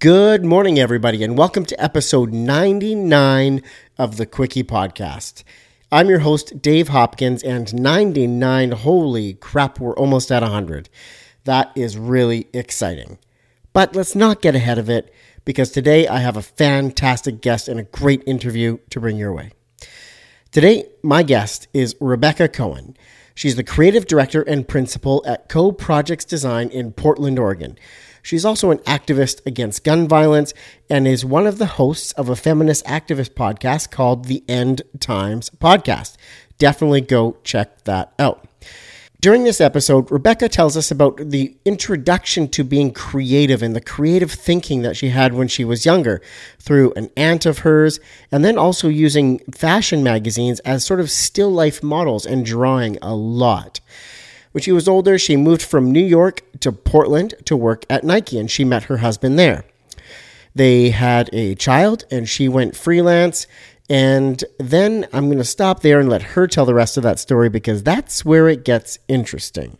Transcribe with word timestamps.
Good 0.00 0.46
morning, 0.46 0.78
everybody, 0.78 1.22
and 1.22 1.36
welcome 1.36 1.66
to 1.66 1.78
episode 1.78 2.32
99 2.32 3.62
of 3.98 4.16
the 4.16 4.24
Quickie 4.24 4.64
Podcast. 4.64 5.44
I'm 5.92 6.08
your 6.08 6.20
host, 6.20 6.62
Dave 6.62 6.88
Hopkins, 6.88 7.42
and 7.42 7.74
99, 7.74 8.70
holy 8.70 9.34
crap, 9.34 9.78
we're 9.78 9.94
almost 9.96 10.32
at 10.32 10.40
100. 10.40 10.88
That 11.44 11.70
is 11.76 11.98
really 11.98 12.48
exciting. 12.54 13.18
But 13.74 13.94
let's 13.94 14.14
not 14.14 14.40
get 14.40 14.54
ahead 14.54 14.78
of 14.78 14.88
it 14.88 15.12
because 15.44 15.70
today 15.70 16.08
I 16.08 16.20
have 16.20 16.38
a 16.38 16.40
fantastic 16.40 17.42
guest 17.42 17.68
and 17.68 17.78
a 17.78 17.82
great 17.82 18.22
interview 18.26 18.78
to 18.88 19.00
bring 19.00 19.18
your 19.18 19.34
way. 19.34 19.50
Today, 20.50 20.86
my 21.02 21.22
guest 21.22 21.68
is 21.74 21.94
Rebecca 22.00 22.48
Cohen. 22.48 22.96
She's 23.34 23.56
the 23.56 23.64
creative 23.64 24.06
director 24.06 24.40
and 24.40 24.66
principal 24.66 25.22
at 25.26 25.50
Co 25.50 25.72
Projects 25.72 26.24
Design 26.24 26.70
in 26.70 26.92
Portland, 26.92 27.38
Oregon. 27.38 27.76
She's 28.22 28.44
also 28.44 28.70
an 28.70 28.78
activist 28.78 29.44
against 29.46 29.84
gun 29.84 30.08
violence 30.08 30.52
and 30.88 31.06
is 31.06 31.24
one 31.24 31.46
of 31.46 31.58
the 31.58 31.66
hosts 31.66 32.12
of 32.12 32.28
a 32.28 32.36
feminist 32.36 32.84
activist 32.86 33.30
podcast 33.30 33.90
called 33.90 34.26
the 34.26 34.44
End 34.48 34.82
Times 34.98 35.50
Podcast. 35.50 36.16
Definitely 36.58 37.00
go 37.00 37.36
check 37.44 37.84
that 37.84 38.12
out. 38.18 38.46
During 39.20 39.44
this 39.44 39.60
episode, 39.60 40.10
Rebecca 40.10 40.48
tells 40.48 40.78
us 40.78 40.90
about 40.90 41.18
the 41.18 41.54
introduction 41.66 42.48
to 42.48 42.64
being 42.64 42.90
creative 42.90 43.62
and 43.62 43.76
the 43.76 43.80
creative 43.82 44.32
thinking 44.32 44.80
that 44.80 44.96
she 44.96 45.10
had 45.10 45.34
when 45.34 45.46
she 45.46 45.62
was 45.62 45.84
younger 45.84 46.22
through 46.58 46.94
an 46.94 47.10
aunt 47.18 47.44
of 47.44 47.58
hers, 47.58 48.00
and 48.32 48.42
then 48.42 48.56
also 48.56 48.88
using 48.88 49.40
fashion 49.54 50.02
magazines 50.02 50.60
as 50.60 50.86
sort 50.86 51.00
of 51.00 51.10
still 51.10 51.50
life 51.50 51.82
models 51.82 52.24
and 52.24 52.46
drawing 52.46 52.96
a 53.02 53.14
lot. 53.14 53.80
When 54.52 54.62
she 54.62 54.72
was 54.72 54.88
older, 54.88 55.18
she 55.18 55.36
moved 55.36 55.62
from 55.62 55.92
New 55.92 56.04
York 56.04 56.42
to 56.60 56.72
Portland 56.72 57.34
to 57.44 57.56
work 57.56 57.84
at 57.88 58.04
Nike, 58.04 58.38
and 58.38 58.50
she 58.50 58.64
met 58.64 58.84
her 58.84 58.98
husband 58.98 59.38
there. 59.38 59.64
They 60.54 60.90
had 60.90 61.30
a 61.32 61.54
child, 61.54 62.04
and 62.10 62.28
she 62.28 62.48
went 62.48 62.76
freelance. 62.76 63.46
And 63.88 64.42
then 64.58 65.06
I'm 65.12 65.26
going 65.26 65.38
to 65.38 65.44
stop 65.44 65.80
there 65.80 66.00
and 66.00 66.08
let 66.08 66.22
her 66.22 66.46
tell 66.46 66.64
the 66.64 66.74
rest 66.74 66.96
of 66.96 67.02
that 67.04 67.18
story 67.18 67.48
because 67.48 67.82
that's 67.82 68.24
where 68.24 68.48
it 68.48 68.64
gets 68.64 68.98
interesting. 69.08 69.78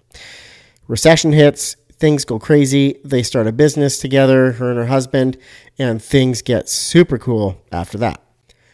Recession 0.88 1.32
hits, 1.32 1.76
things 1.92 2.24
go 2.24 2.38
crazy. 2.38 3.00
They 3.04 3.22
start 3.22 3.46
a 3.46 3.52
business 3.52 3.98
together, 3.98 4.52
her 4.52 4.70
and 4.70 4.78
her 4.78 4.86
husband, 4.86 5.36
and 5.78 6.02
things 6.02 6.42
get 6.42 6.68
super 6.68 7.18
cool 7.18 7.60
after 7.70 7.98
that. 7.98 8.20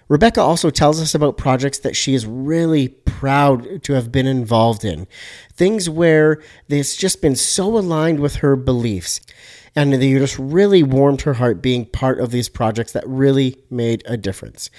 Rebecca 0.08 0.40
also 0.40 0.70
tells 0.70 1.00
us 1.00 1.14
about 1.14 1.36
projects 1.36 1.78
that 1.80 1.96
she 1.96 2.14
is 2.14 2.26
really 2.26 2.88
proud 2.88 3.82
to 3.82 3.94
have 3.94 4.12
been 4.12 4.26
involved 4.26 4.84
in. 4.84 5.06
Things 5.52 5.90
where 5.90 6.40
it's 6.68 6.96
just 6.96 7.20
been 7.20 7.34
so 7.34 7.76
aligned 7.76 8.20
with 8.20 8.36
her 8.36 8.54
beliefs. 8.54 9.20
And 9.74 9.92
they 9.92 10.12
just 10.18 10.38
really 10.38 10.82
warmed 10.82 11.22
her 11.22 11.34
heart 11.34 11.60
being 11.60 11.86
part 11.86 12.20
of 12.20 12.30
these 12.30 12.48
projects 12.48 12.92
that 12.92 13.06
really 13.06 13.58
made 13.68 14.02
a 14.06 14.16
difference. 14.16 14.70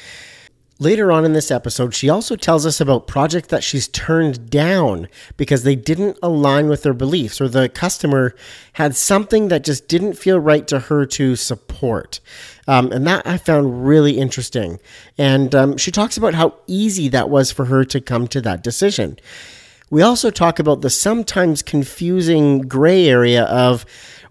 Later 0.80 1.12
on 1.12 1.26
in 1.26 1.34
this 1.34 1.50
episode, 1.50 1.96
she 1.96 2.08
also 2.08 2.36
tells 2.36 2.64
us 2.64 2.80
about 2.80 3.08
projects 3.08 3.48
that 3.48 3.64
she's 3.64 3.88
turned 3.88 4.52
down 4.52 5.08
because 5.36 5.64
they 5.64 5.76
didn't 5.76 6.20
align 6.22 6.70
with 6.70 6.84
her 6.84 6.94
beliefs 6.94 7.42
or 7.42 7.48
the 7.48 7.68
customer 7.68 8.36
had 8.74 8.96
something 8.96 9.48
that 9.48 9.64
just 9.64 9.88
didn't 9.88 10.14
feel 10.14 10.40
right 10.40 10.68
to 10.68 10.82
her 10.82 11.04
to 11.08 11.36
support. 11.36 12.20
Um, 12.68 12.92
and 12.92 13.08
that 13.08 13.26
I 13.26 13.38
found 13.38 13.88
really 13.88 14.20
interesting. 14.20 14.80
And 15.18 15.56
um, 15.56 15.78
she 15.78 15.90
talks 15.90 16.16
about 16.16 16.36
how 16.36 16.54
easy 16.68 17.08
that 17.08 17.32
was 17.32 17.52
for 17.52 17.66
her 17.66 17.84
to 17.86 18.00
come 18.00 18.28
to 18.28 18.42
that 18.42 18.62
decision. 18.62 19.18
We 19.90 20.02
also 20.02 20.30
talk 20.30 20.60
about 20.60 20.82
the 20.82 20.90
sometimes 20.90 21.64
confusing 21.64 22.60
gray 22.60 23.08
area 23.08 23.46
of 23.46 23.86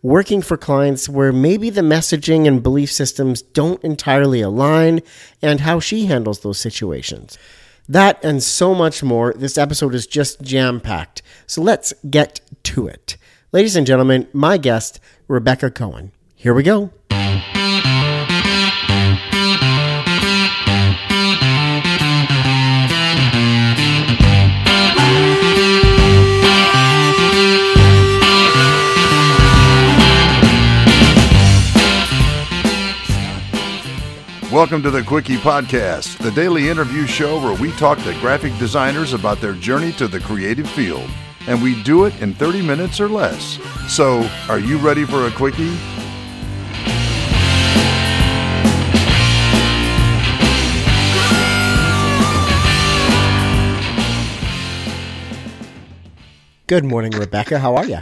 working 0.07 0.41
for 0.41 0.57
clients 0.57 1.09
where 1.09 1.33
maybe 1.33 1.69
the 1.69 1.81
messaging 1.81 2.47
and 2.47 2.63
belief 2.63 2.93
systems 2.93 3.43
don't 3.43 3.83
entirely 3.83 4.41
align 4.41 5.01
and 5.43 5.61
how 5.61 5.81
she 5.81 6.07
handles 6.07 6.41
those 6.41 6.59
situations. 6.59 7.37
That 7.89 8.25
and 8.25 8.41
so 8.41 8.73
much 8.73 9.03
more. 9.03 9.35
This 9.37 9.59
episode 9.59 9.97
is 9.97 10.07
just 10.07 10.41
jam 10.41 10.81
packed. 10.81 11.23
So 11.49 11.61
let's 11.61 11.93
get 12.09 12.41
to 12.65 12.87
it. 12.87 13.17
Ladies 13.51 13.75
and 13.75 13.85
gentlemen, 13.85 14.29
my 14.33 14.59
guest, 14.59 15.01
Rebecca 15.27 15.73
Cohen. 15.73 16.13
Here 16.37 16.55
we 16.55 16.63
go. 16.63 16.93
Welcome 34.67 34.83
to 34.83 34.91
the 34.91 35.05
Quickie 35.05 35.37
Podcast, 35.37 36.19
the 36.19 36.33
daily 36.33 36.69
interview 36.69 37.07
show 37.07 37.41
where 37.41 37.55
we 37.55 37.71
talk 37.75 37.99
to 37.99 38.13
graphic 38.15 38.53
designers 38.59 39.13
about 39.13 39.41
their 39.41 39.53
journey 39.53 39.93
to 39.93 40.09
the 40.09 40.19
creative 40.19 40.69
field. 40.69 41.09
And 41.47 41.63
we 41.63 41.81
do 41.85 42.05
it 42.05 42.21
in 42.21 42.35
30 42.35 42.63
minutes 42.63 42.99
or 42.99 43.09
less. 43.09 43.61
So, 43.87 44.29
are 44.49 44.59
you 44.59 44.79
ready 44.79 45.05
for 45.05 45.29
a 45.29 45.31
Quickie? 45.31 45.77
Good 56.67 56.85
morning, 56.85 57.13
Rebecca. 57.13 57.61
How 57.61 57.77
are 57.77 57.87
you? 57.87 58.01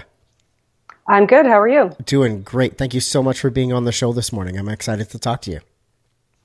I'm 1.07 1.27
good. 1.27 1.45
How 1.45 1.61
are 1.61 1.69
you? 1.69 1.95
Doing 2.07 2.41
great. 2.41 2.79
Thank 2.79 2.95
you 2.95 3.01
so 3.01 3.23
much 3.23 3.39
for 3.39 3.51
being 3.51 3.75
on 3.75 3.85
the 3.85 3.93
show 3.93 4.15
this 4.15 4.33
morning. 4.33 4.57
I'm 4.57 4.71
excited 4.71 5.11
to 5.11 5.19
talk 5.19 5.43
to 5.43 5.51
you. 5.51 5.61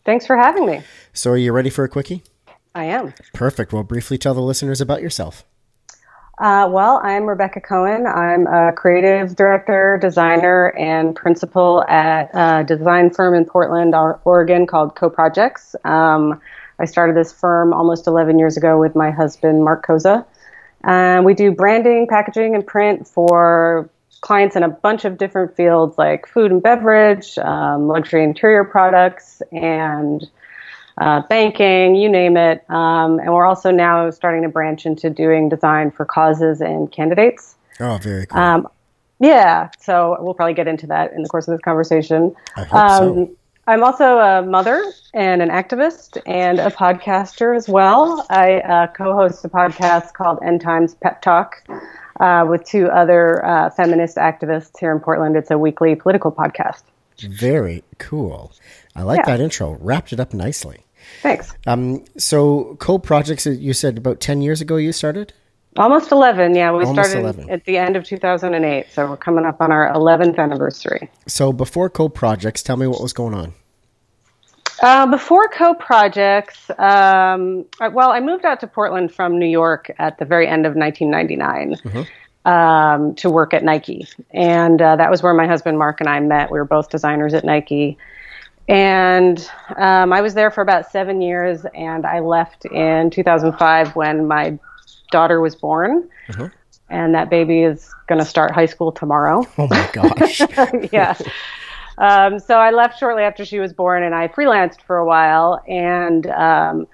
Thanks 0.10 0.26
for 0.26 0.36
having 0.36 0.66
me. 0.66 0.82
So, 1.14 1.30
are 1.30 1.38
you 1.38 1.54
ready 1.54 1.70
for 1.70 1.84
a 1.84 1.88
quickie? 1.88 2.24
I 2.74 2.86
am. 2.86 3.14
Perfect. 3.32 3.72
Well, 3.72 3.84
briefly 3.84 4.18
tell 4.18 4.34
the 4.34 4.42
listeners 4.42 4.82
about 4.82 5.04
yourself. 5.04 5.44
Uh, 6.40 6.68
well, 6.68 7.00
I'm 7.04 7.28
Rebecca 7.28 7.62
Cohen. 7.62 8.08
I'm 8.08 8.48
a 8.48 8.74
creative 8.74 9.36
director, 9.36 10.00
designer, 10.02 10.70
and 10.80 11.16
principal 11.16 11.84
at 11.88 12.32
a 12.34 12.64
design 12.64 13.12
firm 13.12 13.36
in 13.36 13.46
Portland, 13.46 13.94
Oregon 14.26 14.66
called 14.66 14.96
Co 14.96 15.12
Projects. 15.12 15.76
Um, 15.84 16.42
I 16.80 16.86
started 16.86 17.16
this 17.16 17.32
firm 17.32 17.72
almost 17.72 18.08
11 18.08 18.40
years 18.40 18.58
ago 18.58 18.80
with 18.80 18.96
my 18.96 19.12
husband, 19.12 19.64
Mark 19.64 19.86
Koza. 19.86 20.26
Um, 20.86 21.24
we 21.24 21.36
do 21.36 21.52
branding, 21.52 22.08
packaging, 22.10 22.56
and 22.56 22.66
print 22.66 23.08
for 23.08 23.92
clients 24.22 24.56
in 24.56 24.64
a 24.64 24.70
bunch 24.70 25.06
of 25.06 25.18
different 25.18 25.56
fields 25.56 25.98
like 25.98 26.28
food 26.28 26.52
and 26.52 26.62
beverage, 26.62 27.38
um, 27.38 27.88
luxury 27.88 28.24
interior 28.24 28.64
products, 28.64 29.42
and 29.52 30.30
uh, 30.98 31.22
banking, 31.30 31.96
you 31.96 32.10
name 32.10 32.36
it. 32.36 32.70
Um, 32.70 33.20
and 33.20 33.34
we're 33.34 33.46
also 33.46 33.72
now 33.72 34.10
starting 34.10 34.44
to 34.44 34.50
branch 34.50 34.86
into 34.86 35.10
doing 35.10 35.50
design 35.50 35.92
for 35.92 36.06
causes 36.06 36.62
and 36.62 36.92
candidates. 36.92 37.56
Oh, 37.80 37.98
very 37.98 38.26
cool. 38.26 38.40
Um, 38.40 38.68
yeah, 39.20 39.70
so 39.80 40.18
we'll 40.20 40.34
probably 40.34 40.54
get 40.54 40.68
into 40.68 40.88
that 40.88 41.14
in 41.14 41.24
the 41.24 41.30
course 41.30 41.48
of 41.48 41.54
this 41.54 41.62
conversation. 41.62 42.36
I 42.56 42.64
hope 42.64 42.90
so. 42.90 43.20
Um, 43.22 43.36
I'm 43.68 43.84
also 43.84 44.18
a 44.18 44.42
mother 44.42 44.84
and 45.14 45.44
an 45.44 45.50
activist 45.50 46.20
and 46.26 46.60
a 46.60 46.72
podcaster 46.72 47.56
as 47.56 47.70
well. 47.70 48.26
I 48.30 48.62
uh, 48.62 48.88
co 48.88 49.14
host 49.14 49.46
a 49.46 49.50
podcast 49.50 50.14
called 50.14 50.40
End 50.44 50.60
Times 50.60 50.96
Pep 50.96 51.22
Talk 51.22 51.64
uh, 52.20 52.46
with 52.50 52.64
two 52.66 52.88
other 52.88 53.46
uh, 53.46 53.70
feminist 53.72 54.18
activists 54.18 54.78
here 54.80 54.92
in 54.92 55.00
Portland. 55.00 55.36
It's 55.36 55.52
a 55.52 55.58
weekly 55.58 55.96
political 55.96 56.32
podcast. 56.32 56.84
Very 57.22 57.84
cool. 57.98 58.52
I 58.96 59.04
like 59.04 59.20
Yeah. 59.20 59.38
that 59.38 59.40
intro. 59.42 59.78
Wrapped 59.82 60.14
it 60.14 60.20
up 60.20 60.34
nicely. 60.34 60.86
Thanks. 61.22 61.54
Um, 61.68 62.04
so, 62.18 62.76
co 62.80 62.98
projects, 63.00 63.46
you 63.46 63.74
said 63.74 63.98
about 63.98 64.20
10 64.20 64.42
years 64.42 64.62
ago 64.62 64.76
you 64.78 64.92
started? 64.92 65.34
Almost 65.78 66.12
11. 66.12 66.56
Yeah, 66.56 66.72
we 66.72 66.84
Almost 66.84 67.10
started 67.10 67.20
11. 67.24 67.50
at 67.50 67.66
the 67.66 67.78
end 67.78 67.96
of 67.96 68.04
2008. 68.04 68.88
So 68.92 69.10
we're 69.10 69.18
coming 69.18 69.46
up 69.46 69.62
on 69.62 69.72
our 69.72 69.94
11th 69.94 70.38
anniversary. 70.38 71.10
So, 71.28 71.54
before 71.54 71.90
co 71.90 72.10
projects, 72.10 72.64
tell 72.64 72.78
me 72.78 72.88
what 72.88 73.02
was 73.02 73.14
going 73.14 73.34
on. 73.34 73.54
Uh, 74.82 75.06
before 75.08 75.48
co 75.50 75.74
projects, 75.74 76.70
um, 76.78 77.66
well, 77.92 78.12
I 78.12 78.20
moved 78.20 78.46
out 78.46 78.60
to 78.62 78.68
Portland 78.68 79.14
from 79.14 79.38
New 79.38 79.48
York 79.48 79.92
at 80.00 80.18
the 80.18 80.26
very 80.26 80.48
end 80.48 80.66
of 80.66 80.76
1999 80.76 81.76
um, 82.46 83.16
to 83.16 83.30
work 83.30 83.54
at 83.54 83.64
Nike. 83.64 84.08
And 84.32 84.82
uh, 84.82 84.96
that 84.96 85.12
was 85.12 85.22
where 85.22 85.34
my 85.34 85.48
husband 85.48 85.78
Mark 85.78 86.00
and 86.00 86.10
I 86.10 86.20
met. 86.20 86.52
We 86.52 86.60
were 86.60 86.66
both 86.66 86.90
designers 86.90 87.34
at 87.34 87.44
Nike. 87.44 87.98
And 88.68 89.50
um, 89.78 90.14
I 90.14 90.22
was 90.22 90.36
there 90.36 90.52
for 90.52 90.62
about 90.62 90.92
seven 90.92 91.22
years, 91.22 91.66
and 91.74 92.06
I 92.06 92.20
left 92.20 92.66
in 92.66 93.10
2005 93.10 93.96
when 93.96 94.28
my 94.28 94.60
daughter 95.12 95.42
was 95.42 95.56
born. 95.56 96.08
And 96.90 97.16
that 97.16 97.30
baby 97.30 97.64
is 97.64 97.94
going 98.08 98.20
to 98.20 98.26
start 98.26 98.52
high 98.52 98.68
school 98.68 98.92
tomorrow. 98.92 99.46
Oh 99.58 99.68
my 99.68 99.90
gosh. 99.92 100.42
yeah. 100.92 101.16
Um, 102.00 102.40
so 102.40 102.56
I 102.56 102.72
left 102.72 102.98
shortly 102.98 103.24
after 103.24 103.46
she 103.46 103.60
was 103.60 103.74
born, 103.74 104.04
and 104.04 104.16
I 104.16 104.28
freelanced 104.28 104.82
for 104.82 104.98
a 104.98 105.06
while. 105.06 105.62
And 105.68 106.28
um, 106.28 106.88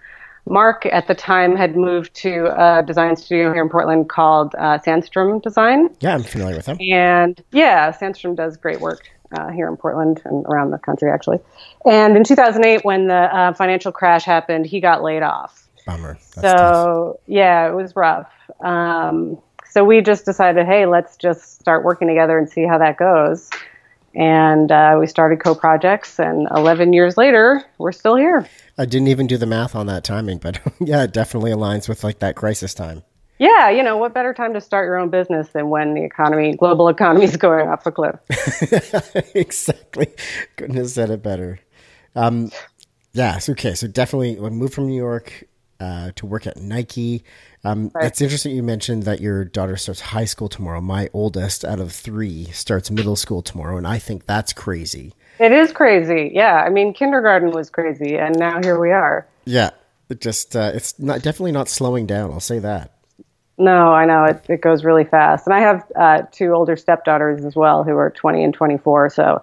Mark, 0.47 0.85
at 0.87 1.07
the 1.07 1.15
time, 1.15 1.55
had 1.55 1.75
moved 1.75 2.13
to 2.15 2.47
a 2.47 2.83
design 2.83 3.15
studio 3.15 3.53
here 3.53 3.63
in 3.63 3.69
Portland 3.69 4.09
called 4.09 4.53
uh, 4.57 4.79
Sandstrom 4.79 5.41
Design. 5.41 5.89
yeah, 6.01 6.15
I'm 6.15 6.23
familiar 6.23 6.55
with 6.55 6.65
them. 6.65 6.77
And 6.81 7.41
yeah, 7.51 7.91
Sandstrom 7.91 8.35
does 8.35 8.57
great 8.57 8.81
work. 8.81 9.09
uh, 9.31 9.49
here 9.49 9.67
in 9.67 9.75
Portland 9.75 10.21
and 10.25 10.45
around 10.45 10.71
the 10.71 10.77
country, 10.77 11.11
actually. 11.11 11.39
And 11.85 12.15
in 12.15 12.23
2008, 12.23 12.85
when 12.85 13.07
the 13.07 13.13
uh, 13.15 13.53
financial 13.53 13.91
crash 13.91 14.23
happened, 14.23 14.65
he 14.65 14.79
got 14.79 15.03
laid 15.03 15.23
off. 15.23 15.67
Bummer. 15.85 16.13
That's 16.35 16.57
so 16.57 17.13
tough. 17.13 17.15
yeah, 17.27 17.67
it 17.69 17.73
was 17.73 17.95
rough. 17.95 18.31
Um, 18.61 19.37
so 19.69 19.83
we 19.83 20.01
just 20.01 20.25
decided, 20.25 20.65
hey, 20.65 20.85
let's 20.85 21.17
just 21.17 21.59
start 21.59 21.83
working 21.83 22.07
together 22.07 22.37
and 22.37 22.49
see 22.49 22.65
how 22.65 22.77
that 22.77 22.97
goes. 22.97 23.49
And 24.15 24.71
uh, 24.71 24.97
we 24.99 25.07
started 25.07 25.39
co 25.41 25.53
projects, 25.55 26.19
and 26.19 26.47
11 26.55 26.93
years 26.93 27.17
later, 27.17 27.63
we're 27.77 27.91
still 27.91 28.15
here. 28.15 28.47
I 28.77 28.85
didn't 28.85 29.09
even 29.09 29.27
do 29.27 29.37
the 29.37 29.45
math 29.45 29.75
on 29.75 29.87
that 29.87 30.03
timing, 30.03 30.37
but 30.37 30.59
yeah, 30.79 31.03
it 31.03 31.13
definitely 31.13 31.51
aligns 31.51 31.89
with 31.89 32.03
like 32.03 32.19
that 32.19 32.35
crisis 32.35 32.73
time. 32.73 33.03
Yeah, 33.37 33.69
you 33.69 33.83
know, 33.83 33.97
what 33.97 34.13
better 34.13 34.33
time 34.33 34.53
to 34.53 34.61
start 34.61 34.85
your 34.85 34.97
own 34.97 35.09
business 35.09 35.49
than 35.49 35.69
when 35.69 35.93
the 35.93 36.03
economy, 36.03 36.55
global 36.55 36.87
economy 36.87 37.25
is 37.25 37.35
going 37.35 37.67
off 37.67 37.85
a 37.85 37.91
cliff? 37.91 38.15
exactly. 39.35 40.07
Couldn't 40.55 40.77
have 40.77 40.89
said 40.89 41.09
it 41.09 41.21
better. 41.21 41.59
Um, 42.15 42.51
yeah. 43.11 43.37
So, 43.39 43.51
okay. 43.51 43.75
So 43.75 43.87
definitely 43.87 44.39
we 44.39 44.49
moved 44.49 44.73
from 44.73 44.87
New 44.87 44.95
York 44.95 45.43
uh, 45.81 46.11
to 46.15 46.25
work 46.25 46.47
at 46.47 46.55
Nike. 46.55 47.25
Um, 47.65 47.91
Right. 47.93 48.05
It's 48.05 48.21
interesting 48.21 48.55
you 48.55 48.63
mentioned 48.63 49.03
that 49.03 49.19
your 49.21 49.43
daughter 49.45 49.75
starts 49.75 49.99
high 50.01 50.25
school 50.25 50.47
tomorrow. 50.49 50.81
My 50.81 51.09
oldest 51.13 51.65
out 51.65 51.79
of 51.79 51.91
three 51.91 52.45
starts 52.45 52.91
middle 52.91 53.15
school 53.15 53.41
tomorrow, 53.41 53.77
and 53.77 53.87
I 53.87 53.97
think 53.99 54.25
that's 54.25 54.53
crazy. 54.53 55.13
It 55.39 55.51
is 55.51 55.71
crazy. 55.73 56.31
Yeah, 56.33 56.55
I 56.55 56.69
mean, 56.69 56.93
kindergarten 56.93 57.51
was 57.51 57.69
crazy, 57.69 58.17
and 58.17 58.37
now 58.37 58.61
here 58.61 58.79
we 58.79 58.91
are. 58.91 59.25
Yeah. 59.45 59.71
It 60.09 60.21
just 60.21 60.55
uh, 60.55 60.71
it's 60.75 60.99
not 60.99 61.23
definitely 61.23 61.51
not 61.53 61.67
slowing 61.67 62.05
down. 62.05 62.31
I'll 62.31 62.39
say 62.39 62.59
that. 62.59 62.91
No, 63.57 63.93
I 63.93 64.05
know 64.05 64.25
it, 64.25 64.45
it 64.49 64.61
goes 64.61 64.83
really 64.83 65.05
fast, 65.05 65.47
and 65.47 65.53
I 65.55 65.59
have 65.61 65.83
uh, 65.95 66.21
two 66.31 66.51
older 66.53 66.75
stepdaughters 66.75 67.43
as 67.43 67.55
well 67.55 67.83
who 67.83 67.95
are 67.97 68.11
20 68.11 68.43
and 68.43 68.53
24. 68.53 69.09
So 69.09 69.41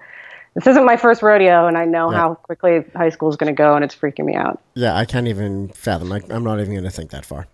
this 0.54 0.66
isn't 0.66 0.84
my 0.84 0.96
first 0.96 1.22
rodeo, 1.22 1.66
and 1.66 1.76
I 1.78 1.84
know 1.86 2.12
Yeah. 2.12 2.18
how 2.18 2.34
quickly 2.34 2.84
high 2.94 3.08
school 3.08 3.30
is 3.30 3.36
going 3.36 3.52
to 3.52 3.56
go, 3.56 3.74
and 3.74 3.82
it's 3.84 3.94
freaking 3.96 4.24
me 4.26 4.34
out. 4.34 4.60
Yeah, 4.74 4.94
I 4.94 5.04
can't 5.06 5.26
even 5.28 5.68
fathom. 5.70 6.12
I, 6.12 6.20
I'm 6.30 6.44
not 6.44 6.60
even 6.60 6.72
going 6.74 6.84
to 6.84 6.90
think 6.90 7.10
that 7.10 7.24
far. 7.24 7.46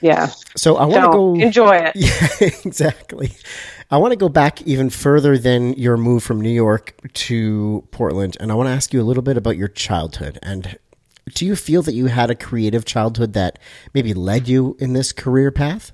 Yeah, 0.00 0.28
So 0.56 0.76
I 0.76 0.84
want 0.86 1.04
to 1.04 1.08
go. 1.10 1.34
enjoy 1.34 1.76
it. 1.76 1.94
Yeah, 1.94 2.48
exactly. 2.64 3.32
I 3.90 3.98
want 3.98 4.12
to 4.12 4.16
go 4.16 4.28
back 4.28 4.62
even 4.62 4.88
further 4.88 5.36
than 5.36 5.74
your 5.74 5.96
move 5.96 6.22
from 6.22 6.40
New 6.40 6.50
York 6.50 6.94
to 7.12 7.86
Portland, 7.90 8.36
and 8.40 8.50
I 8.50 8.54
want 8.54 8.68
to 8.68 8.72
ask 8.72 8.94
you 8.94 9.00
a 9.00 9.04
little 9.04 9.22
bit 9.22 9.36
about 9.36 9.56
your 9.56 9.68
childhood. 9.68 10.38
And 10.42 10.78
do 11.34 11.44
you 11.44 11.56
feel 11.56 11.82
that 11.82 11.94
you 11.94 12.06
had 12.06 12.30
a 12.30 12.34
creative 12.34 12.84
childhood 12.84 13.32
that 13.34 13.58
maybe 13.92 14.14
led 14.14 14.48
you 14.48 14.76
in 14.78 14.92
this 14.92 15.12
career 15.12 15.50
path? 15.50 15.92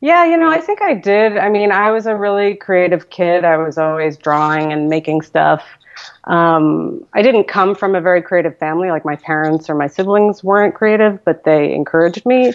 Yeah, 0.00 0.24
you 0.26 0.36
know, 0.36 0.50
I 0.50 0.60
think 0.60 0.82
I 0.82 0.94
did. 0.94 1.36
I 1.38 1.48
mean, 1.48 1.72
I 1.72 1.90
was 1.90 2.06
a 2.06 2.14
really 2.14 2.54
creative 2.54 3.10
kid. 3.10 3.44
I 3.44 3.56
was 3.56 3.78
always 3.78 4.16
drawing 4.16 4.72
and 4.72 4.88
making 4.88 5.22
stuff. 5.22 5.64
Um, 6.24 7.04
I 7.14 7.22
didn't 7.22 7.44
come 7.44 7.74
from 7.74 7.94
a 7.94 8.00
very 8.00 8.20
creative 8.20 8.56
family. 8.58 8.90
Like 8.90 9.04
my 9.04 9.16
parents 9.16 9.70
or 9.70 9.74
my 9.74 9.86
siblings 9.86 10.44
weren't 10.44 10.74
creative, 10.74 11.24
but 11.24 11.44
they 11.44 11.72
encouraged 11.74 12.26
me 12.26 12.52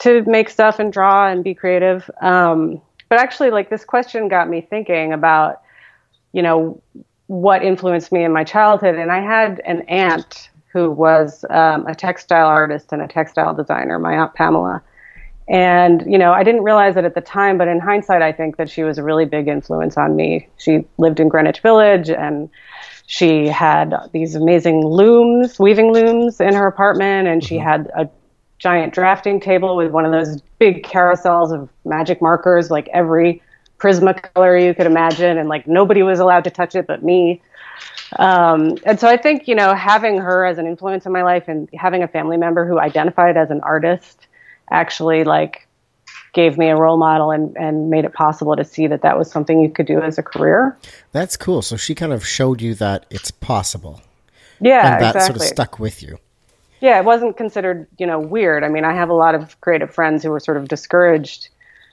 to 0.00 0.22
make 0.24 0.48
stuff 0.48 0.78
and 0.78 0.92
draw 0.92 1.28
and 1.28 1.42
be 1.42 1.54
creative. 1.54 2.10
Um, 2.20 2.80
but 3.08 3.18
actually, 3.18 3.50
like 3.50 3.70
this 3.70 3.84
question 3.84 4.28
got 4.28 4.48
me 4.48 4.60
thinking 4.60 5.12
about, 5.12 5.62
you 6.32 6.42
know, 6.42 6.82
what 7.28 7.62
influenced 7.62 8.12
me 8.12 8.24
in 8.24 8.32
my 8.32 8.44
childhood. 8.44 8.96
And 8.96 9.10
I 9.10 9.20
had 9.20 9.60
an 9.64 9.82
aunt 9.82 10.50
who 10.72 10.90
was 10.90 11.44
um, 11.50 11.86
a 11.86 11.94
textile 11.94 12.46
artist 12.46 12.92
and 12.92 13.00
a 13.00 13.08
textile 13.08 13.54
designer, 13.54 13.98
my 13.98 14.14
aunt 14.14 14.34
Pamela. 14.34 14.82
And, 15.48 16.04
you 16.10 16.18
know, 16.18 16.32
I 16.32 16.42
didn't 16.42 16.64
realize 16.64 16.96
it 16.96 17.04
at 17.04 17.14
the 17.14 17.20
time, 17.20 17.56
but 17.56 17.68
in 17.68 17.78
hindsight, 17.78 18.20
I 18.20 18.32
think 18.32 18.56
that 18.56 18.68
she 18.68 18.82
was 18.82 18.98
a 18.98 19.02
really 19.02 19.24
big 19.24 19.46
influence 19.46 19.96
on 19.96 20.16
me. 20.16 20.48
She 20.58 20.84
lived 20.98 21.20
in 21.20 21.28
Greenwich 21.28 21.60
Village 21.60 22.10
and 22.10 22.50
she 23.06 23.46
had 23.46 23.94
these 24.12 24.34
amazing 24.34 24.84
looms, 24.84 25.60
weaving 25.60 25.92
looms 25.92 26.40
in 26.40 26.54
her 26.54 26.66
apartment, 26.66 27.28
and 27.28 27.42
she 27.44 27.56
had 27.56 27.88
a 27.96 28.10
giant 28.58 28.94
drafting 28.94 29.40
table 29.40 29.76
with 29.76 29.90
one 29.90 30.04
of 30.04 30.12
those 30.12 30.40
big 30.58 30.84
carousels 30.84 31.52
of 31.52 31.68
magic 31.84 32.22
markers, 32.22 32.70
like 32.70 32.88
every 32.92 33.42
Prisma 33.78 34.20
color 34.34 34.56
you 34.56 34.74
could 34.74 34.86
imagine, 34.86 35.36
and 35.36 35.48
like 35.48 35.66
nobody 35.66 36.02
was 36.02 36.18
allowed 36.18 36.44
to 36.44 36.50
touch 36.50 36.74
it 36.74 36.86
but 36.86 37.02
me. 37.02 37.42
Um, 38.18 38.78
and 38.84 38.98
so 38.98 39.08
I 39.08 39.16
think, 39.16 39.48
you 39.48 39.54
know, 39.54 39.74
having 39.74 40.18
her 40.18 40.46
as 40.46 40.58
an 40.58 40.66
influence 40.66 41.04
in 41.04 41.12
my 41.12 41.22
life 41.22 41.48
and 41.48 41.68
having 41.74 42.02
a 42.02 42.08
family 42.08 42.36
member 42.36 42.66
who 42.66 42.78
identified 42.78 43.36
as 43.36 43.50
an 43.50 43.60
artist 43.60 44.26
actually 44.70 45.24
like 45.24 45.66
gave 46.32 46.56
me 46.56 46.68
a 46.68 46.76
role 46.76 46.96
model 46.96 47.30
and, 47.30 47.56
and 47.56 47.90
made 47.90 48.04
it 48.04 48.12
possible 48.12 48.56
to 48.56 48.64
see 48.64 48.86
that 48.86 49.02
that 49.02 49.18
was 49.18 49.30
something 49.30 49.60
you 49.60 49.70
could 49.70 49.86
do 49.86 50.00
as 50.00 50.18
a 50.18 50.22
career. 50.22 50.76
That's 51.12 51.36
cool. 51.36 51.62
So 51.62 51.76
she 51.76 51.94
kind 51.94 52.12
of 52.12 52.26
showed 52.26 52.60
you 52.62 52.74
that 52.74 53.06
it's 53.10 53.30
possible, 53.30 54.00
Yeah, 54.60 54.94
and 54.94 55.02
that 55.02 55.16
exactly. 55.16 55.26
sort 55.26 55.36
of 55.36 55.42
stuck 55.42 55.78
with 55.78 56.02
you. 56.02 56.18
Yeah, 56.80 56.98
it 56.98 57.04
wasn't 57.04 57.36
considered, 57.36 57.86
you 57.98 58.06
know, 58.06 58.18
weird. 58.18 58.64
I 58.64 58.68
mean, 58.68 58.84
I 58.84 58.94
have 58.94 59.08
a 59.08 59.14
lot 59.14 59.34
of 59.34 59.60
creative 59.60 59.94
friends 59.94 60.22
who 60.22 60.30
were 60.30 60.40
sort 60.40 60.56
of 60.56 60.68
discouraged 60.68 61.48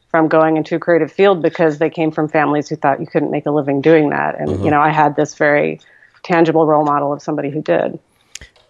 from 0.10 0.28
going 0.28 0.58
into 0.58 0.76
a 0.76 0.80
creative 0.80 1.12
field 1.12 1.42
because 1.42 1.80
they 1.80 1.90
came 1.90 2.12
from 2.12 2.28
families 2.28 2.70
who 2.70 2.76
thought 2.76 3.00
you 3.00 3.08
couldn't 3.08 3.32
make 3.32 3.46
a 3.46 3.52
living 3.52 3.82
doing 3.82 4.10
that. 4.10 4.40
And, 4.40 4.50
you 4.50 4.58
mm-hmm. 4.58 4.70
know, 4.70 4.82
I 4.82 4.90
had 4.90 5.16
this 5.16 5.36
very 5.36 5.80
tangible 6.22 6.68
role 6.68 6.86
model 6.86 7.14
of 7.14 7.22
somebody 7.22 7.50
who 7.50 7.62
did. 7.62 8.00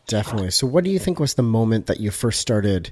Definitely. 0.07 0.51
So, 0.51 0.67
what 0.67 0.83
do 0.83 0.89
you 0.89 0.99
think 0.99 1.19
was 1.19 1.33
the 1.33 1.43
moment 1.43 1.87
that 1.87 1.99
you 1.99 2.11
first 2.11 2.39
started, 2.39 2.91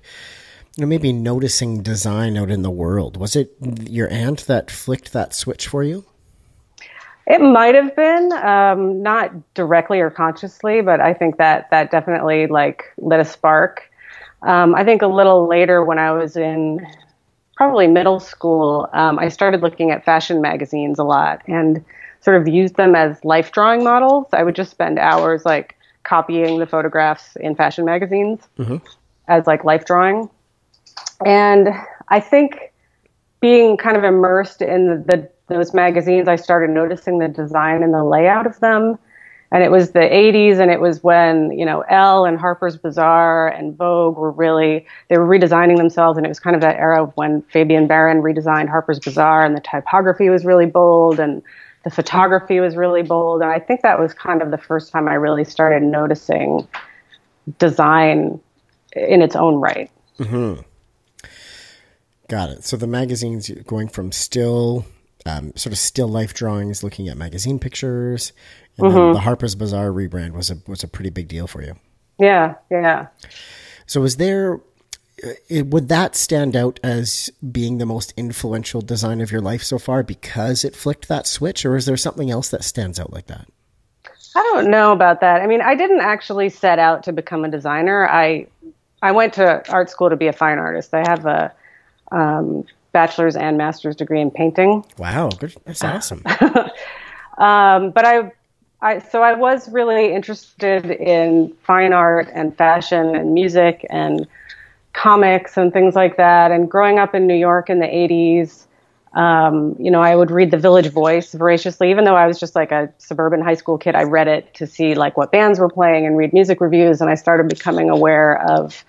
you 0.76 0.82
know, 0.82 0.88
maybe 0.88 1.12
noticing 1.12 1.84
design 1.84 2.38
out 2.38 2.50
in 2.50 2.62
the 2.62 2.72
world? 2.72 3.18
Was 3.18 3.36
it 3.36 3.54
your 3.60 4.10
aunt 4.12 4.48
that 4.48 4.72
flicked 4.72 5.14
that 5.14 5.34
switch 5.34 5.68
for 5.68 5.84
you? 5.84 6.06
It 7.32 7.40
might 7.40 7.76
have 7.76 7.96
been, 7.96 8.34
um, 8.34 9.02
not 9.02 9.32
directly 9.54 10.02
or 10.02 10.10
consciously, 10.10 10.82
but 10.82 11.00
I 11.00 11.14
think 11.14 11.38
that 11.38 11.70
that 11.72 11.90
definitely 11.90 12.48
like 12.48 12.92
lit 12.98 13.22
a 13.22 13.26
spark. 13.26 13.90
Um, 14.42 14.76
I 14.76 14.84
think 14.84 15.02
a 15.02 15.08
little 15.08 15.48
later 15.48 15.82
when 15.82 15.98
I 15.98 16.12
was 16.12 16.36
in 16.36 16.86
probably 17.56 17.88
middle 17.88 18.20
school, 18.20 18.90
um, 18.92 19.18
I 19.18 19.30
started 19.30 19.62
looking 19.62 19.92
at 19.92 20.04
fashion 20.04 20.42
magazines 20.42 21.00
a 21.00 21.06
lot 21.06 21.42
and 21.48 21.86
sort 22.20 22.36
of 22.36 22.50
used 22.50 22.76
them 22.76 22.96
as 22.96 23.24
life 23.24 23.54
drawing 23.54 23.82
models. 23.82 24.28
I 24.34 24.44
would 24.44 24.56
just 24.56 24.70
spend 24.70 25.00
hours 25.00 25.46
like 25.46 25.78
copying 26.04 26.60
the 26.60 26.68
photographs 26.68 27.38
in 27.38 27.56
fashion 27.56 27.86
magazines 27.86 28.42
as 29.30 29.48
like 29.48 29.64
life 29.64 29.86
drawing. 29.86 30.30
And 31.26 31.70
I 32.10 32.20
think 32.20 32.74
being 33.40 33.78
kind 33.78 33.96
of 33.96 34.04
immersed 34.04 34.62
in 34.62 34.88
the, 34.88 34.98
the 35.08 35.30
those 35.54 35.74
magazines, 35.74 36.28
I 36.28 36.36
started 36.36 36.70
noticing 36.70 37.20
the 37.20 37.28
design 37.28 37.84
and 37.84 37.94
the 37.94 38.04
layout 38.04 38.48
of 38.48 38.60
them. 38.60 38.98
And 39.54 39.64
it 39.64 39.70
was 39.70 39.92
the 39.92 40.00
80s, 40.00 40.60
and 40.60 40.72
it 40.72 40.80
was 40.80 41.04
when 41.04 41.52
you 41.52 41.66
know 41.66 41.82
Elle 41.90 42.24
and 42.24 42.40
Harper's 42.40 42.78
Bazaar 42.78 43.50
and 43.50 43.76
Vogue 43.76 44.16
were 44.16 44.32
really 44.32 44.86
they 45.10 45.18
were 45.18 45.28
redesigning 45.28 45.76
themselves, 45.76 46.16
and 46.16 46.26
it 46.26 46.30
was 46.30 46.40
kind 46.40 46.56
of 46.56 46.62
that 46.62 46.78
era 46.78 47.04
of 47.04 47.12
when 47.16 47.42
Fabien 47.52 47.86
Baron 47.86 48.22
redesigned 48.22 48.70
Harper's 48.70 48.98
Bazaar, 48.98 49.44
and 49.44 49.54
the 49.54 49.60
typography 49.60 50.30
was 50.30 50.46
really 50.46 50.68
bold, 50.68 51.20
and 51.20 51.42
the 51.84 51.90
photography 51.90 52.62
was 52.62 52.78
really 52.78 53.04
bold. 53.04 53.42
And 53.42 53.52
I 53.52 53.60
think 53.60 53.82
that 53.82 54.00
was 54.00 54.14
kind 54.14 54.42
of 54.42 54.52
the 54.52 54.58
first 54.58 54.90
time 54.90 55.10
I 55.10 55.16
really 55.16 55.44
started 55.44 55.84
noticing 55.84 56.66
design 57.60 58.40
in 58.94 59.22
its 59.22 59.36
own 59.36 59.56
right. 59.56 59.90
Hmm. 60.18 60.56
Got 62.28 62.50
it. 62.50 62.64
So 62.64 62.78
the 62.78 62.88
magazines 62.88 63.50
going 63.68 63.90
from 63.90 64.12
still, 64.12 64.86
um, 65.26 65.54
sort 65.56 65.74
of 65.74 65.80
still 65.80 66.08
life 66.08 66.34
drawings, 66.34 66.84
looking 66.84 67.08
at 67.08 67.18
magazine 67.18 67.60
pictures, 67.60 68.34
and 68.78 68.92
then 68.92 69.14
the 69.14 69.20
Harper's 69.20 69.56
Bazaar 69.56 69.90
rebrand 69.92 70.34
was 70.34 70.50
a 70.50 70.58
was 70.68 70.84
a 70.84 70.88
pretty 70.88 71.10
big 71.10 71.28
deal 71.28 71.48
for 71.48 71.62
you. 71.62 71.76
Yeah, 72.20 72.56
yeah. 72.70 73.08
So 73.86 74.02
was 74.02 74.18
there? 74.18 74.62
uh, 75.24 75.30
It, 75.50 75.68
would 75.68 75.90
that 75.90 76.16
stand 76.16 76.56
out 76.56 76.80
as 76.84 77.30
being 77.52 77.78
the 77.78 77.86
most 77.86 78.14
influential 78.18 78.82
design 78.82 79.22
of 79.22 79.32
your 79.32 79.42
life 79.42 79.64
so 79.64 79.78
far 79.78 80.04
because 80.04 80.64
it 80.64 80.76
flicked 80.76 81.08
that 81.08 81.28
switch, 81.28 81.66
or 81.66 81.76
is 81.76 81.86
there 81.86 81.98
something 81.98 82.32
else 82.32 82.50
that 82.50 82.64
stands 82.64 83.00
out 83.00 83.12
like 83.14 83.28
that? 83.28 83.48
I 84.36 84.44
don't 84.54 84.72
know 84.72 84.92
about 84.94 85.20
that. 85.22 85.42
I 85.42 85.48
mean, 85.48 85.62
I 85.62 85.76
didn't 85.76 86.00
actually 86.02 86.50
set 86.50 86.80
out 86.80 87.04
to 87.04 87.12
become 87.12 87.44
a 87.44 87.50
designer. 87.50 88.08
I 88.08 88.48
I 89.02 89.12
went 89.12 89.34
to 89.34 89.70
art 89.70 89.90
school 89.90 90.10
to 90.10 90.16
be 90.16 90.28
a 90.28 90.34
fine 90.34 90.58
artist. 90.58 90.94
I 90.94 91.04
have 91.08 91.26
a 91.26 91.54
um, 92.12 92.66
bachelor's 92.92 93.36
and 93.36 93.58
master's 93.58 93.96
degree 93.96 94.22
in 94.22 94.32
painting. 94.32 94.86
Wow, 94.98 95.30
good. 95.30 95.56
That's 95.66 95.84
awesome. 95.84 96.24
Um, 97.38 97.90
but 97.92 98.06
I, 98.06 98.32
I 98.82 99.00
so 99.00 99.24
I 99.24 99.34
was 99.34 99.70
really 99.72 100.14
interested 100.14 100.86
in 100.86 101.54
fine 101.64 101.92
art 101.92 102.30
and 102.34 102.56
fashion 102.56 103.16
and 103.16 103.34
music 103.34 103.86
and 103.90 104.28
comics 104.94 105.58
and 105.58 105.74
things 105.74 105.96
like 105.96 106.18
that. 106.18 106.52
And 106.52 106.70
growing 106.70 107.00
up 107.00 107.16
in 107.16 107.26
New 107.26 107.36
York 107.36 107.70
in 107.70 107.80
the 107.80 107.88
80s, 107.88 108.66
um, 109.14 109.76
you 109.80 109.90
know, 109.90 110.02
I 110.02 110.16
would 110.16 110.30
read 110.30 110.52
the 110.52 110.58
Village 110.58 110.90
Voice 110.90 111.34
voraciously, 111.34 111.90
even 111.90 112.06
though 112.06 112.16
I 112.16 112.28
was 112.28 112.40
just 112.40 112.56
like 112.56 112.72
a 112.72 112.94
suburban 112.98 113.42
high 113.42 113.56
school 113.56 113.78
kid. 113.78 113.96
I 113.96 114.04
read 114.04 114.28
it 114.28 114.54
to 114.56 114.68
see 114.68 114.94
like 114.94 115.18
what 115.18 115.32
bands 115.32 115.60
were 115.60 115.70
playing 115.70 116.06
and 116.06 116.18
read 116.18 116.32
music 116.32 116.62
reviews, 116.62 117.02
and 117.02 117.10
I 117.10 117.16
started 117.16 117.50
becoming 117.50 117.90
aware 117.90 118.40
of 118.50 118.86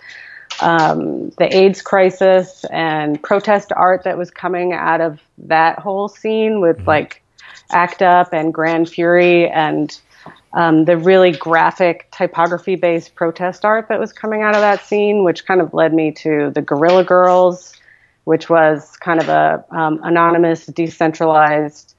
um, 0.61 1.29
the 1.31 1.47
AIDS 1.55 1.81
crisis 1.81 2.65
and 2.71 3.21
protest 3.21 3.71
art 3.75 4.03
that 4.03 4.17
was 4.17 4.31
coming 4.31 4.73
out 4.73 5.01
of 5.01 5.19
that 5.37 5.79
whole 5.79 6.07
scene 6.07 6.61
with 6.61 6.85
like 6.87 7.21
ACT 7.71 8.01
UP 8.01 8.33
and 8.33 8.53
Gran 8.53 8.85
Fury 8.85 9.49
and 9.49 9.99
um, 10.53 10.85
the 10.85 10.97
really 10.97 11.31
graphic 11.31 12.09
typography 12.11 12.75
based 12.75 13.15
protest 13.15 13.65
art 13.65 13.87
that 13.89 13.99
was 13.99 14.13
coming 14.13 14.43
out 14.43 14.55
of 14.55 14.61
that 14.61 14.85
scene, 14.85 15.23
which 15.23 15.45
kind 15.45 15.61
of 15.61 15.73
led 15.73 15.93
me 15.93 16.11
to 16.11 16.51
the 16.53 16.61
Guerrilla 16.61 17.03
Girls, 17.03 17.73
which 18.25 18.49
was 18.49 18.95
kind 18.97 19.19
of 19.19 19.29
a 19.29 19.65
um, 19.71 19.99
anonymous, 20.03 20.67
decentralized 20.67 21.95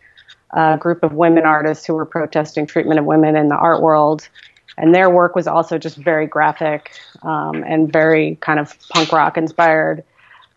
uh, 0.53 0.77
group 0.77 1.03
of 1.03 1.13
women 1.13 1.45
artists 1.45 1.85
who 1.85 1.95
were 1.95 2.07
protesting 2.07 2.67
treatment 2.67 3.01
of 3.01 3.05
women 3.05 3.37
in 3.37 3.49
the 3.49 3.57
art 3.57 3.83
world. 3.83 4.29
And 4.77 4.95
their 4.95 5.09
work 5.09 5.37
was 5.37 5.47
also 5.47 5.79
just 5.79 5.97
very 5.97 6.27
graphic 6.27 6.93
um, 7.23 7.63
and 7.65 7.93
very 7.93 8.37
kind 8.37 8.59
of 8.59 8.77
punk 8.91 9.13
rock 9.13 9.37
inspired. 9.37 10.03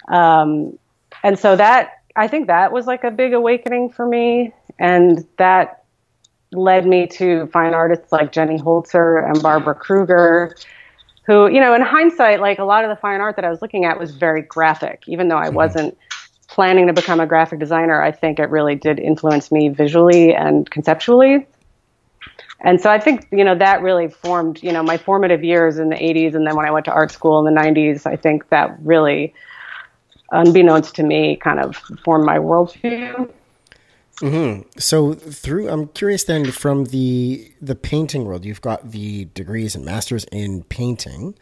Um, 0.07 0.77
and 1.23 1.37
so 1.37 1.55
that, 1.55 2.01
I 2.15 2.27
think 2.27 2.47
that 2.47 2.71
was 2.71 2.87
like 2.87 3.03
a 3.03 3.11
big 3.11 3.33
awakening 3.33 3.91
for 3.91 4.07
me. 4.07 4.53
And 4.79 5.25
that 5.37 5.83
led 6.51 6.85
me 6.85 7.07
to 7.07 7.47
find 7.47 7.75
artists 7.75 8.11
like 8.11 8.31
Jenny 8.31 8.57
Holzer 8.57 9.23
and 9.23 9.41
Barbara 9.41 9.75
Kruger, 9.75 10.55
who, 11.25 11.47
you 11.47 11.59
know, 11.59 11.73
in 11.73 11.81
hindsight, 11.81 12.39
like 12.39 12.57
a 12.57 12.63
lot 12.63 12.85
of 12.85 12.89
the 12.89 12.95
fine 12.95 13.21
art 13.21 13.35
that 13.35 13.45
I 13.45 13.49
was 13.49 13.61
looking 13.61 13.85
at 13.85 13.99
was 13.99 14.15
very 14.15 14.41
graphic, 14.41 15.03
even 15.07 15.27
though 15.27 15.37
I 15.37 15.47
mm-hmm. 15.47 15.55
wasn't 15.55 15.97
planning 16.47 16.87
to 16.87 16.93
become 16.93 17.19
a 17.19 17.27
graphic 17.27 17.59
designer. 17.59 18.01
I 18.01 18.11
think 18.11 18.39
it 18.39 18.49
really 18.49 18.75
did 18.75 18.99
influence 18.99 19.51
me 19.51 19.69
visually 19.69 20.33
and 20.33 20.69
conceptually. 20.71 21.45
And 22.61 22.81
so 22.81 22.89
I 22.89 22.99
think, 22.99 23.27
you 23.31 23.43
know, 23.43 23.55
that 23.55 23.81
really 23.81 24.07
formed, 24.07 24.63
you 24.63 24.71
know, 24.71 24.81
my 24.81 24.97
formative 24.97 25.43
years 25.43 25.77
in 25.77 25.89
the 25.89 25.95
80s. 25.95 26.33
And 26.33 26.47
then 26.47 26.55
when 26.55 26.65
I 26.65 26.71
went 26.71 26.85
to 26.85 26.91
art 26.91 27.11
school 27.11 27.45
in 27.45 27.53
the 27.53 27.59
90s, 27.59 28.05
I 28.05 28.15
think 28.15 28.49
that 28.49 28.75
really, 28.81 29.33
unbeknownst 30.31 30.95
to 30.95 31.03
me, 31.03 31.35
kind 31.37 31.59
of 31.59 31.75
formed 32.03 32.25
my 32.25 32.37
worldview. 32.37 33.31
Mm-hmm. 34.21 34.67
So 34.79 35.13
through, 35.13 35.69
I'm 35.69 35.87
curious 35.89 36.23
then 36.23 36.51
from 36.51 36.85
the 36.85 37.51
the 37.61 37.75
painting 37.75 38.25
world, 38.25 38.45
you've 38.45 38.61
got 38.61 38.91
the 38.91 39.25
degrees 39.25 39.75
and 39.75 39.85
masters 39.85 40.25
in 40.31 40.63
painting. 40.63 41.35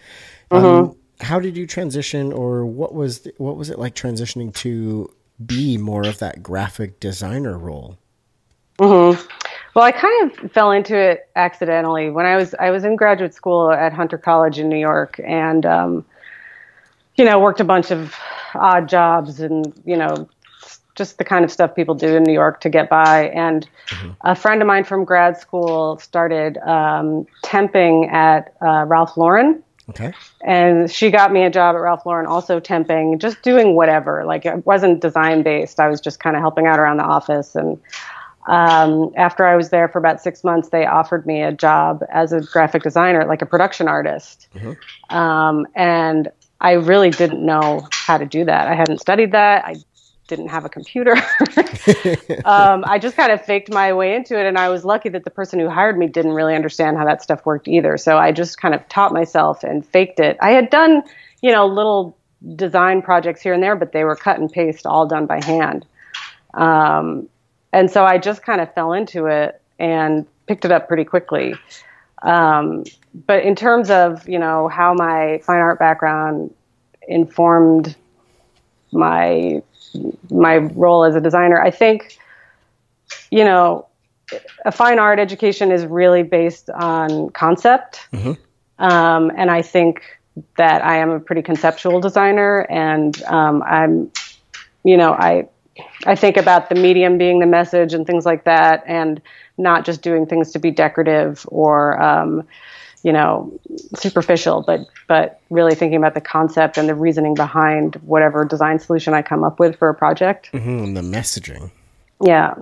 Um, 0.52 0.64
mm-hmm. 0.64 0.90
Um, 0.90 0.98
how 1.22 1.40
did 1.40 1.56
you 1.56 1.66
transition, 1.66 2.34
or 2.34 2.66
what 2.66 2.94
was 2.94 3.20
the, 3.20 3.34
what 3.38 3.56
was 3.56 3.70
it 3.70 3.80
like 3.80 3.96
transitioning 3.96 4.54
to 4.56 5.10
be 5.46 5.78
more 5.78 6.06
of 6.06 6.20
that 6.20 6.44
graphic 6.44 7.00
designer 7.00 7.58
role? 7.58 7.98
Mm-hmm. 8.80 9.26
Well, 9.76 9.84
I 9.84 9.92
kind 9.92 10.32
of 10.32 10.52
fell 10.54 10.72
into 10.72 10.98
it 10.98 11.30
accidentally 11.36 12.10
when 12.10 12.26
I 12.26 12.38
was 12.38 12.56
I 12.56 12.70
was 12.72 12.86
in 12.86 12.96
graduate 12.96 13.34
school 13.34 13.72
at 13.72 13.92
Hunter 13.92 14.18
College 14.18 14.58
in 14.58 14.70
New 14.70 14.80
York, 14.80 15.20
and 15.24 15.66
um, 15.66 16.06
you 17.16 17.26
know 17.26 17.40
worked 17.40 17.60
a 17.60 17.66
bunch 17.66 17.92
of 17.92 18.16
odd 18.54 18.88
jobs 18.88 19.42
and 19.42 19.74
you 19.86 19.98
know 19.98 20.30
just 20.96 21.18
the 21.18 21.26
kind 21.26 21.44
of 21.44 21.52
stuff 21.52 21.76
people 21.76 21.94
do 21.94 22.16
in 22.16 22.24
New 22.24 22.34
York 22.34 22.62
to 22.62 22.70
get 22.70 22.90
by. 22.90 23.28
And 23.30 23.70
mm-hmm. 23.88 24.12
a 24.22 24.34
friend 24.34 24.62
of 24.62 24.68
mine 24.68 24.86
from 24.86 25.04
grad 25.04 25.38
school 25.38 26.00
started 26.00 26.58
um, 26.60 27.28
temping 27.44 28.10
at 28.14 28.56
uh, 28.62 28.86
Ralph 28.86 29.18
Lauren. 29.18 29.62
Okay. 29.90 30.14
And 30.42 30.90
she 30.90 31.12
got 31.12 31.34
me 31.34 31.44
a 31.44 31.50
job 31.50 31.76
at 31.76 31.80
Ralph 31.80 32.06
Lauren, 32.06 32.26
also 32.26 32.62
temping, 32.62 33.20
just 33.20 33.42
doing 33.42 33.76
whatever. 33.76 34.24
Like 34.26 34.46
it 34.46 34.66
wasn't 34.66 35.02
design 35.02 35.44
based. 35.44 35.82
I 35.82 35.90
was 35.90 36.00
just 36.00 36.22
kind 36.22 36.38
of 36.38 36.42
helping 36.42 36.66
out 36.66 36.80
around 36.80 36.98
the 36.98 37.04
office. 37.04 37.56
And 37.56 37.78
um, 38.48 39.12
after 39.16 39.46
I 39.46 39.56
was 39.56 39.70
there 39.70 39.88
for 39.88 39.98
about 39.98 40.22
six 40.22 40.44
months, 40.44 40.70
they 40.70 40.86
offered 40.86 41.26
me 41.26 41.42
a 41.42 41.52
job 41.52 42.04
as 42.12 42.32
a 42.32 42.42
graphic 42.42 42.84
designer, 42.84 43.26
like 43.26 43.42
a 43.42 43.46
production 43.46 43.88
artist. 43.88 44.48
Mm-hmm. 44.56 45.16
Um, 45.16 45.66
and 45.76 46.32
I 46.62 46.74
really 46.74 47.10
didn't 47.10 47.44
know 47.44 47.88
how 47.92 48.18
to 48.18 48.26
do 48.26 48.46
that. 48.46 48.68
I 48.68 48.76
hadn't 48.76 49.00
studied 49.00 49.32
that. 49.32 49.66
I 49.66 49.76
didn't 50.28 50.48
have 50.48 50.66
a 50.66 50.70
computer. 50.70 51.14
um, 52.46 52.84
I 52.88 53.00
just 53.00 53.16
kind 53.16 53.32
of 53.32 53.44
faked 53.44 53.72
my 53.72 53.94
way 53.94 54.16
into 54.16 54.40
it, 54.40 54.46
and 54.46 54.58
I 54.58 54.70
was 54.70 54.86
lucky 54.86 55.10
that 55.10 55.24
the 55.24 55.32
person 55.32 55.60
who 55.60 55.70
hired 55.70 55.98
me 55.98 56.08
didn't 56.08 56.34
really 56.34 56.56
understand 56.56 56.98
how 56.98 57.06
that 57.06 57.22
stuff 57.22 57.46
worked 57.46 57.68
either. 57.68 57.98
So 57.98 58.18
I 58.18 58.32
just 58.32 58.60
kind 58.60 58.74
of 58.74 58.88
taught 58.90 59.12
myself 59.12 59.64
and 59.64 59.86
faked 59.86 60.20
it. 60.20 60.38
I 60.42 60.52
had 60.52 60.70
done, 60.70 61.04
you 61.42 61.52
know, 61.52 61.68
little 61.68 62.18
design 62.56 63.02
projects 63.02 63.42
here 63.42 63.54
and 63.54 63.62
there, 63.62 63.76
but 63.76 63.92
they 63.92 64.04
were 64.04 64.16
cut 64.16 64.40
and 64.40 64.52
paste, 64.52 64.86
all 64.86 65.08
done 65.08 65.26
by 65.26 65.44
hand. 65.44 65.86
Um, 66.54 67.28
and 67.76 67.92
so 67.92 68.06
I 68.06 68.18
just 68.18 68.42
kind 68.42 68.62
of 68.62 68.74
fell 68.74 68.94
into 68.94 69.26
it 69.26 69.62
and 69.78 70.26
picked 70.48 70.64
it 70.64 70.72
up 70.72 70.88
pretty 70.88 71.04
quickly. 71.04 71.56
Um, 72.24 72.86
but 73.28 73.44
in 73.44 73.56
terms 73.56 73.90
of, 73.90 74.28
you 74.28 74.40
know, 74.40 74.70
how 74.70 74.94
my 74.94 75.42
fine 75.44 75.60
art 75.60 75.78
background 75.78 76.54
informed 77.08 77.96
my 78.92 79.62
my 80.32 80.56
role 80.56 81.04
as 81.04 81.16
a 81.16 81.22
designer. 81.22 81.62
I 81.62 81.70
think, 81.70 82.18
you 83.30 83.44
know, 83.44 83.88
a 84.66 84.72
fine 84.72 84.98
art 84.98 85.20
education 85.20 85.72
is 85.72 85.86
really 85.86 86.24
based 86.24 86.70
on 86.70 87.30
concept. 87.32 88.08
Mm-hmm. 88.14 88.84
Um, 88.84 89.32
and 89.36 89.52
I 89.52 89.62
think 89.62 90.02
that 90.58 90.84
I 90.84 90.98
am 90.98 91.10
a 91.10 91.20
pretty 91.20 91.42
conceptual 91.42 92.00
designer 92.00 92.62
and 92.70 93.22
um, 93.24 93.64
I'm, 93.64 94.12
you 94.84 94.98
know, 94.98 95.14
I, 95.14 95.48
I 96.06 96.16
think 96.16 96.38
about 96.38 96.70
the 96.70 96.76
medium 96.76 97.18
being 97.18 97.40
the 97.40 97.46
message 97.46 97.94
and 97.94 98.08
things 98.08 98.26
like 98.26 98.46
that 98.46 98.84
and 98.88 99.22
not 99.58 99.86
just 99.86 100.02
doing 100.02 100.26
things 100.26 100.52
to 100.52 100.60
be 100.60 100.72
decorative 100.72 101.46
or, 101.50 102.02
um, 102.02 102.48
you 103.04 103.14
know 103.14 103.54
superficial 103.96 104.64
but 104.66 104.80
but 105.08 105.40
really 105.52 105.76
thinking 105.76 105.98
about 105.98 106.16
the 106.16 106.22
concept 106.22 106.76
and 106.76 106.90
the 106.90 106.96
reasoning 106.96 107.36
behind 107.36 107.96
whatever 107.98 108.44
design 108.44 108.80
solution 108.80 109.14
i 109.14 109.22
come 109.22 109.44
up 109.44 109.60
with 109.60 109.78
for 109.78 109.90
a 109.90 109.94
project. 109.94 110.50
Mm-hmm, 110.54 110.96
the 110.96 111.02
messaging. 111.02 111.70
Yeah. 112.20 112.56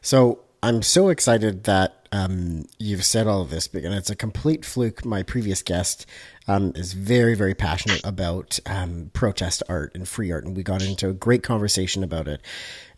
So 0.00 0.38
i'm 0.62 0.82
so 0.82 1.08
excited 1.08 1.64
that 1.64 1.98
um, 2.14 2.66
you've 2.78 3.06
said 3.06 3.26
all 3.26 3.40
of 3.40 3.48
this 3.48 3.68
and 3.72 3.94
it's 3.94 4.10
a 4.10 4.14
complete 4.14 4.66
fluke 4.66 5.02
my 5.02 5.22
previous 5.22 5.62
guest 5.62 6.04
um, 6.46 6.72
is 6.74 6.92
very 6.92 7.34
very 7.34 7.54
passionate 7.54 8.02
about 8.04 8.58
um, 8.66 9.10
protest 9.14 9.62
art 9.66 9.92
and 9.94 10.06
free 10.06 10.30
art 10.30 10.44
and 10.44 10.54
we 10.54 10.62
got 10.62 10.82
into 10.82 11.08
a 11.08 11.14
great 11.14 11.42
conversation 11.42 12.04
about 12.04 12.28
it 12.28 12.42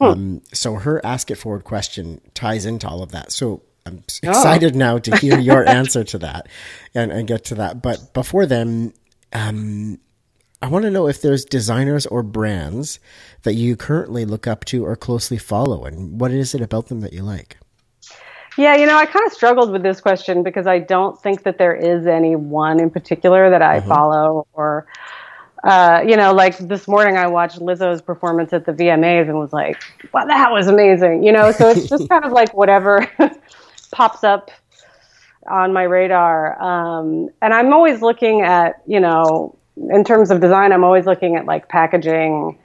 hmm. 0.01 0.39
so 0.53 0.75
her 0.75 1.01
ask 1.07 1.31
it 1.31 1.37
forward 1.37 1.63
question 1.63 2.21
ties 2.35 2.67
into 2.67 2.89
all 2.89 3.05
of 3.05 3.13
that 3.13 3.31
so 3.31 3.63
I'm 3.87 4.03
oh. 4.25 4.31
excited 4.31 4.75
oh. 4.75 4.79
now 4.79 4.99
to 4.99 5.17
hear 5.17 5.39
your 5.39 5.69
answer 5.69 6.05
to 6.05 6.19
that 6.19 6.49
and, 6.95 7.13
and 7.13 7.29
get 7.29 7.45
to 7.47 7.57
that. 7.57 7.83
But 7.83 8.13
before 8.15 8.47
then, 8.47 8.95
um, 9.33 9.99
I 10.63 10.69
want 10.69 10.85
to 10.85 10.91
know 10.91 11.09
if 11.09 11.21
there's 11.21 11.45
designers 11.45 12.07
or 12.07 12.23
brands 12.23 12.99
that 13.43 13.55
you 13.55 13.77
currently 13.77 14.25
look 14.25 14.47
up 14.47 14.65
to 14.67 14.85
or 14.85 14.97
closely 14.97 15.37
follow, 15.37 15.85
and 15.85 16.19
what 16.21 16.31
is 16.31 16.55
it 16.55 16.61
about 16.61 16.89
them 16.89 17.01
that 17.01 17.13
you 17.13 17.23
like? 17.23 17.59
Yeah, 18.57 18.77
you 18.77 18.87
know, 18.87 18.97
I 18.97 19.07
kind 19.07 19.27
of 19.27 19.33
struggled 19.33 19.73
with 19.73 19.83
this 19.83 20.01
question 20.01 20.43
because 20.43 20.67
I 20.67 20.79
don't 20.79 21.21
think 21.21 21.43
that 21.43 21.59
there 21.59 21.75
is 21.75 22.07
any 22.07 22.37
one 22.37 22.81
in 22.81 22.89
particular 22.89 23.51
that 23.51 23.63
I 23.63 23.81
mm-hmm. 23.81 23.89
follow 23.89 24.47
or. 24.53 24.87
Uh, 25.65 26.05
you 26.07 26.15
know, 26.15 26.31
like 26.35 26.59
this 26.59 26.87
morning 26.87 27.17
I 27.17 27.27
watched 27.27 27.59
Lizzo's 27.59 28.03
performance 28.03 28.53
at 28.53 28.67
the 28.67 28.73
VMAs 28.73 29.31
and 29.31 29.39
was 29.39 29.51
like, 29.51 29.83
wow, 30.13 30.27
that 30.27 30.53
was 30.53 30.67
amazing. 30.67 31.23
You 31.23 31.33
know, 31.33 31.53
so 31.53 31.71
it's 31.71 31.89
just 31.89 32.07
kind 32.11 32.23
of 32.23 32.33
like 32.33 32.53
whatever 32.53 33.11
pops 33.91 34.25
up 34.25 34.51
on 35.49 35.73
my 35.73 35.85
radar. 35.85 36.61
Um, 36.63 37.31
and 37.41 37.55
I'm 37.55 37.73
always 37.73 38.03
looking 38.03 38.43
at, 38.43 38.83
you 38.87 39.01
know, 39.01 39.57
in 39.77 40.05
terms 40.05 40.31
of 40.31 40.41
design, 40.41 40.73
I'm 40.73 40.85
always 40.85 41.07
looking 41.07 41.37
at 41.37 41.47
like 41.47 41.69
packaging 41.69 42.59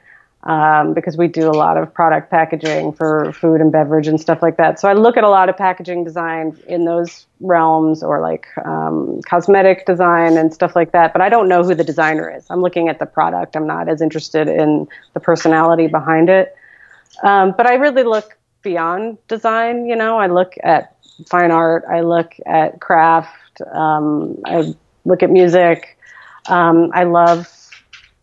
um, 0.44 0.94
because 0.94 1.18
we 1.18 1.28
do 1.28 1.48
a 1.48 1.52
lot 1.52 1.76
of 1.76 1.92
product 1.92 2.30
packaging 2.30 2.92
for 2.92 3.32
food 3.32 3.60
and 3.60 3.70
beverage 3.70 4.06
and 4.06 4.18
stuff 4.18 4.40
like 4.40 4.56
that. 4.56 4.80
So 4.80 4.88
I 4.88 4.94
look 4.94 5.18
at 5.18 5.24
a 5.24 5.28
lot 5.28 5.50
of 5.50 5.56
packaging 5.56 6.04
design 6.04 6.56
in 6.66 6.86
those 6.86 7.26
realms 7.40 8.02
or 8.02 8.20
like 8.20 8.46
um, 8.64 9.20
cosmetic 9.26 9.84
design 9.84 10.38
and 10.38 10.54
stuff 10.54 10.74
like 10.74 10.92
that. 10.92 11.12
But 11.12 11.20
I 11.20 11.28
don't 11.28 11.48
know 11.48 11.62
who 11.62 11.74
the 11.74 11.84
designer 11.84 12.34
is. 12.34 12.46
I'm 12.48 12.62
looking 12.62 12.88
at 12.88 12.98
the 12.98 13.06
product. 13.06 13.54
I'm 13.54 13.66
not 13.66 13.88
as 13.88 14.00
interested 14.00 14.48
in 14.48 14.88
the 15.12 15.20
personality 15.20 15.88
behind 15.88 16.30
it. 16.30 16.56
Um, 17.22 17.52
but 17.54 17.66
I 17.66 17.74
really 17.74 18.04
look 18.04 18.38
beyond 18.62 19.18
design. 19.28 19.86
You 19.86 19.96
know, 19.96 20.18
I 20.18 20.28
look 20.28 20.54
at 20.62 20.96
fine 21.28 21.50
art. 21.50 21.84
I 21.90 22.00
look 22.00 22.34
at 22.46 22.80
craft. 22.80 23.60
Um, 23.72 24.38
I 24.46 24.74
look 25.04 25.22
at 25.22 25.30
music. 25.30 25.98
Um, 26.48 26.90
I 26.94 27.04
love 27.04 27.48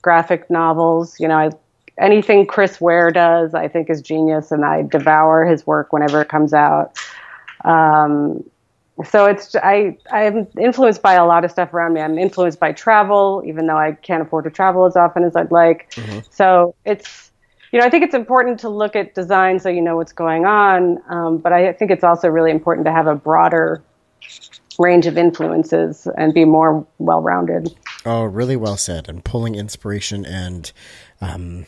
graphic 0.01 0.49
novels. 0.49 1.19
You 1.19 1.27
know, 1.27 1.37
I, 1.37 1.49
anything 1.97 2.45
Chris 2.45 2.79
Ware 2.79 3.11
does, 3.11 3.53
I 3.53 3.67
think 3.67 3.89
is 3.89 4.01
genius, 4.01 4.51
and 4.51 4.65
I 4.65 4.83
devour 4.83 5.45
his 5.45 5.65
work 5.65 5.93
whenever 5.93 6.21
it 6.21 6.29
comes 6.29 6.53
out. 6.53 6.97
Um, 7.65 8.43
so 9.05 9.25
it's 9.25 9.55
I 9.55 9.97
I'm 10.11 10.47
influenced 10.59 11.01
by 11.01 11.13
a 11.13 11.25
lot 11.25 11.45
of 11.45 11.51
stuff 11.51 11.73
around 11.73 11.93
me. 11.93 12.01
I'm 12.01 12.17
influenced 12.17 12.59
by 12.59 12.71
travel, 12.71 13.43
even 13.45 13.67
though 13.67 13.77
I 13.77 13.91
can't 13.91 14.23
afford 14.23 14.45
to 14.45 14.49
travel 14.49 14.85
as 14.85 14.95
often 14.95 15.23
as 15.23 15.35
I'd 15.35 15.51
like. 15.51 15.91
Mm-hmm. 15.91 16.19
So 16.31 16.75
it's 16.85 17.31
you 17.71 17.79
know, 17.79 17.85
I 17.85 17.89
think 17.89 18.03
it's 18.03 18.15
important 18.15 18.59
to 18.61 18.69
look 18.69 18.95
at 18.95 19.13
design 19.13 19.59
so 19.59 19.69
you 19.69 19.81
know 19.81 19.97
what's 19.97 20.13
going 20.13 20.45
on, 20.45 20.99
um, 21.09 21.37
but 21.37 21.51
I 21.51 21.73
think 21.73 21.91
it's 21.91 22.03
also 22.03 22.29
really 22.29 22.51
important 22.51 22.85
to 22.85 22.91
have 22.91 23.07
a 23.07 23.15
broader 23.15 23.83
range 24.79 25.07
of 25.07 25.17
influences 25.17 26.07
and 26.17 26.33
be 26.33 26.45
more 26.45 26.85
well 26.99 27.21
rounded. 27.21 27.75
Oh, 28.05 28.23
really 28.23 28.55
well 28.55 28.77
said. 28.77 29.09
And 29.09 29.23
pulling 29.23 29.55
inspiration 29.55 30.25
and 30.25 30.71
um, 31.21 31.65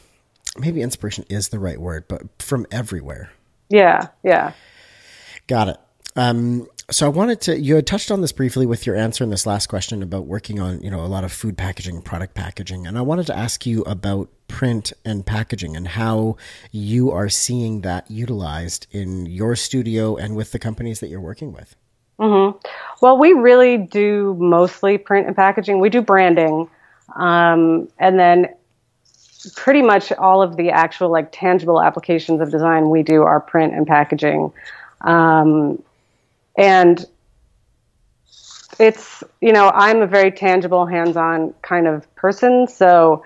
maybe 0.58 0.82
inspiration 0.82 1.25
is 1.30 1.50
the 1.50 1.60
right 1.60 1.80
word, 1.80 2.06
but 2.08 2.24
from 2.39 2.66
everywhere. 2.72 3.32
Yeah, 3.70 4.08
yeah. 4.24 4.54
Got 5.48 5.70
it. 5.70 5.78
Um, 6.16 6.68
so 6.92 7.06
I 7.06 7.10
wanted 7.10 7.39
to 7.42 7.60
you 7.60 7.75
had 7.75 7.86
touched 7.86 8.10
on 8.10 8.22
this 8.22 8.32
briefly 8.32 8.66
with 8.66 8.88
your 8.88 8.96
answer 8.96 9.24
in 9.24 9.30
this 9.30 9.46
last 9.46 9.68
question 9.68 10.01
about 10.01 10.25
working 10.25 10.60
on 10.60 10.82
you 10.82 10.89
know 10.89 11.01
a 11.01 11.08
lot 11.08 11.24
of 11.24 11.32
food 11.32 11.58
packaging, 11.58 12.01
product 12.01 12.34
packaging, 12.34 12.88
and 12.88 12.98
I 12.98 13.01
wanted 13.01 13.28
to 13.28 13.38
ask 13.38 13.66
you 13.66 13.84
about 13.84 14.30
print 14.48 14.92
and 15.06 15.25
packaging 15.25 15.75
and 15.75 15.88
how 15.88 16.36
you 16.72 17.12
are 17.12 17.30
seeing 17.30 17.82
that 17.82 18.10
utilized 18.10 18.88
in 18.92 19.28
your 19.28 19.56
studio 19.56 20.16
and 20.16 20.36
with 20.36 20.51
the 20.51 20.60
companies 20.60 21.00
that 21.00 21.10
you're 21.10 21.22
working 21.22 21.54
with. 21.54 21.75
Mm-hmm. 22.20 22.58
Well, 23.02 23.18
we 23.18 23.34
really 23.34 23.78
do 23.78 24.36
mostly 24.40 24.98
print 24.98 25.28
and 25.28 25.36
packaging. 25.36 25.80
We 25.80 25.90
do 25.90 26.02
branding, 26.02 26.70
um, 27.16 27.88
and 27.98 28.20
then 28.20 28.54
pretty 29.56 29.82
much 29.82 30.12
all 30.12 30.42
of 30.42 30.58
the 30.58 30.70
actual 30.70 31.10
like 31.10 31.30
tangible 31.32 31.82
applications 31.82 32.42
of 32.42 32.52
design 32.52 32.90
we 32.90 33.04
do 33.04 33.24
are 33.24 33.40
print 33.40 33.74
and 33.74 33.88
packaging. 33.88 34.52
Um, 35.02 35.82
and 36.58 37.06
it's, 38.80 39.24
you 39.40 39.54
know, 39.54 39.72
I'm 39.74 40.02
a 40.02 40.08
very 40.08 40.32
tangible, 40.32 40.86
hands 40.86 41.16
on 41.16 41.54
kind 41.62 41.88
of 41.88 42.14
person. 42.16 42.68
So 42.68 43.24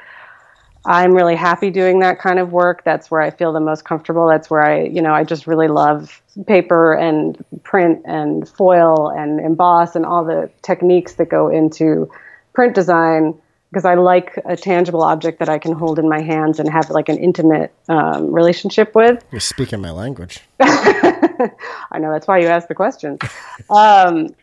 I'm 0.86 1.14
really 1.14 1.36
happy 1.36 1.70
doing 1.70 2.00
that 2.00 2.20
kind 2.20 2.40
of 2.40 2.52
work. 2.52 2.84
That's 2.84 3.10
where 3.10 3.22
I 3.22 3.30
feel 3.30 3.54
the 3.54 3.60
most 3.60 3.86
comfortable. 3.86 4.28
That's 4.28 4.50
where 4.50 4.62
I, 4.62 4.84
you 4.84 5.02
know, 5.02 5.14
I 5.14 5.24
just 5.24 5.48
really 5.48 5.68
love 5.68 6.22
paper 6.46 6.94
and 6.94 7.44
print 7.64 8.02
and 8.06 8.48
foil 8.48 9.10
and 9.10 9.40
emboss 9.40 9.96
and 9.96 10.06
all 10.06 10.26
the 10.26 10.50
techniques 10.62 11.14
that 11.14 11.30
go 11.30 11.48
into 11.48 12.12
print 12.54 12.76
design 12.76 13.40
because 13.74 13.86
I 13.86 13.96
like 13.96 14.40
a 14.46 14.56
tangible 14.56 15.02
object 15.02 15.40
that 15.40 15.50
I 15.50 15.58
can 15.58 15.72
hold 15.72 15.98
in 15.98 16.08
my 16.08 16.22
hands 16.22 16.60
and 16.60 16.70
have 16.70 16.92
like 16.92 17.10
an 17.10 17.18
intimate 17.18 17.74
um, 17.90 18.32
relationship 18.32 18.94
with. 18.94 19.26
You're 19.32 19.42
speaking 19.42 19.82
my 19.82 19.90
language. 19.90 20.42
I 20.60 21.50
know 21.98 22.12
that's 22.12 22.28
why 22.28 22.38
you 22.38 22.48
asked 22.48 22.68
the 22.68 22.76
question. 22.76 23.18
Um, 23.72 24.36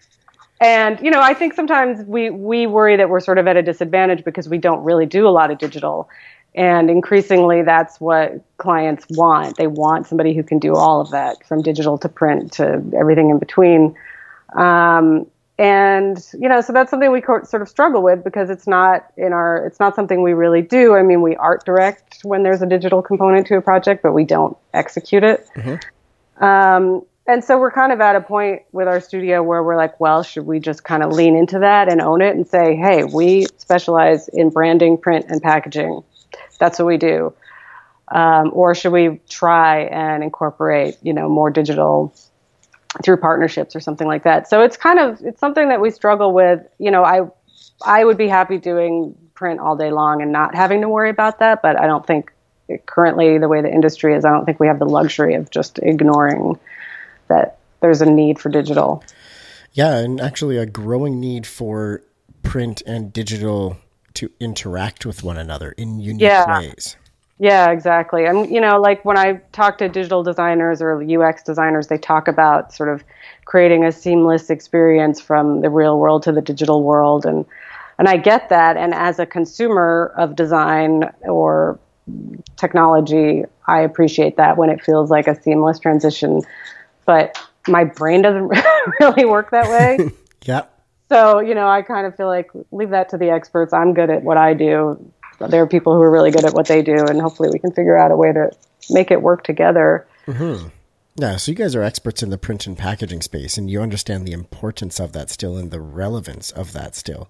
and 0.61 1.01
you 1.01 1.11
know, 1.11 1.21
I 1.21 1.35
think 1.35 1.55
sometimes 1.55 2.05
we 2.07 2.31
we 2.31 2.67
worry 2.67 2.97
that 2.97 3.09
we're 3.09 3.21
sort 3.21 3.39
of 3.39 3.47
at 3.47 3.57
a 3.57 3.63
disadvantage 3.63 4.25
because 4.25 4.49
we 4.49 4.59
don't 4.59 4.85
really 4.85 5.07
do 5.07 5.27
a 5.27 5.31
lot 5.31 5.51
of 5.51 5.59
digital. 5.59 6.09
And 6.55 6.91
increasingly, 6.91 7.63
that's 7.63 8.01
what 8.01 8.43
clients 8.59 9.07
want. 9.11 9.57
They 9.57 9.69
want 9.69 10.09
somebody 10.09 10.35
who 10.35 10.43
can 10.43 10.59
do 10.59 10.75
all 10.75 11.01
of 11.01 11.11
that, 11.13 11.47
from 11.47 11.63
digital 11.63 11.97
to 11.99 12.09
print 12.09 12.53
to 12.55 12.83
everything 12.99 13.31
in 13.31 13.39
between. 13.39 13.95
Um, 14.57 15.27
and 15.61 16.27
you 16.33 16.49
know 16.49 16.63
so 16.63 16.73
that's 16.73 16.91
something 16.91 17.13
we 17.13 17.21
sort 17.21 17.61
of 17.61 17.69
struggle 17.69 18.03
with 18.03 18.25
because 18.25 18.49
it's 18.49 18.67
not 18.67 19.13
in 19.19 19.35
our 19.35 19.67
it's 19.67 19.79
not 19.79 19.95
something 19.95 20.23
we 20.23 20.33
really 20.33 20.63
do 20.63 20.95
i 20.95 21.03
mean 21.03 21.21
we 21.21 21.37
art 21.37 21.67
direct 21.67 22.21
when 22.23 22.43
there's 22.43 22.63
a 22.63 22.67
digital 22.67 23.03
component 23.03 23.47
to 23.47 23.55
a 23.57 23.61
project 23.61 24.03
but 24.03 24.13
we 24.13 24.25
don't 24.25 24.57
execute 24.73 25.23
it 25.23 25.47
mm-hmm. 25.55 26.43
um, 26.43 27.05
and 27.33 27.45
so 27.45 27.59
we're 27.59 27.71
kind 27.71 27.93
of 27.93 28.01
at 28.01 28.17
a 28.17 28.21
point 28.21 28.63
with 28.73 28.89
our 28.89 29.01
studio 29.01 29.43
where 29.43 29.63
we're 29.63 29.77
like 29.77 29.99
well 30.01 30.23
should 30.23 30.47
we 30.47 30.59
just 30.61 30.85
kind 30.85 31.03
of 31.03 31.13
lean 31.13 31.37
into 31.37 31.59
that 31.59 31.91
and 31.91 32.01
own 32.01 32.21
it 32.21 32.35
and 32.35 32.47
say 32.47 32.77
hey 32.77 33.05
we 33.05 33.47
specialize 33.59 34.29
in 34.29 34.51
branding 34.51 34.97
print 34.97 35.27
and 35.29 35.43
packaging 35.43 36.03
that's 36.59 36.79
what 36.79 36.87
we 36.87 36.97
do 36.97 37.33
um, 38.13 38.51
or 38.53 38.75
should 38.75 38.93
we 38.93 39.21
try 39.29 39.83
and 39.85 40.23
incorporate 40.23 40.97
you 41.03 41.13
know 41.13 41.29
more 41.29 41.51
digital 41.51 42.13
through 43.03 43.19
partnerships 43.19 43.77
or 43.77 43.81
something 43.81 44.07
like 44.07 44.25
that. 44.25 44.49
So 44.49 44.63
it's 44.63 44.77
kind 44.77 44.99
of 44.99 45.21
it's 45.23 45.41
something 45.41 45.69
that 45.69 45.81
we 45.81 45.91
struggle 45.91 46.33
with. 46.33 46.61
You 46.79 46.91
know, 46.91 47.05
I 47.05 47.21
I 47.85 48.05
would 48.05 48.19
be 48.19 48.29
happy 48.29 48.59
doing 48.59 49.15
print 49.35 49.61
all 49.61 49.77
day 49.77 49.91
long 49.91 50.23
and 50.23 50.33
not 50.33 50.55
having 50.55 50.81
to 50.83 50.89
worry 50.89 51.11
about 51.11 51.39
that, 51.39 51.63
but 51.63 51.81
I 51.81 51.87
don't 51.87 52.07
think 52.07 52.33
currently 52.87 53.39
the 53.39 53.49
way 53.49 53.63
the 53.63 53.73
industry 53.73 54.15
is, 54.15 54.25
I 54.25 54.31
don't 54.31 54.45
think 54.45 54.61
we 54.61 54.67
have 54.67 54.79
the 54.79 54.87
luxury 54.87 55.35
of 55.35 55.51
just 55.51 55.79
ignoring 55.83 56.59
that 57.31 57.59
there's 57.81 58.03
a 58.03 58.07
need 58.07 58.39
for 58.39 58.51
digital. 58.51 59.03
Yeah, 59.73 59.97
and 59.97 60.21
actually 60.21 60.59
a 60.59 60.67
growing 60.67 61.19
need 61.19 61.47
for 61.47 62.03
print 62.43 62.83
and 62.87 63.13
digital 63.13 63.79
to 64.15 64.31
interact 64.41 65.07
with 65.07 65.23
one 65.23 65.39
another 65.39 65.73
in 65.73 66.01
unique 66.01 66.23
yeah. 66.23 66.59
ways. 66.59 66.97
Yeah, 67.39 67.71
exactly. 67.71 68.27
And 68.27 68.51
you 68.51 68.61
know, 68.61 68.79
like 68.79 69.03
when 69.05 69.17
I 69.17 69.41
talk 69.53 69.79
to 69.79 69.89
digital 69.89 70.23
designers 70.23 70.83
or 70.83 71.03
UX 71.03 71.43
designers, 71.43 71.87
they 71.87 71.97
talk 71.97 72.29
about 72.29 72.75
sort 72.75 72.91
of 72.91 73.03
creating 73.47 73.85
a 73.85 73.93
seamless 73.93 74.51
experience 74.51 75.21
from 75.21 75.63
the 75.63 75.71
real 75.71 75.99
world 75.99 76.23
to 76.25 76.33
the 76.33 76.43
digital 76.43 76.83
world 76.83 77.25
and 77.25 77.47
and 77.99 78.09
I 78.09 78.17
get 78.17 78.49
that 78.49 78.77
and 78.77 78.95
as 78.95 79.19
a 79.19 79.27
consumer 79.27 80.13
of 80.17 80.35
design 80.35 81.05
or 81.23 81.79
technology, 82.57 83.45
I 83.67 83.81
appreciate 83.81 84.37
that 84.37 84.57
when 84.57 84.71
it 84.71 84.83
feels 84.83 85.11
like 85.11 85.27
a 85.27 85.41
seamless 85.41 85.79
transition. 85.79 86.43
But 87.11 87.37
my 87.69 87.85
brain 87.85 88.23
doesn't 88.23 88.49
really 89.01 89.25
work 89.25 89.51
that 89.51 89.69
way. 89.69 90.11
yeah. 90.45 90.63
So, 91.09 91.41
you 91.41 91.55
know, 91.55 91.69
I 91.69 91.83
kind 91.83 92.07
of 92.07 92.17
feel 92.17 92.29
like 92.29 92.51
leave 92.71 92.91
that 92.91 93.09
to 93.09 93.19
the 93.19 93.31
experts. 93.31 93.73
I'm 93.73 93.95
good 93.95 94.11
at 94.11 94.23
what 94.23 94.37
I 94.37 94.55
do 94.55 95.13
there 95.49 95.63
are 95.63 95.67
people 95.67 95.95
who 95.95 96.03
are 96.03 96.11
really 96.11 96.31
good 96.31 96.45
at 96.45 96.53
what 96.53 96.67
they 96.67 96.83
do, 96.83 96.97
and 97.09 97.21
hopefully 97.21 97.49
we 97.53 97.59
can 97.59 97.73
figure 97.73 97.97
out 97.97 98.11
a 98.11 98.17
way 98.17 98.33
to 98.33 98.51
make 98.91 99.11
it 99.11 99.23
work 99.23 99.43
together. 99.45 100.07
Mm-hmm. 100.27 100.69
Yeah, 101.17 101.37
so 101.37 101.51
you 101.51 101.57
guys 101.57 101.75
are 101.75 101.83
experts 101.83 102.23
in 102.23 102.31
the 102.31 102.39
print 102.39 102.67
and 102.67 102.79
packaging 102.79 103.23
space, 103.23 103.59
and 103.59 103.71
you 103.71 103.83
understand 103.83 104.27
the 104.27 104.33
importance 104.33 105.01
of 105.01 105.13
that 105.13 105.29
still 105.29 105.57
and 105.57 105.71
the 105.71 105.81
relevance 105.81 106.51
of 106.51 106.73
that 106.73 106.95
still. 106.95 107.29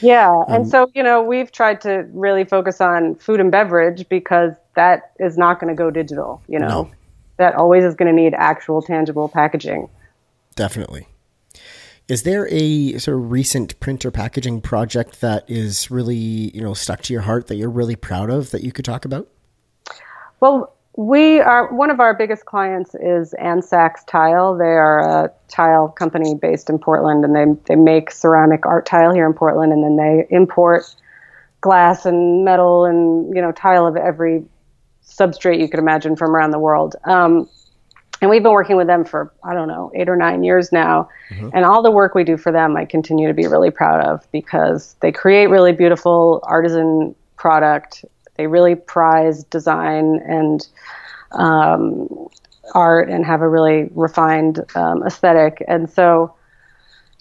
Yeah, 0.00 0.30
um, 0.30 0.44
and 0.48 0.68
so 0.68 0.90
you 0.94 1.02
know 1.02 1.22
we've 1.22 1.52
tried 1.52 1.80
to 1.82 2.08
really 2.12 2.44
focus 2.44 2.80
on 2.80 3.16
food 3.16 3.40
and 3.40 3.50
beverage 3.50 4.08
because 4.08 4.52
that 4.74 5.12
is 5.18 5.36
not 5.36 5.60
going 5.60 5.68
to 5.74 5.76
go 5.76 5.90
digital. 5.90 6.40
You 6.48 6.60
know, 6.60 6.68
no. 6.68 6.90
That 7.38 7.54
always 7.54 7.84
is 7.84 7.94
going 7.94 8.14
to 8.14 8.22
need 8.22 8.34
actual, 8.34 8.82
tangible 8.82 9.28
packaging. 9.28 9.88
Definitely. 10.54 11.08
Is 12.08 12.22
there 12.22 12.48
a 12.50 12.96
sort 12.98 13.18
of 13.18 13.30
recent 13.30 13.78
printer 13.80 14.10
packaging 14.10 14.62
project 14.62 15.20
that 15.20 15.44
is 15.48 15.90
really, 15.90 16.16
you 16.16 16.62
know, 16.62 16.72
stuck 16.72 17.02
to 17.02 17.12
your 17.12 17.22
heart 17.22 17.48
that 17.48 17.56
you're 17.56 17.68
really 17.68 17.96
proud 17.96 18.30
of 18.30 18.50
that 18.50 18.64
you 18.64 18.72
could 18.72 18.84
talk 18.84 19.04
about? 19.04 19.28
Well, 20.40 20.74
we 20.96 21.38
are 21.40 21.72
one 21.72 21.90
of 21.90 22.00
our 22.00 22.14
biggest 22.14 22.44
clients 22.46 22.94
is 22.96 23.34
Ann 23.34 23.62
Sacks 23.62 24.02
Tile. 24.04 24.56
They 24.56 24.64
are 24.64 25.26
a 25.26 25.32
tile 25.46 25.88
company 25.88 26.34
based 26.34 26.68
in 26.68 26.78
Portland, 26.78 27.24
and 27.24 27.36
they 27.36 27.44
they 27.66 27.76
make 27.76 28.10
ceramic 28.10 28.66
art 28.66 28.84
tile 28.84 29.14
here 29.14 29.26
in 29.26 29.32
Portland, 29.32 29.72
and 29.72 29.84
then 29.84 29.96
they 29.96 30.26
import 30.34 30.92
glass 31.60 32.04
and 32.04 32.44
metal 32.44 32.84
and 32.84 33.32
you 33.34 33.40
know 33.40 33.52
tile 33.52 33.86
of 33.86 33.96
every 33.96 34.44
substrate 35.08 35.60
you 35.60 35.68
could 35.68 35.80
imagine 35.80 36.16
from 36.16 36.34
around 36.34 36.50
the 36.50 36.58
world. 36.58 36.96
Um, 37.04 37.48
and 38.20 38.30
we've 38.30 38.42
been 38.42 38.52
working 38.52 38.76
with 38.76 38.86
them 38.86 39.04
for 39.04 39.32
i 39.44 39.54
don't 39.54 39.68
know 39.68 39.90
eight 39.94 40.08
or 40.08 40.16
nine 40.16 40.42
years 40.42 40.72
now 40.72 41.08
mm-hmm. 41.30 41.50
and 41.52 41.64
all 41.64 41.82
the 41.82 41.90
work 41.90 42.14
we 42.14 42.24
do 42.24 42.36
for 42.36 42.52
them 42.52 42.76
i 42.76 42.84
continue 42.84 43.28
to 43.28 43.34
be 43.34 43.46
really 43.46 43.70
proud 43.70 44.04
of 44.04 44.26
because 44.32 44.96
they 45.00 45.12
create 45.12 45.46
really 45.46 45.72
beautiful 45.72 46.40
artisan 46.44 47.14
product 47.36 48.04
they 48.36 48.46
really 48.46 48.74
prize 48.74 49.44
design 49.44 50.20
and 50.26 50.68
um, 51.32 52.08
art 52.74 53.08
and 53.08 53.24
have 53.24 53.40
a 53.40 53.48
really 53.48 53.88
refined 53.94 54.64
um, 54.74 55.02
aesthetic 55.04 55.62
and 55.68 55.90
so 55.90 56.34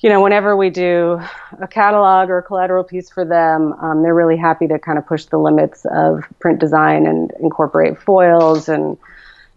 you 0.01 0.09
know 0.09 0.21
whenever 0.21 0.55
we 0.55 0.69
do 0.69 1.19
a 1.59 1.67
catalog 1.67 2.29
or 2.29 2.37
a 2.37 2.43
collateral 2.43 2.83
piece 2.83 3.09
for 3.09 3.25
them 3.25 3.73
um, 3.73 4.03
they're 4.03 4.13
really 4.13 4.37
happy 4.37 4.67
to 4.67 4.77
kind 4.77 4.97
of 4.97 5.05
push 5.05 5.25
the 5.25 5.37
limits 5.37 5.85
of 5.91 6.23
print 6.39 6.59
design 6.59 7.05
and 7.05 7.31
incorporate 7.39 7.97
foils 7.97 8.69
and 8.69 8.97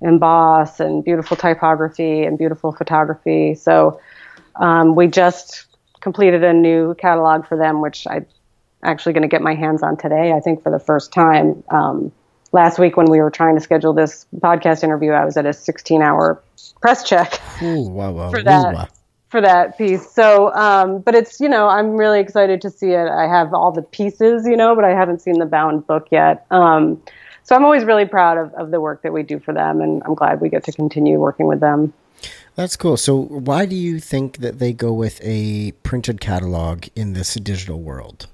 emboss 0.02 0.80
and 0.80 1.04
beautiful 1.04 1.36
typography 1.36 2.24
and 2.24 2.38
beautiful 2.38 2.72
photography. 2.72 3.54
So 3.54 4.00
um, 4.56 4.94
we 4.94 5.06
just 5.06 5.66
completed 6.00 6.42
a 6.42 6.52
new 6.52 6.94
catalog 6.94 7.46
for 7.46 7.56
them, 7.56 7.80
which 7.80 8.06
I'm 8.08 8.26
actually 8.82 9.12
going 9.12 9.22
to 9.22 9.28
get 9.28 9.42
my 9.42 9.54
hands 9.54 9.82
on 9.82 9.96
today, 9.96 10.32
I 10.32 10.40
think, 10.40 10.62
for 10.62 10.70
the 10.70 10.78
first 10.78 11.12
time. 11.12 11.62
Um, 11.70 12.12
last 12.52 12.78
week, 12.78 12.96
when 12.96 13.10
we 13.10 13.20
were 13.20 13.30
trying 13.30 13.56
to 13.56 13.60
schedule 13.60 13.92
this 13.92 14.26
podcast 14.36 14.82
interview, 14.82 15.12
I 15.12 15.24
was 15.24 15.36
at 15.36 15.46
a 15.46 15.52
16 15.52 16.02
hour 16.02 16.42
press 16.80 17.04
check 17.04 17.40
Ooh, 17.62 17.88
wow, 17.88 18.12
wow, 18.12 18.30
for 18.30 18.42
that. 18.42 18.74
Wow. 18.74 18.88
For 19.30 19.40
that 19.40 19.78
piece. 19.78 20.10
So, 20.10 20.52
um, 20.54 20.98
but 21.00 21.14
it's, 21.14 21.40
you 21.40 21.48
know, 21.48 21.68
I'm 21.68 21.92
really 21.92 22.18
excited 22.18 22.60
to 22.62 22.70
see 22.70 22.90
it. 22.90 23.08
I 23.08 23.28
have 23.28 23.54
all 23.54 23.70
the 23.70 23.82
pieces, 23.82 24.44
you 24.44 24.56
know, 24.56 24.74
but 24.74 24.84
I 24.84 24.90
haven't 24.90 25.22
seen 25.22 25.38
the 25.38 25.46
bound 25.46 25.86
book 25.86 26.08
yet. 26.10 26.46
Um, 26.50 27.00
so 27.44 27.56
I'm 27.56 27.64
always 27.64 27.84
really 27.84 28.06
proud 28.06 28.38
of, 28.38 28.52
of 28.54 28.70
the 28.70 28.80
work 28.80 29.02
that 29.02 29.12
we 29.12 29.22
do 29.22 29.38
for 29.38 29.54
them, 29.54 29.80
and 29.80 30.02
I'm 30.04 30.14
glad 30.14 30.40
we 30.40 30.48
get 30.48 30.64
to 30.64 30.72
continue 30.72 31.18
working 31.18 31.46
with 31.46 31.60
them. 31.60 31.92
That's 32.54 32.76
cool. 32.76 32.96
So, 32.96 33.22
why 33.22 33.66
do 33.66 33.74
you 33.74 34.00
think 34.00 34.38
that 34.38 34.58
they 34.58 34.72
go 34.72 34.92
with 34.92 35.20
a 35.22 35.72
printed 35.82 36.20
catalog 36.20 36.86
in 36.94 37.12
this 37.12 37.34
digital 37.34 37.80
world? 37.80 38.26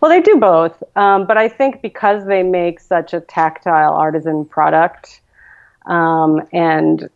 Well, 0.00 0.10
they 0.10 0.20
do 0.20 0.36
both, 0.36 0.82
um, 0.96 1.26
but 1.26 1.36
I 1.36 1.48
think 1.48 1.82
because 1.82 2.26
they 2.26 2.42
make 2.42 2.80
such 2.80 3.14
a 3.14 3.20
tactile 3.20 3.94
artisan 3.94 4.44
product, 4.44 5.20
um, 5.86 6.42
and 6.52 7.08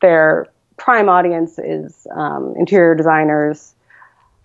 their 0.00 0.46
prime 0.80 1.10
audience 1.10 1.58
is 1.58 2.06
um, 2.12 2.54
interior 2.56 2.94
designers 2.94 3.74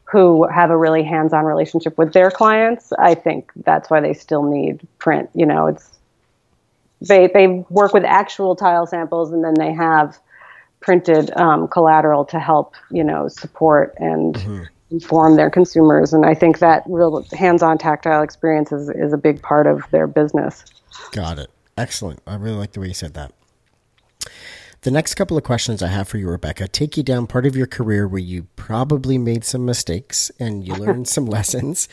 who 0.03 0.47
have 0.47 0.69
a 0.69 0.77
really 0.77 1.01
hands-on 1.01 1.45
relationship 1.45 1.97
with 1.97 2.13
their 2.13 2.29
clients. 2.29 2.93
I 2.99 3.15
think 3.15 3.51
that's 3.63 3.89
why 3.89 4.01
they 4.01 4.13
still 4.13 4.43
need 4.43 4.85
print. 4.99 5.29
You 5.33 5.45
know, 5.45 5.67
it's 5.67 5.89
they 7.01 7.27
they 7.27 7.47
work 7.69 7.93
with 7.93 8.03
actual 8.03 8.55
tile 8.55 8.85
samples, 8.85 9.31
and 9.31 9.43
then 9.43 9.55
they 9.57 9.73
have 9.73 10.19
printed 10.81 11.35
um, 11.37 11.67
collateral 11.69 12.25
to 12.25 12.39
help 12.39 12.75
you 12.91 13.03
know 13.03 13.29
support 13.29 13.95
and 13.97 14.35
mm-hmm. 14.35 14.63
inform 14.91 15.37
their 15.37 15.49
consumers. 15.49 16.13
And 16.13 16.25
I 16.25 16.35
think 16.35 16.59
that 16.59 16.83
real 16.85 17.25
hands-on 17.31 17.77
tactile 17.77 18.21
experience 18.21 18.71
is, 18.73 18.89
is 18.89 19.13
a 19.13 19.17
big 19.17 19.41
part 19.41 19.67
of 19.67 19.89
their 19.91 20.05
business. 20.05 20.65
Got 21.11 21.39
it. 21.39 21.49
Excellent. 21.77 22.21
I 22.27 22.35
really 22.35 22.57
like 22.57 22.73
the 22.73 22.81
way 22.81 22.87
you 22.89 22.93
said 22.93 23.13
that. 23.15 23.31
The 24.85 24.91
next 24.91 25.15
couple 25.15 25.35
of 25.35 25.43
questions 25.43 25.81
I 25.81 25.87
have 25.87 26.07
for 26.07 26.19
you, 26.19 26.29
Rebecca, 26.29 26.67
take 26.67 26.95
you 26.95 27.01
down 27.01 27.25
part 27.25 27.47
of 27.47 27.55
your 27.55 27.65
career 27.65 28.07
where 28.07 28.21
you 28.21 28.43
probably 28.55 29.17
made 29.17 29.43
some 29.43 29.65
mistakes 29.65 30.29
and 30.39 30.63
you 30.63 30.75
learned 30.75 31.07
some 31.07 31.25
lessons. 31.25 31.89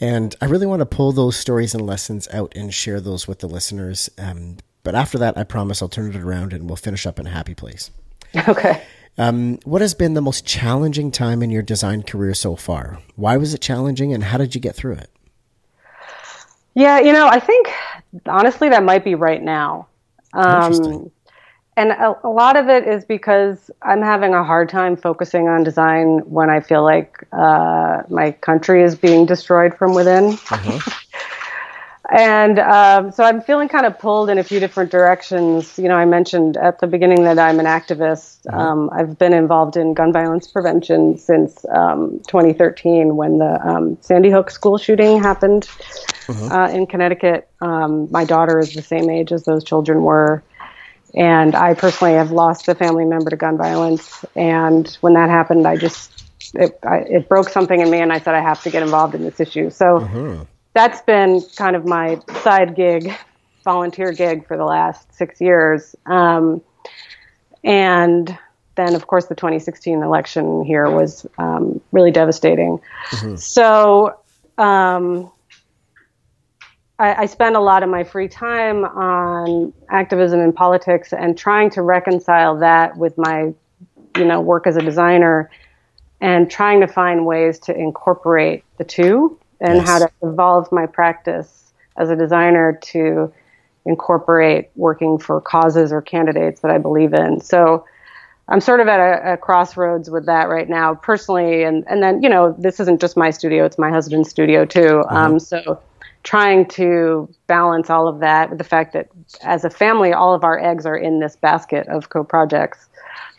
And 0.00 0.32
I 0.40 0.44
really 0.44 0.64
want 0.64 0.78
to 0.78 0.86
pull 0.86 1.10
those 1.10 1.36
stories 1.36 1.74
and 1.74 1.84
lessons 1.84 2.28
out 2.32 2.52
and 2.54 2.72
share 2.72 3.00
those 3.00 3.26
with 3.26 3.40
the 3.40 3.48
listeners. 3.48 4.08
Um, 4.16 4.58
but 4.84 4.94
after 4.94 5.18
that, 5.18 5.36
I 5.36 5.42
promise 5.42 5.82
I'll 5.82 5.88
turn 5.88 6.14
it 6.14 6.22
around 6.22 6.52
and 6.52 6.68
we'll 6.68 6.76
finish 6.76 7.04
up 7.04 7.18
in 7.18 7.26
a 7.26 7.30
happy 7.30 7.56
place. 7.56 7.90
Okay. 8.46 8.80
Um, 9.18 9.58
what 9.64 9.80
has 9.80 9.94
been 9.94 10.14
the 10.14 10.22
most 10.22 10.46
challenging 10.46 11.10
time 11.10 11.42
in 11.42 11.50
your 11.50 11.62
design 11.62 12.04
career 12.04 12.32
so 12.32 12.54
far? 12.54 13.00
Why 13.16 13.38
was 13.38 13.54
it 13.54 13.60
challenging 13.60 14.14
and 14.14 14.22
how 14.22 14.38
did 14.38 14.54
you 14.54 14.60
get 14.60 14.76
through 14.76 14.98
it? 14.98 15.10
Yeah, 16.74 17.00
you 17.00 17.12
know, 17.12 17.26
I 17.26 17.40
think 17.40 17.72
honestly 18.26 18.68
that 18.68 18.84
might 18.84 19.02
be 19.02 19.16
right 19.16 19.42
now. 19.42 19.88
Um, 20.32 21.10
and 21.76 21.90
a, 21.90 22.16
a, 22.24 22.30
lot 22.30 22.56
of 22.56 22.68
it 22.68 22.88
is 22.88 23.04
because 23.04 23.70
I'm 23.82 24.00
having 24.00 24.32
a 24.32 24.42
hard 24.42 24.70
time 24.70 24.96
focusing 24.96 25.46
on 25.48 25.62
design 25.62 26.20
when 26.20 26.48
I 26.48 26.60
feel 26.60 26.82
like 26.82 27.26
uh, 27.32 28.02
my 28.08 28.32
country 28.32 28.82
is 28.82 28.94
being 28.94 29.26
destroyed 29.26 29.74
from 29.74 29.94
within. 29.94 30.38
Uh-huh. 30.50 30.90
and 32.10 32.58
um, 32.58 33.12
so 33.12 33.24
I'm 33.24 33.42
feeling 33.42 33.68
kind 33.68 33.84
of 33.84 33.98
pulled 33.98 34.30
in 34.30 34.38
a 34.38 34.42
few 34.42 34.58
different 34.58 34.90
directions. 34.90 35.78
You 35.78 35.88
know, 35.88 35.96
I 35.96 36.06
mentioned 36.06 36.56
at 36.56 36.78
the 36.80 36.86
beginning 36.86 37.24
that 37.24 37.38
I'm 37.38 37.60
an 37.60 37.66
activist. 37.66 38.46
Uh-huh. 38.46 38.58
Um, 38.58 38.90
I've 38.92 39.18
been 39.18 39.34
involved 39.34 39.76
in 39.76 39.92
gun 39.92 40.14
violence 40.14 40.50
prevention 40.50 41.18
since 41.18 41.66
um, 41.74 42.20
2013 42.28 43.16
when 43.16 43.38
the 43.38 43.68
um, 43.68 43.98
Sandy 44.00 44.30
Hook 44.30 44.50
school 44.50 44.78
shooting 44.78 45.20
happened 45.22 45.68
uh-huh. 46.28 46.46
uh, 46.46 46.68
in 46.70 46.86
Connecticut. 46.86 47.48
Um, 47.60 48.10
my 48.10 48.24
daughter 48.24 48.58
is 48.58 48.72
the 48.72 48.82
same 48.82 49.10
age 49.10 49.30
as 49.30 49.44
those 49.44 49.62
children 49.62 50.02
were. 50.02 50.42
And 51.14 51.54
I 51.54 51.74
personally 51.74 52.14
have 52.14 52.30
lost 52.30 52.68
a 52.68 52.74
family 52.74 53.04
member 53.04 53.30
to 53.30 53.36
gun 53.36 53.56
violence. 53.56 54.24
And 54.34 54.88
when 55.00 55.14
that 55.14 55.30
happened, 55.30 55.66
I 55.66 55.76
just, 55.76 56.24
it, 56.54 56.78
I, 56.82 56.98
it 56.98 57.28
broke 57.28 57.48
something 57.48 57.80
in 57.80 57.90
me, 57.90 58.00
and 58.00 58.12
I 58.12 58.18
said, 58.18 58.34
I 58.34 58.40
have 58.40 58.62
to 58.64 58.70
get 58.70 58.82
involved 58.82 59.14
in 59.14 59.22
this 59.22 59.40
issue. 59.40 59.70
So 59.70 59.98
uh-huh. 59.98 60.44
that's 60.74 61.00
been 61.02 61.40
kind 61.56 61.76
of 61.76 61.86
my 61.86 62.20
side 62.42 62.76
gig, 62.76 63.14
volunteer 63.64 64.12
gig 64.12 64.46
for 64.46 64.56
the 64.56 64.64
last 64.64 65.14
six 65.14 65.40
years. 65.40 65.96
Um, 66.06 66.62
and 67.64 68.38
then, 68.76 68.94
of 68.94 69.06
course, 69.06 69.26
the 69.26 69.34
2016 69.34 70.02
election 70.02 70.64
here 70.64 70.88
was 70.90 71.26
um, 71.38 71.80
really 71.92 72.10
devastating. 72.10 72.78
Uh-huh. 73.12 73.36
So, 73.36 74.18
um, 74.58 75.32
I, 76.98 77.22
I 77.22 77.26
spend 77.26 77.56
a 77.56 77.60
lot 77.60 77.82
of 77.82 77.88
my 77.88 78.04
free 78.04 78.28
time 78.28 78.84
on 78.84 79.72
activism 79.90 80.40
and 80.40 80.54
politics 80.54 81.12
and 81.12 81.36
trying 81.36 81.70
to 81.70 81.82
reconcile 81.82 82.58
that 82.58 82.96
with 82.96 83.16
my, 83.18 83.52
you 84.16 84.24
know, 84.24 84.40
work 84.40 84.66
as 84.66 84.76
a 84.76 84.82
designer 84.82 85.50
and 86.20 86.50
trying 86.50 86.80
to 86.80 86.86
find 86.86 87.26
ways 87.26 87.58
to 87.60 87.76
incorporate 87.76 88.64
the 88.78 88.84
two 88.84 89.38
and 89.60 89.76
yes. 89.76 89.86
how 89.86 89.98
to 89.98 90.10
evolve 90.22 90.70
my 90.72 90.86
practice 90.86 91.72
as 91.96 92.10
a 92.10 92.16
designer 92.16 92.78
to 92.82 93.32
incorporate 93.84 94.70
working 94.74 95.18
for 95.18 95.40
causes 95.40 95.92
or 95.92 96.02
candidates 96.02 96.60
that 96.60 96.70
I 96.70 96.78
believe 96.78 97.12
in. 97.14 97.40
So 97.40 97.84
I'm 98.48 98.60
sort 98.60 98.80
of 98.80 98.88
at 98.88 99.00
a, 99.00 99.32
a, 99.32 99.36
crossroads 99.36 100.10
with 100.10 100.26
that 100.26 100.48
right 100.48 100.68
now, 100.68 100.94
personally. 100.94 101.62
And, 101.64 101.84
and 101.88 102.02
then, 102.02 102.22
you 102.22 102.28
know, 102.28 102.54
this 102.58 102.80
isn't 102.80 103.00
just 103.00 103.16
my 103.16 103.30
studio, 103.30 103.64
it's 103.64 103.78
my 103.78 103.90
husband's 103.90 104.28
studio 104.28 104.64
too. 104.64 104.80
Mm-hmm. 104.80 105.16
Um, 105.16 105.38
so 105.38 105.80
trying 106.26 106.66
to 106.66 107.32
balance 107.46 107.88
all 107.88 108.08
of 108.08 108.18
that 108.18 108.50
with 108.50 108.58
the 108.58 108.64
fact 108.64 108.92
that 108.92 109.08
as 109.42 109.64
a 109.64 109.70
family, 109.70 110.12
all 110.12 110.34
of 110.34 110.42
our 110.42 110.58
eggs 110.58 110.84
are 110.84 110.96
in 110.96 111.20
this 111.20 111.36
basket 111.36 111.86
of 111.86 112.08
co 112.08 112.24
projects. 112.24 112.88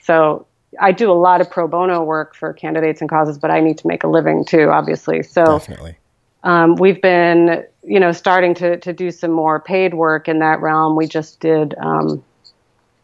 So 0.02 0.48
I 0.80 0.94
do 0.94 1.12
a 1.12 1.14
lot 1.14 1.42
of 1.42 1.52
pro 1.52 1.68
bono 1.68 2.02
work 2.02 2.34
for 2.34 2.54
candidates 2.54 3.02
and 3.02 3.10
causes, 3.10 3.38
but 3.38 3.52
I 3.52 3.60
need 3.60 3.78
to 3.80 3.88
make 3.88 4.06
a 4.06 4.08
living 4.08 4.46
too, 4.46 4.70
obviously. 4.70 5.22
So 5.22 5.44
Definitely. 5.44 5.98
Um, 6.44 6.76
we've 6.76 7.02
been, 7.02 7.66
you 7.84 8.00
know, 8.00 8.14
starting 8.14 8.54
to, 8.56 8.78
to 8.78 8.94
do 8.94 9.12
some 9.12 9.32
more 9.32 9.60
paid 9.60 9.94
work 9.94 10.30
in 10.30 10.40
that 10.40 10.62
realm. 10.62 10.96
We 10.96 11.08
just 11.08 11.42
did 11.42 11.76
um, 11.78 12.24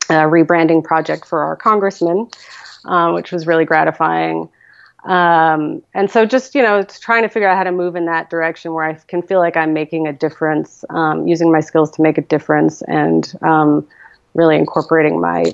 a 0.09 0.13
rebranding 0.13 0.81
project 0.81 1.25
for 1.25 1.41
our 1.41 1.57
congressman, 1.57 2.29
uh, 2.85 3.11
which 3.11 3.33
was 3.33 3.45
really 3.45 3.65
gratifying. 3.65 4.47
Um, 5.05 5.83
and 5.93 6.09
so 6.09 6.25
just, 6.25 6.55
you 6.55 6.61
know, 6.61 6.83
trying 6.83 7.23
to 7.23 7.29
figure 7.29 7.47
out 7.47 7.57
how 7.57 7.63
to 7.63 7.71
move 7.71 7.95
in 7.95 8.05
that 8.05 8.29
direction 8.29 8.73
where 8.73 8.85
I 8.85 8.93
can 8.93 9.21
feel 9.21 9.39
like 9.39 9.57
I'm 9.57 9.73
making 9.73 10.07
a 10.07 10.13
difference, 10.13 10.85
um, 10.89 11.27
using 11.27 11.51
my 11.51 11.59
skills 11.59 11.91
to 11.91 12.01
make 12.01 12.17
a 12.17 12.21
difference 12.21 12.81
and 12.83 13.33
um, 13.41 13.87
really 14.33 14.55
incorporating 14.55 15.19
my, 15.19 15.53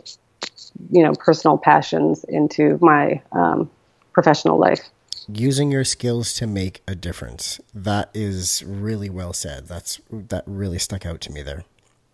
you 0.92 1.04
know, 1.04 1.14
personal 1.14 1.58
passions 1.58 2.24
into 2.26 2.78
my 2.82 3.22
um, 3.32 3.70
professional 4.14 4.60
life. 4.60 4.82
Using 5.28 5.72
your 5.72 5.84
skills 5.84 6.34
to 6.36 6.48
make 6.48 6.82
a 6.88 6.96
difference. 6.96 7.60
That 7.74 8.10
is 8.14 8.64
really 8.66 9.10
well 9.10 9.34
said. 9.34 9.68
That's 9.68 10.00
that 10.12 10.44
really 10.48 10.80
stuck 10.80 11.06
out 11.06 11.22
to 11.22 11.32
me 11.32 11.44
there. 11.44 11.66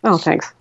Oh, 0.04 0.18
thanks. 0.18 0.52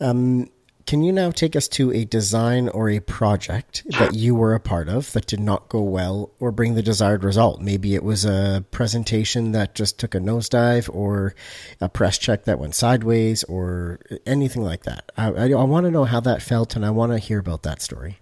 Um, 0.00 0.50
can 0.86 1.02
you 1.02 1.12
now 1.12 1.30
take 1.30 1.56
us 1.56 1.68
to 1.68 1.92
a 1.92 2.04
design 2.04 2.68
or 2.68 2.88
a 2.88 3.00
project 3.00 3.82
that 3.98 4.14
you 4.14 4.34
were 4.34 4.54
a 4.54 4.60
part 4.60 4.88
of 4.88 5.12
that 5.12 5.26
did 5.26 5.40
not 5.40 5.68
go 5.68 5.82
well 5.82 6.30
or 6.38 6.52
bring 6.52 6.74
the 6.74 6.82
desired 6.82 7.24
result? 7.24 7.60
Maybe 7.60 7.94
it 7.94 8.04
was 8.04 8.24
a 8.24 8.64
presentation 8.70 9.52
that 9.52 9.74
just 9.74 9.98
took 9.98 10.14
a 10.14 10.18
nosedive 10.18 10.88
or 10.94 11.34
a 11.80 11.88
press 11.88 12.18
check 12.18 12.44
that 12.44 12.58
went 12.58 12.74
sideways 12.74 13.44
or 13.44 14.00
anything 14.26 14.62
like 14.62 14.84
that. 14.84 15.10
I, 15.16 15.30
I, 15.30 15.50
I 15.50 15.64
want 15.64 15.86
to 15.86 15.90
know 15.90 16.04
how 16.04 16.20
that 16.20 16.42
felt 16.42 16.76
and 16.76 16.84
I 16.84 16.90
want 16.90 17.12
to 17.12 17.18
hear 17.18 17.38
about 17.38 17.62
that 17.64 17.82
story. 17.82 18.19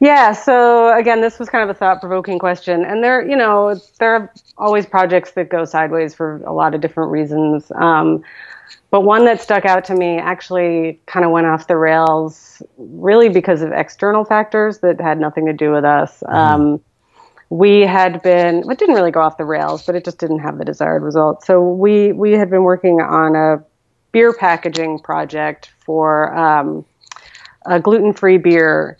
Yeah, 0.00 0.32
so 0.32 0.96
again, 0.96 1.22
this 1.22 1.38
was 1.38 1.48
kind 1.48 1.68
of 1.68 1.74
a 1.74 1.78
thought 1.78 2.00
provoking 2.00 2.38
question. 2.38 2.84
And 2.84 3.02
there, 3.02 3.26
you 3.26 3.36
know, 3.36 3.80
there 3.98 4.14
are 4.14 4.32
always 4.58 4.84
projects 4.84 5.32
that 5.32 5.48
go 5.48 5.64
sideways 5.64 6.14
for 6.14 6.36
a 6.44 6.52
lot 6.52 6.74
of 6.74 6.80
different 6.82 7.10
reasons. 7.10 7.72
Um, 7.74 8.22
but 8.90 9.02
one 9.02 9.24
that 9.24 9.40
stuck 9.40 9.64
out 9.64 9.84
to 9.86 9.94
me 9.94 10.18
actually 10.18 11.00
kind 11.06 11.24
of 11.24 11.32
went 11.32 11.46
off 11.46 11.66
the 11.66 11.76
rails, 11.76 12.62
really 12.76 13.28
because 13.28 13.62
of 13.62 13.72
external 13.72 14.24
factors 14.24 14.78
that 14.78 15.00
had 15.00 15.18
nothing 15.18 15.46
to 15.46 15.52
do 15.52 15.72
with 15.72 15.84
us. 15.84 16.20
Mm-hmm. 16.20 16.34
Um, 16.34 16.80
we 17.48 17.82
had 17.82 18.22
been, 18.22 18.68
it 18.70 18.78
didn't 18.78 18.96
really 18.96 19.12
go 19.12 19.20
off 19.20 19.38
the 19.38 19.44
rails, 19.44 19.86
but 19.86 19.94
it 19.94 20.04
just 20.04 20.18
didn't 20.18 20.40
have 20.40 20.58
the 20.58 20.64
desired 20.64 21.02
result. 21.02 21.44
So 21.44 21.62
we 21.62 22.12
we 22.12 22.32
had 22.32 22.50
been 22.50 22.64
working 22.64 23.00
on 23.00 23.36
a 23.36 23.64
beer 24.10 24.32
packaging 24.32 24.98
project 24.98 25.70
for 25.78 26.36
um, 26.36 26.84
a 27.66 27.78
gluten-free 27.78 28.38
beer 28.38 28.98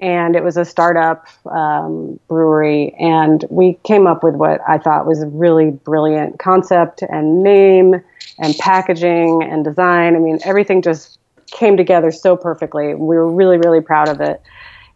and 0.00 0.36
it 0.36 0.44
was 0.44 0.56
a 0.56 0.64
startup 0.64 1.26
um, 1.46 2.20
brewery 2.28 2.94
and 3.00 3.44
we 3.50 3.78
came 3.84 4.06
up 4.06 4.22
with 4.22 4.34
what 4.34 4.60
i 4.68 4.78
thought 4.78 5.06
was 5.06 5.22
a 5.22 5.26
really 5.28 5.70
brilliant 5.70 6.38
concept 6.38 7.02
and 7.02 7.42
name 7.42 8.00
and 8.38 8.56
packaging 8.56 9.42
and 9.42 9.64
design. 9.64 10.16
I 10.16 10.18
mean, 10.18 10.38
everything 10.44 10.82
just 10.82 11.18
came 11.48 11.76
together 11.76 12.12
so 12.12 12.36
perfectly. 12.36 12.94
We 12.94 13.16
were 13.16 13.30
really, 13.30 13.58
really 13.58 13.80
proud 13.80 14.08
of 14.08 14.20
it. 14.20 14.40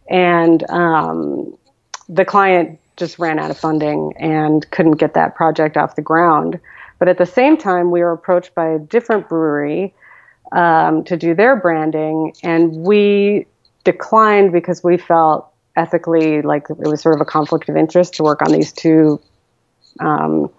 And 0.09 0.69
um, 0.69 1.57
the 2.07 2.25
client 2.25 2.79
just 2.95 3.19
ran 3.19 3.39
out 3.39 3.51
of 3.51 3.57
funding 3.57 4.13
and 4.17 4.69
couldn't 4.71 4.93
get 4.93 5.13
that 5.15 5.35
project 5.35 5.77
off 5.77 5.95
the 5.95 6.01
ground. 6.01 6.59
But 6.99 7.07
at 7.09 7.17
the 7.17 7.25
same 7.25 7.57
time, 7.57 7.91
we 7.91 8.01
were 8.01 8.11
approached 8.11 8.53
by 8.55 8.67
a 8.67 8.79
different 8.79 9.27
brewery 9.27 9.93
um, 10.51 11.03
to 11.05 11.17
do 11.17 11.33
their 11.33 11.55
branding, 11.55 12.33
and 12.43 12.75
we 12.75 13.47
declined 13.83 14.51
because 14.51 14.83
we 14.83 14.97
felt 14.97 15.49
ethically 15.75 16.41
like 16.41 16.69
it 16.69 16.87
was 16.87 17.01
sort 17.01 17.15
of 17.15 17.21
a 17.21 17.25
conflict 17.25 17.67
of 17.69 17.75
interest 17.75 18.13
to 18.15 18.23
work 18.23 18.41
on 18.41 18.51
these 18.51 18.71
two 18.71 19.19
um, 19.99 20.49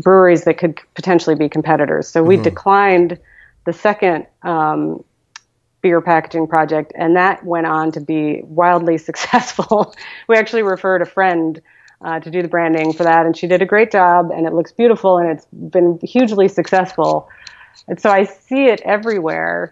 breweries 0.00 0.44
that 0.44 0.58
could 0.58 0.78
potentially 0.94 1.36
be 1.36 1.48
competitors. 1.48 2.08
So 2.08 2.22
we 2.22 2.34
mm-hmm. 2.34 2.44
declined 2.44 3.18
the 3.64 3.72
second 3.72 4.26
um, 4.42 5.04
beer 5.82 6.00
packaging 6.00 6.46
project, 6.46 6.92
and 6.96 7.16
that 7.16 7.44
went 7.44 7.66
on 7.66 7.92
to 7.92 8.00
be 8.00 8.42
wildly 8.44 8.98
successful. 9.10 9.94
we 10.28 10.36
actually 10.36 10.62
referred 10.62 11.02
a 11.02 11.06
friend 11.06 11.60
uh, 12.04 12.20
to 12.20 12.30
do 12.30 12.42
the 12.42 12.48
branding 12.48 12.92
for 12.92 13.04
that, 13.04 13.24
and 13.24 13.36
she 13.36 13.46
did 13.46 13.62
a 13.62 13.66
great 13.66 13.90
job, 13.90 14.30
and 14.30 14.46
it 14.46 14.52
looks 14.52 14.72
beautiful, 14.72 15.18
and 15.18 15.30
it's 15.30 15.46
been 15.52 15.98
hugely 16.02 16.48
successful. 16.48 17.28
And 17.88 18.00
so 18.00 18.10
I 18.10 18.24
see 18.24 18.66
it 18.66 18.80
everywhere, 18.82 19.70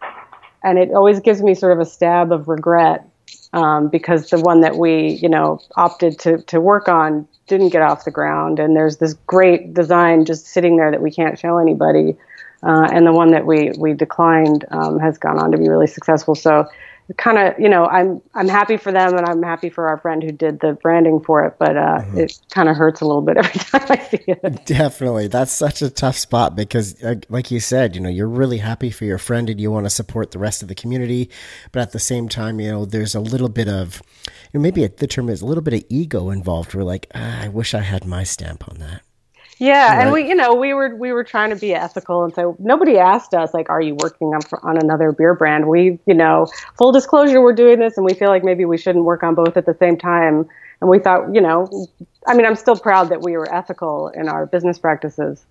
and 0.64 0.78
it 0.78 0.90
always 0.92 1.20
gives 1.20 1.42
me 1.42 1.54
sort 1.54 1.72
of 1.72 1.80
a 1.80 1.84
stab 1.84 2.32
of 2.32 2.48
regret 2.48 3.08
um, 3.52 3.88
because 3.88 4.30
the 4.30 4.40
one 4.40 4.60
that 4.62 4.76
we, 4.76 5.18
you 5.22 5.28
know, 5.28 5.60
opted 5.76 6.18
to 6.20 6.38
to 6.42 6.60
work 6.60 6.88
on 6.88 7.26
didn't 7.48 7.70
get 7.70 7.82
off 7.82 8.04
the 8.04 8.10
ground, 8.10 8.58
and 8.58 8.76
there's 8.76 8.98
this 8.98 9.14
great 9.26 9.74
design 9.74 10.24
just 10.24 10.46
sitting 10.46 10.76
there 10.76 10.90
that 10.90 11.02
we 11.02 11.10
can't 11.10 11.38
show 11.38 11.58
anybody. 11.58 12.16
uh, 12.62 12.88
and 12.92 13.06
the 13.06 13.12
one 13.12 13.32
that 13.32 13.46
we 13.46 13.72
we 13.78 13.92
declined 13.92 14.64
um, 14.70 14.98
has 14.98 15.18
gone 15.18 15.38
on 15.38 15.50
to 15.52 15.58
be 15.58 15.68
really 15.68 15.86
successful. 15.86 16.34
So 16.34 16.66
kind 17.16 17.38
of 17.38 17.58
you 17.58 17.68
know 17.68 17.86
I'm 17.86 18.22
I'm 18.34 18.48
happy 18.48 18.76
for 18.76 18.92
them 18.92 19.16
and 19.16 19.26
I'm 19.26 19.42
happy 19.42 19.70
for 19.70 19.88
our 19.88 19.98
friend 19.98 20.22
who 20.22 20.32
did 20.32 20.60
the 20.60 20.72
branding 20.82 21.20
for 21.20 21.44
it, 21.44 21.56
but 21.58 21.76
uh, 21.76 21.98
mm-hmm. 21.98 22.18
it 22.18 22.38
kind 22.50 22.68
of 22.68 22.76
hurts 22.76 23.00
a 23.00 23.06
little 23.06 23.22
bit 23.22 23.36
every 23.42 23.60
time 23.60 23.86
I 23.88 23.98
see 24.08 24.24
it. 24.26 24.66
Definitely, 24.66 25.28
that's 25.28 25.52
such 25.52 25.82
a 25.82 25.90
tough 25.90 26.16
spot 26.16 26.56
because, 26.56 27.02
uh, 27.02 27.16
like 27.28 27.50
you 27.50 27.60
said, 27.60 27.94
you 27.94 28.00
know 28.00 28.08
you're 28.08 28.28
really 28.28 28.58
happy 28.58 28.90
for 28.90 29.04
your 29.04 29.18
friend 29.18 29.50
and 29.50 29.60
you 29.60 29.70
want 29.70 29.86
to 29.86 29.90
support 29.90 30.30
the 30.30 30.38
rest 30.38 30.62
of 30.62 30.68
the 30.68 30.74
community, 30.74 31.30
but 31.72 31.80
at 31.80 31.92
the 31.92 31.98
same 31.98 32.28
time, 32.28 32.60
you 32.60 32.70
know 32.70 32.84
there's 32.84 33.14
a 33.14 33.20
little 33.20 33.48
bit 33.48 33.68
of 33.68 34.02
you 34.52 34.58
know, 34.58 34.62
maybe 34.62 34.86
the 34.86 35.06
term 35.06 35.28
is 35.28 35.42
a 35.42 35.46
little 35.46 35.62
bit 35.62 35.74
of 35.74 35.84
ego 35.88 36.30
involved. 36.30 36.74
We're 36.74 36.82
like, 36.82 37.08
ah, 37.14 37.42
I 37.42 37.48
wish 37.48 37.74
I 37.74 37.80
had 37.80 38.04
my 38.04 38.24
stamp 38.24 38.68
on 38.68 38.78
that. 38.78 39.02
Yeah, 39.62 39.94
right. 39.94 40.02
and 40.02 40.12
we, 40.12 40.28
you 40.28 40.34
know, 40.34 40.54
we 40.56 40.74
were 40.74 40.96
we 40.96 41.12
were 41.12 41.22
trying 41.22 41.50
to 41.50 41.56
be 41.56 41.72
ethical, 41.72 42.24
and 42.24 42.34
so 42.34 42.56
nobody 42.58 42.98
asked 42.98 43.32
us 43.32 43.54
like, 43.54 43.70
"Are 43.70 43.80
you 43.80 43.94
working 43.94 44.34
on 44.34 44.40
on 44.64 44.76
another 44.76 45.12
beer 45.12 45.34
brand?" 45.34 45.68
We, 45.68 46.00
you 46.04 46.14
know, 46.14 46.48
full 46.76 46.90
disclosure, 46.90 47.40
we're 47.40 47.52
doing 47.52 47.78
this, 47.78 47.96
and 47.96 48.04
we 48.04 48.12
feel 48.12 48.28
like 48.28 48.42
maybe 48.42 48.64
we 48.64 48.76
shouldn't 48.76 49.04
work 49.04 49.22
on 49.22 49.36
both 49.36 49.56
at 49.56 49.64
the 49.64 49.76
same 49.78 49.96
time. 49.96 50.48
And 50.80 50.90
we 50.90 50.98
thought, 50.98 51.32
you 51.32 51.40
know, 51.40 51.86
I 52.26 52.34
mean, 52.34 52.44
I'm 52.44 52.56
still 52.56 52.74
proud 52.76 53.10
that 53.10 53.22
we 53.22 53.36
were 53.36 53.54
ethical 53.54 54.08
in 54.08 54.28
our 54.28 54.46
business 54.46 54.80
practices. 54.80 55.44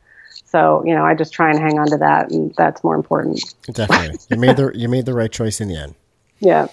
So, 0.43 0.83
you 0.85 0.93
know, 0.93 1.05
I 1.05 1.15
just 1.15 1.31
try 1.31 1.49
and 1.49 1.57
hang 1.57 1.79
on 1.79 1.87
to 1.87 1.97
that, 1.99 2.31
and 2.31 2.53
that's 2.57 2.83
more 2.83 2.95
important. 2.95 3.41
Definitely, 3.71 4.19
you 4.29 4.35
made 4.35 4.57
the 4.57 4.73
you 4.75 4.89
made 4.89 5.05
the 5.05 5.13
right 5.13 5.31
choice 5.31 5.61
in 5.61 5.69
the 5.69 5.77
end. 5.77 5.95
Yeah. 6.43 6.67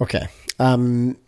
Okay. 0.00 0.26
Um, 0.58 1.18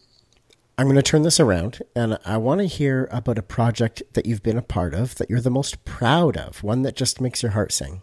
I'm 0.80 0.86
going 0.86 0.96
to 0.96 1.02
turn 1.02 1.24
this 1.24 1.38
around 1.38 1.82
and 1.94 2.18
I 2.24 2.38
want 2.38 2.62
to 2.62 2.66
hear 2.66 3.06
about 3.12 3.36
a 3.36 3.42
project 3.42 4.02
that 4.14 4.24
you've 4.24 4.42
been 4.42 4.56
a 4.56 4.62
part 4.62 4.94
of 4.94 5.14
that 5.16 5.28
you're 5.28 5.42
the 5.42 5.50
most 5.50 5.84
proud 5.84 6.38
of, 6.38 6.62
one 6.62 6.80
that 6.84 6.96
just 6.96 7.20
makes 7.20 7.42
your 7.42 7.52
heart 7.52 7.70
sing. 7.70 8.00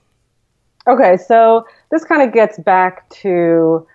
Okay, 0.87 1.17
so 1.17 1.65
this 1.89 2.05
kind 2.05 2.21
of 2.21 2.31
gets 2.35 2.59
back 2.59 3.09
to, 3.09 3.87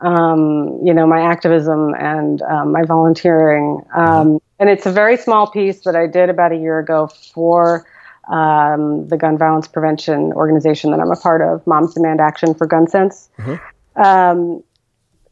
um, 0.00 0.78
you 0.84 0.92
know, 0.92 1.06
my 1.06 1.22
activism 1.22 1.94
and 1.94 2.42
um, 2.42 2.72
my 2.72 2.84
volunteering. 2.84 3.80
Um, 3.96 4.38
and 4.58 4.68
it's 4.68 4.84
a 4.84 4.92
very 4.92 5.16
small 5.16 5.50
piece 5.50 5.84
that 5.84 5.96
I 5.96 6.06
did 6.06 6.28
about 6.28 6.52
a 6.52 6.56
year 6.56 6.78
ago 6.78 7.06
for 7.06 7.86
um, 8.30 9.08
the 9.08 9.16
gun 9.16 9.38
violence 9.38 9.66
prevention 9.66 10.34
organization 10.34 10.90
that 10.90 11.00
I'm 11.00 11.10
a 11.10 11.16
part 11.16 11.40
of, 11.40 11.66
Moms 11.66 11.94
Demand 11.94 12.20
Action 12.20 12.52
for 12.52 12.66
Gun 12.66 12.86
Sense. 12.86 13.30
Mm-hmm. 13.38 14.02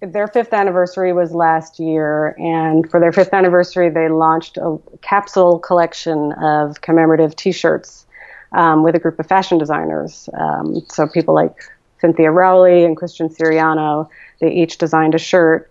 Their 0.07 0.29
fifth 0.29 0.53
anniversary 0.53 1.13
was 1.13 1.33
last 1.33 1.79
year, 1.79 2.35
and 2.39 2.89
for 2.91 3.01
their 3.01 3.13
fifth 3.13 3.33
anniversary, 3.33 3.89
they 3.91 4.09
launched 4.09 4.57
a 4.57 4.79
capsule 5.03 5.59
collection 5.59 6.33
of 6.33 6.81
commemorative 6.81 7.35
T-shirts 7.37 8.07
um, 8.53 8.83
with 8.83 8.95
a 8.95 8.99
group 8.99 9.19
of 9.19 9.27
fashion 9.27 9.59
designers. 9.59 10.29
Um, 10.35 10.81
so 10.89 11.07
people 11.07 11.35
like 11.35 11.55
Cynthia 12.01 12.31
Rowley 12.31 12.85
and 12.85 12.97
Christian 12.97 13.29
Siriano, 13.29 14.09
they 14.41 14.53
each 14.53 14.79
designed 14.79 15.15
a 15.15 15.19
shirt. 15.19 15.71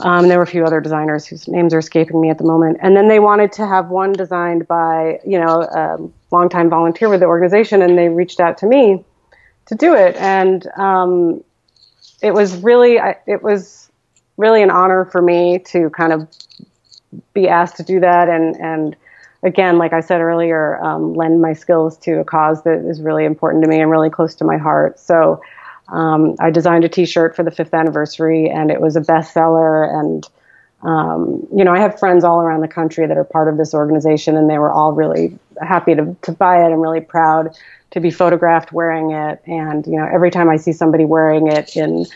Um, 0.00 0.28
there 0.28 0.36
were 0.36 0.44
a 0.44 0.46
few 0.46 0.64
other 0.66 0.80
designers 0.80 1.26
whose 1.26 1.48
names 1.48 1.72
are 1.72 1.78
escaping 1.78 2.20
me 2.20 2.28
at 2.28 2.36
the 2.36 2.44
moment. 2.44 2.76
And 2.82 2.94
then 2.94 3.08
they 3.08 3.18
wanted 3.18 3.52
to 3.52 3.66
have 3.66 3.88
one 3.88 4.12
designed 4.12 4.68
by, 4.68 5.18
you 5.26 5.40
know, 5.40 5.62
a 5.62 5.96
longtime 6.30 6.68
volunteer 6.68 7.08
with 7.08 7.20
the 7.20 7.26
organization, 7.26 7.80
and 7.80 7.96
they 7.96 8.08
reached 8.08 8.38
out 8.38 8.58
to 8.58 8.66
me 8.66 9.02
to 9.66 9.74
do 9.74 9.94
it. 9.94 10.14
And 10.16 10.66
um, 10.76 11.42
it 12.22 12.32
was 12.32 12.56
really 12.56 12.98
it 13.26 13.42
was 13.42 13.90
really 14.36 14.62
an 14.62 14.70
honor 14.70 15.04
for 15.04 15.22
me 15.22 15.58
to 15.58 15.90
kind 15.90 16.12
of 16.12 16.28
be 17.34 17.48
asked 17.48 17.76
to 17.76 17.82
do 17.82 18.00
that. 18.00 18.28
And 18.28 18.56
and 18.56 18.96
again 19.42 19.76
like 19.76 19.92
i 19.92 20.00
said 20.00 20.20
earlier 20.20 20.82
um, 20.82 21.12
lend 21.12 21.42
my 21.42 21.52
skills 21.52 21.98
to 21.98 22.20
a 22.20 22.24
cause 22.24 22.62
that 22.62 22.84
is 22.88 23.02
really 23.02 23.24
important 23.24 23.62
to 23.62 23.68
me 23.68 23.78
and 23.80 23.90
really 23.90 24.10
close 24.10 24.34
to 24.34 24.44
my 24.44 24.56
heart. 24.56 24.98
So 24.98 25.40
um, 25.88 26.36
i 26.40 26.50
designed 26.50 26.84
a 26.84 26.88
t-shirt 26.88 27.36
for 27.36 27.42
the 27.42 27.50
fifth 27.50 27.74
anniversary 27.74 28.48
and 28.48 28.70
it 28.70 28.80
was 28.80 28.96
a 28.96 29.00
bestseller. 29.00 29.88
And 29.88 30.28
um, 30.82 31.46
you 31.54 31.64
know 31.64 31.72
i 31.72 31.80
have 31.80 31.98
friends 31.98 32.24
all 32.24 32.40
around 32.40 32.60
the 32.60 32.68
country 32.68 33.06
that 33.06 33.16
are 33.16 33.24
part 33.24 33.48
of 33.48 33.56
this 33.56 33.74
organization 33.74 34.36
and 34.36 34.48
they 34.48 34.58
were 34.58 34.72
all 34.72 34.92
really 34.92 35.38
happy 35.62 35.94
to, 35.94 36.16
to 36.22 36.32
buy 36.32 36.62
it 36.64 36.72
i'm 36.72 36.80
really 36.80 37.00
proud 37.00 37.56
to 37.96 38.00
be 38.00 38.10
photographed 38.10 38.72
wearing 38.72 39.12
it. 39.12 39.40
And, 39.46 39.86
you 39.86 39.96
know, 39.96 40.06
every 40.12 40.30
time 40.30 40.50
I 40.50 40.56
see 40.56 40.72
somebody 40.72 41.04
wearing 41.04 41.46
it 41.46 41.76
in 41.76 42.06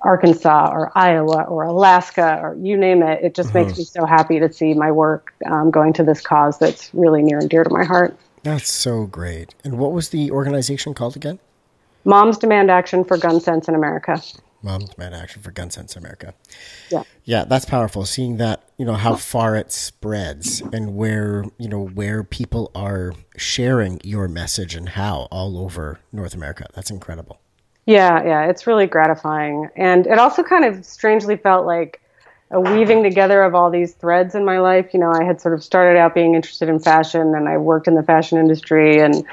Arkansas 0.00 0.70
or 0.72 0.90
Iowa 0.94 1.42
or 1.42 1.64
Alaska 1.64 2.38
or 2.40 2.56
you 2.60 2.76
name 2.76 3.02
it, 3.02 3.22
it 3.22 3.34
just 3.34 3.52
makes 3.52 3.72
mm-hmm. 3.72 3.80
me 3.80 3.84
so 3.84 4.06
happy 4.06 4.38
to 4.38 4.52
see 4.52 4.74
my 4.74 4.90
work 4.90 5.34
um, 5.44 5.70
going 5.70 5.92
to 5.94 6.04
this 6.04 6.20
cause 6.20 6.58
that's 6.58 6.92
really 6.94 7.22
near 7.22 7.38
and 7.38 7.50
dear 7.50 7.64
to 7.64 7.70
my 7.70 7.84
heart. 7.84 8.16
That's 8.44 8.72
so 8.72 9.06
great. 9.06 9.54
And 9.64 9.78
what 9.78 9.92
was 9.92 10.10
the 10.10 10.30
organization 10.30 10.94
called 10.94 11.16
again? 11.16 11.38
Moms 12.04 12.38
Demand 12.38 12.70
Action 12.70 13.04
for 13.04 13.18
Gun 13.18 13.40
Sense 13.40 13.68
in 13.68 13.74
America. 13.74 14.22
Moms 14.62 14.90
Demand 14.90 15.14
Action 15.14 15.42
for 15.42 15.50
Gun 15.50 15.70
Sense 15.70 15.96
in 15.96 16.02
America. 16.02 16.32
Yeah. 16.90 17.02
Yeah, 17.24 17.44
that's 17.44 17.64
powerful. 17.64 18.06
Seeing 18.06 18.36
that, 18.36 18.65
you 18.78 18.84
know, 18.84 18.94
how 18.94 19.16
far 19.16 19.56
it 19.56 19.72
spreads 19.72 20.60
and 20.72 20.94
where, 20.94 21.44
you 21.58 21.68
know, 21.68 21.86
where 21.86 22.22
people 22.22 22.70
are 22.74 23.12
sharing 23.36 24.00
your 24.04 24.28
message 24.28 24.74
and 24.74 24.90
how 24.90 25.28
all 25.30 25.58
over 25.58 25.98
North 26.12 26.34
America. 26.34 26.66
That's 26.74 26.90
incredible. 26.90 27.40
Yeah, 27.86 28.22
yeah, 28.24 28.46
it's 28.46 28.66
really 28.66 28.86
gratifying. 28.86 29.70
And 29.76 30.06
it 30.06 30.18
also 30.18 30.42
kind 30.42 30.64
of 30.64 30.84
strangely 30.84 31.36
felt 31.36 31.64
like 31.66 32.00
a 32.50 32.60
weaving 32.60 33.02
together 33.02 33.42
of 33.42 33.54
all 33.54 33.70
these 33.70 33.94
threads 33.94 34.34
in 34.34 34.44
my 34.44 34.58
life. 34.58 34.92
You 34.92 35.00
know, 35.00 35.12
I 35.12 35.24
had 35.24 35.40
sort 35.40 35.54
of 35.54 35.64
started 35.64 35.98
out 35.98 36.14
being 36.14 36.34
interested 36.34 36.68
in 36.68 36.78
fashion 36.78 37.34
and 37.34 37.48
I 37.48 37.56
worked 37.56 37.88
in 37.88 37.94
the 37.94 38.02
fashion 38.02 38.38
industry 38.38 39.00
and 39.00 39.24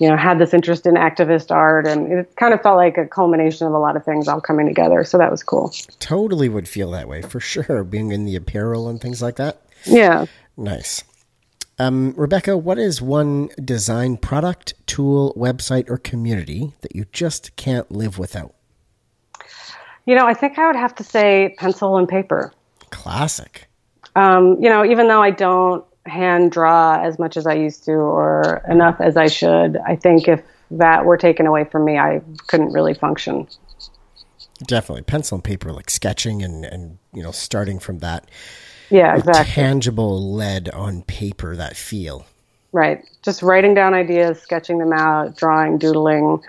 you 0.00 0.08
know, 0.08 0.16
had 0.16 0.38
this 0.38 0.52
interest 0.52 0.86
in 0.86 0.94
activist 0.94 1.50
art, 1.50 1.86
and 1.86 2.12
it 2.12 2.36
kind 2.36 2.54
of 2.54 2.62
felt 2.62 2.76
like 2.76 2.98
a 2.98 3.06
culmination 3.06 3.66
of 3.66 3.72
a 3.72 3.78
lot 3.78 3.96
of 3.96 4.04
things 4.04 4.28
all 4.28 4.40
coming 4.40 4.66
together. 4.66 5.04
So 5.04 5.18
that 5.18 5.30
was 5.30 5.42
cool. 5.42 5.72
Totally 6.00 6.48
would 6.48 6.68
feel 6.68 6.90
that 6.92 7.08
way 7.08 7.22
for 7.22 7.40
sure, 7.40 7.84
being 7.84 8.12
in 8.12 8.24
the 8.24 8.36
apparel 8.36 8.88
and 8.88 9.00
things 9.00 9.22
like 9.22 9.36
that. 9.36 9.60
Yeah. 9.84 10.26
Nice. 10.56 11.04
Um, 11.78 12.14
Rebecca, 12.16 12.56
what 12.56 12.78
is 12.78 13.02
one 13.02 13.48
design 13.64 14.16
product, 14.16 14.74
tool, 14.86 15.34
website, 15.36 15.90
or 15.90 15.98
community 15.98 16.72
that 16.82 16.94
you 16.94 17.04
just 17.12 17.56
can't 17.56 17.90
live 17.90 18.18
without? 18.18 18.54
You 20.06 20.14
know, 20.14 20.26
I 20.26 20.34
think 20.34 20.58
I 20.58 20.66
would 20.66 20.76
have 20.76 20.94
to 20.96 21.04
say 21.04 21.54
pencil 21.58 21.96
and 21.96 22.08
paper. 22.08 22.52
Classic. 22.90 23.66
Um, 24.14 24.56
you 24.60 24.68
know, 24.68 24.84
even 24.84 25.08
though 25.08 25.22
I 25.22 25.30
don't 25.30 25.84
hand 26.06 26.52
draw 26.52 27.00
as 27.02 27.18
much 27.18 27.36
as 27.36 27.46
I 27.46 27.54
used 27.54 27.84
to 27.84 27.92
or 27.92 28.62
enough 28.68 29.00
as 29.00 29.16
I 29.16 29.26
should. 29.26 29.78
I 29.86 29.96
think 29.96 30.28
if 30.28 30.42
that 30.70 31.04
were 31.04 31.16
taken 31.16 31.46
away 31.46 31.64
from 31.64 31.84
me, 31.84 31.98
I 31.98 32.20
couldn't 32.46 32.72
really 32.72 32.94
function. 32.94 33.46
Definitely. 34.66 35.02
Pencil 35.02 35.36
and 35.36 35.44
paper, 35.44 35.72
like 35.72 35.90
sketching 35.90 36.42
and, 36.42 36.64
and 36.64 36.98
you 37.12 37.22
know, 37.22 37.30
starting 37.32 37.78
from 37.78 37.98
that. 37.98 38.30
Yeah, 38.90 39.16
exactly. 39.16 39.52
Tangible 39.52 40.34
lead 40.34 40.68
on 40.70 41.02
paper, 41.02 41.56
that 41.56 41.76
feel. 41.76 42.26
Right. 42.72 43.04
Just 43.22 43.42
writing 43.42 43.74
down 43.74 43.94
ideas, 43.94 44.40
sketching 44.40 44.78
them 44.78 44.92
out, 44.92 45.36
drawing, 45.36 45.78
doodling. 45.78 46.42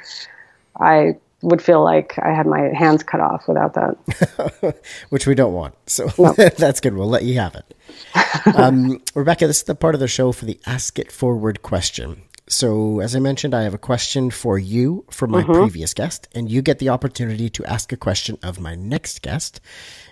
I 0.80 1.18
would 1.41 1.62
feel 1.62 1.84
like 1.84 2.17
I 2.19 2.34
had 2.34 2.48
my 2.48 2.71
hands 2.74 3.04
cut 3.04 3.19
off 3.19 3.48
without 3.48 3.74
that. 3.74 4.78
Which 5.10 5.28
we 5.28 5.36
don't 5.36 5.54
want. 5.54 5.76
So 5.88 6.10
no. 6.17 6.34
that's 6.58 6.80
good. 6.80 6.95
We'll 6.95 7.10
let 7.10 7.24
you 7.24 7.39
have 7.39 7.56
it. 7.56 7.74
Um, 8.56 9.02
Rebecca, 9.15 9.48
this 9.48 9.58
is 9.58 9.63
the 9.63 9.76
part 9.76 9.95
of 9.95 10.02
the 10.02 10.08
show 10.08 10.32
for 10.32 10.45
the 10.45 10.60
Ask 10.65 11.00
It 11.00 11.12
Forward 11.12 11.62
question. 11.62 12.21
So, 12.48 13.00
as 13.00 13.15
I 13.15 13.19
mentioned, 13.19 13.56
I 13.56 13.63
have 13.63 13.74
a 13.74 13.80
question 13.80 14.30
for 14.30 14.60
you 14.60 15.06
from 15.10 15.32
my 15.32 15.41
mm-hmm. 15.41 15.54
previous 15.54 15.93
guest, 15.93 16.28
and 16.36 16.50
you 16.50 16.62
get 16.62 16.78
the 16.78 16.89
opportunity 16.89 17.50
to 17.50 17.65
ask 17.65 17.91
a 17.91 17.98
question 17.98 18.38
of 18.43 18.60
my 18.60 18.76
next 18.76 19.24
guest. 19.24 19.62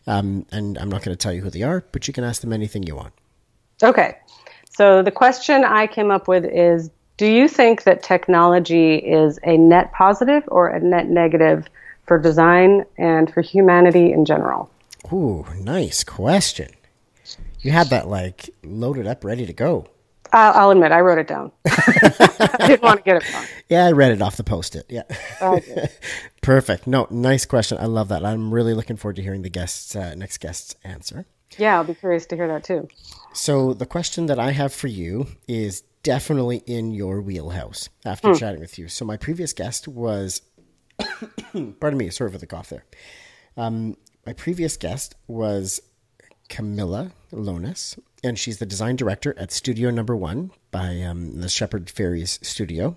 Um, 0.08 0.48
and 0.52 0.78
I'm 0.80 0.90
not 0.90 1.04
going 1.04 1.16
to 1.16 1.22
tell 1.22 1.32
you 1.32 1.42
who 1.42 1.52
they 1.52 1.62
are, 1.62 1.86
but 1.92 2.08
you 2.08 2.14
can 2.14 2.24
ask 2.24 2.42
them 2.42 2.54
anything 2.54 2.84
you 2.84 2.96
want. 2.96 3.14
Okay. 3.84 4.18
So, 4.72 5.04
the 5.04 5.12
question 5.12 5.64
I 5.64 5.86
came 5.86 6.10
up 6.10 6.28
with 6.28 6.46
is 6.46 6.90
do 7.18 7.28
you 7.28 7.48
think 7.48 7.84
that 7.84 8.02
technology 8.02 8.96
is 8.96 9.40
a 9.44 9.58
net 9.58 9.92
positive 9.94 10.44
or 10.48 10.68
a 10.68 10.80
net 10.80 11.08
negative 11.08 11.68
for 12.06 12.18
design 12.20 12.86
and 12.98 13.32
for 13.34 13.42
humanity 13.42 14.12
in 14.12 14.26
general? 14.26 14.70
Ooh, 15.12 15.46
nice 15.60 16.04
question. 16.04 16.70
You 17.62 17.72
had 17.72 17.88
that 17.88 18.08
like 18.08 18.50
loaded 18.64 19.08
up, 19.08 19.24
ready 19.24 19.46
to 19.46 19.54
go. 19.54 19.88
I'll, 20.34 20.54
I'll 20.54 20.70
admit, 20.72 20.92
I 20.92 21.02
wrote 21.02 21.20
it 21.20 21.28
down. 21.28 21.52
I 21.68 22.68
didn't 22.68 22.82
want 22.82 23.00
to 23.00 23.04
get 23.04 23.18
it 23.18 23.34
wrong. 23.34 23.46
Yeah, 23.70 23.86
I 23.86 23.92
read 23.92 24.12
it 24.12 24.22
off 24.22 24.36
the 24.36 24.44
post 24.44 24.76
it. 24.76 24.88
Yeah. 24.90 25.04
Okay. 25.42 25.90
Perfect. 26.42 26.88
No, 26.88 27.08
nice 27.12 27.46
question. 27.46 27.78
I 27.78 27.86
love 27.86 28.08
that. 28.10 28.26
I'm 28.26 28.52
really 28.52 28.74
looking 28.74 28.98
forward 28.98 29.18
to 29.18 29.22
hearing 29.22 29.44
the 29.44 29.50
guest's 29.50 29.96
uh, 29.96 30.16
next 30.16 30.40
guest's 30.40 30.76
answer. 30.84 31.28
Yeah, 31.58 31.76
I'll 31.76 31.84
be 31.84 31.94
curious 31.94 32.26
to 32.28 32.36
hear 32.36 32.48
that 32.48 32.64
too. 32.64 32.88
So 33.34 33.74
the 33.74 33.86
question 33.86 34.26
that 34.26 34.40
I 34.40 34.52
have 34.52 34.74
for 34.74 34.88
you 34.88 35.28
is 35.48 35.84
definitely 36.04 36.58
in 36.68 36.92
your 36.92 37.22
wheelhouse 37.22 37.90
after 38.06 38.30
mm. 38.30 38.40
chatting 38.40 38.60
with 38.60 38.78
you. 38.78 38.88
So 38.88 39.06
my 39.06 39.18
previous 39.18 39.54
guest 39.54 39.88
was, 39.88 40.42
pardon 41.80 41.98
me, 41.98 42.10
sorry 42.10 42.32
for 42.32 42.38
the 42.38 42.46
cough 42.46 42.70
there. 42.70 42.86
Um, 43.58 43.98
my 44.26 44.34
previous 44.34 44.78
guest 44.78 45.16
was 45.28 45.82
Camilla 46.50 47.12
Lonis, 47.32 47.98
and 48.24 48.38
she's 48.38 48.60
the 48.60 48.66
design 48.66 48.96
director 48.96 49.34
at 49.38 49.52
Studio 49.52 49.90
Number 49.90 50.16
One 50.16 50.52
by 50.72 51.02
um, 51.02 51.42
the 51.42 51.50
Shepard 51.50 51.88
Fairey's 51.88 52.40
studio. 52.42 52.96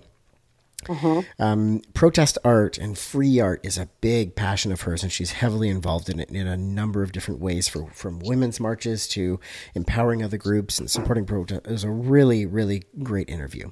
Mm-hmm. 0.87 1.41
Um, 1.41 1.81
protest 1.93 2.37
art 2.43 2.77
and 2.77 2.97
free 2.97 3.39
art 3.39 3.65
is 3.65 3.77
a 3.77 3.89
big 4.01 4.35
passion 4.35 4.71
of 4.71 4.81
hers, 4.81 5.03
and 5.03 5.11
she's 5.11 5.31
heavily 5.31 5.69
involved 5.69 6.09
in 6.09 6.19
it 6.19 6.29
in 6.29 6.47
a 6.47 6.57
number 6.57 7.03
of 7.03 7.11
different 7.11 7.39
ways, 7.39 7.67
for, 7.67 7.89
from 7.91 8.19
women's 8.19 8.59
marches 8.59 9.07
to 9.09 9.39
empowering 9.75 10.23
other 10.23 10.37
groups 10.37 10.79
and 10.79 10.89
supporting 10.89 11.25
protest. 11.25 11.65
It 11.65 11.71
was 11.71 11.83
a 11.83 11.91
really, 11.91 12.45
really 12.45 12.83
great 13.03 13.29
interview. 13.29 13.71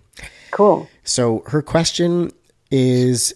Cool. 0.52 0.90
So 1.04 1.44
her 1.48 1.62
question 1.62 2.32
is 2.72 3.34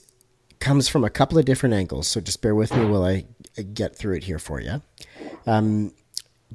comes 0.60 0.90
from 0.90 1.04
a 1.04 1.10
couple 1.10 1.38
of 1.38 1.46
different 1.46 1.74
angles. 1.74 2.08
So 2.08 2.20
just 2.20 2.42
bear 2.42 2.54
with 2.54 2.76
me 2.76 2.86
while 2.86 3.04
I 3.04 3.26
get 3.74 3.96
through 3.96 4.18
it 4.18 4.24
here 4.26 4.40
for 4.40 4.60
you. 4.60 4.82
Um, 5.48 5.94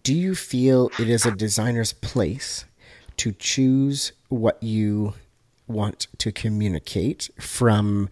do 0.02 0.14
you 0.14 0.34
feel 0.34 0.90
it 0.98 1.08
is 1.08 1.24
a 1.24 1.30
designer's 1.30 1.92
place 1.92 2.64
to 3.18 3.32
choose 3.32 4.12
what 4.28 4.62
you 4.62 5.14
want 5.66 6.06
to 6.18 6.32
communicate 6.32 7.30
from 7.40 8.08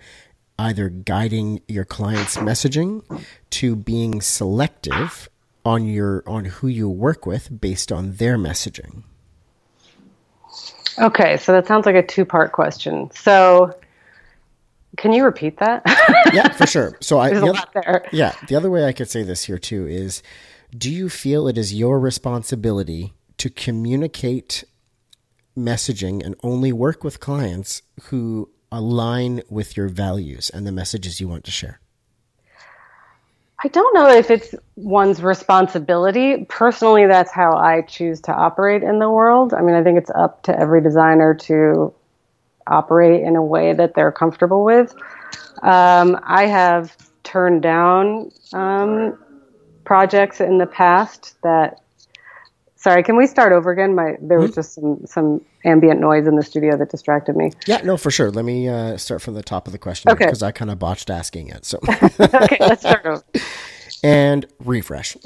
either 0.58 0.88
guiding 0.88 1.60
your 1.68 1.84
client's 1.84 2.36
messaging 2.36 3.02
to 3.50 3.74
being 3.76 4.20
selective 4.20 5.28
on 5.64 5.84
your 5.86 6.22
on 6.26 6.44
who 6.46 6.68
you 6.68 6.88
work 6.88 7.26
with 7.26 7.60
based 7.60 7.90
on 7.92 8.12
their 8.16 8.36
messaging. 8.36 9.02
Okay 10.98 11.36
so 11.36 11.52
that 11.52 11.66
sounds 11.66 11.86
like 11.86 11.94
a 11.94 12.02
two 12.06 12.24
part 12.24 12.52
question. 12.52 13.10
So 13.12 13.76
can 14.98 15.12
you 15.12 15.24
repeat 15.24 15.58
that? 15.58 15.82
Yeah 16.32 16.48
for 16.52 16.66
sure. 16.66 16.96
So 17.00 17.18
i 17.18 17.30
There's 17.30 17.42
the 17.42 17.50
a 17.50 17.52
lot 17.52 17.72
there. 17.74 18.08
yeah 18.12 18.34
the 18.48 18.56
other 18.56 18.70
way 18.70 18.84
i 18.86 18.92
could 18.92 19.10
say 19.10 19.22
this 19.22 19.44
here 19.44 19.58
too 19.58 19.86
is 19.86 20.22
do 20.76 20.90
you 20.90 21.08
feel 21.10 21.46
it 21.48 21.58
is 21.58 21.74
your 21.74 21.98
responsibility 22.00 23.12
to 23.38 23.50
communicate 23.50 24.64
messaging 25.56 26.24
and 26.24 26.34
only 26.42 26.72
work 26.72 27.04
with 27.04 27.20
clients 27.20 27.82
who 28.04 28.50
align 28.70 29.42
with 29.50 29.76
your 29.76 29.88
values 29.88 30.50
and 30.50 30.66
the 30.66 30.72
messages 30.72 31.20
you 31.20 31.28
want 31.28 31.44
to 31.44 31.50
share? 31.50 31.80
I 33.64 33.68
don't 33.68 33.94
know 33.94 34.08
if 34.08 34.30
it's 34.30 34.54
one's 34.74 35.22
responsibility. 35.22 36.46
Personally, 36.48 37.06
that's 37.06 37.30
how 37.30 37.52
I 37.52 37.82
choose 37.82 38.20
to 38.22 38.32
operate 38.32 38.82
in 38.82 38.98
the 38.98 39.08
world. 39.08 39.54
I 39.54 39.60
mean, 39.60 39.76
I 39.76 39.84
think 39.84 39.98
it's 39.98 40.10
up 40.10 40.42
to 40.44 40.58
every 40.58 40.82
designer 40.82 41.34
to 41.34 41.94
operate 42.66 43.22
in 43.22 43.36
a 43.36 43.42
way 43.42 43.72
that 43.72 43.94
they're 43.94 44.10
comfortable 44.10 44.64
with. 44.64 44.94
Um, 45.62 46.18
I 46.24 46.46
have 46.46 46.96
turned 47.22 47.62
down 47.62 48.32
um, 48.52 49.16
projects 49.84 50.40
in 50.40 50.58
the 50.58 50.66
past 50.66 51.40
that 51.42 51.81
Sorry, 52.82 53.04
can 53.04 53.16
we 53.16 53.28
start 53.28 53.52
over 53.52 53.70
again? 53.70 53.94
My 53.94 54.16
there 54.20 54.40
was 54.40 54.50
mm-hmm. 54.50 54.58
just 54.58 54.74
some 54.74 55.06
some 55.06 55.40
ambient 55.64 56.00
noise 56.00 56.26
in 56.26 56.34
the 56.34 56.42
studio 56.42 56.76
that 56.76 56.90
distracted 56.90 57.36
me. 57.36 57.52
Yeah, 57.64 57.80
no, 57.82 57.96
for 57.96 58.10
sure. 58.10 58.32
Let 58.32 58.44
me 58.44 58.68
uh, 58.68 58.96
start 58.96 59.22
from 59.22 59.34
the 59.34 59.42
top 59.42 59.68
of 59.68 59.72
the 59.72 59.78
question 59.78 60.10
okay. 60.10 60.24
because 60.24 60.42
I 60.42 60.50
kind 60.50 60.68
of 60.68 60.80
botched 60.80 61.08
asking 61.08 61.48
it. 61.50 61.64
So 61.64 61.78
okay, 61.88 62.56
let's 62.58 62.80
start 62.80 63.06
over 63.06 63.22
and 64.02 64.46
refresh. 64.58 65.16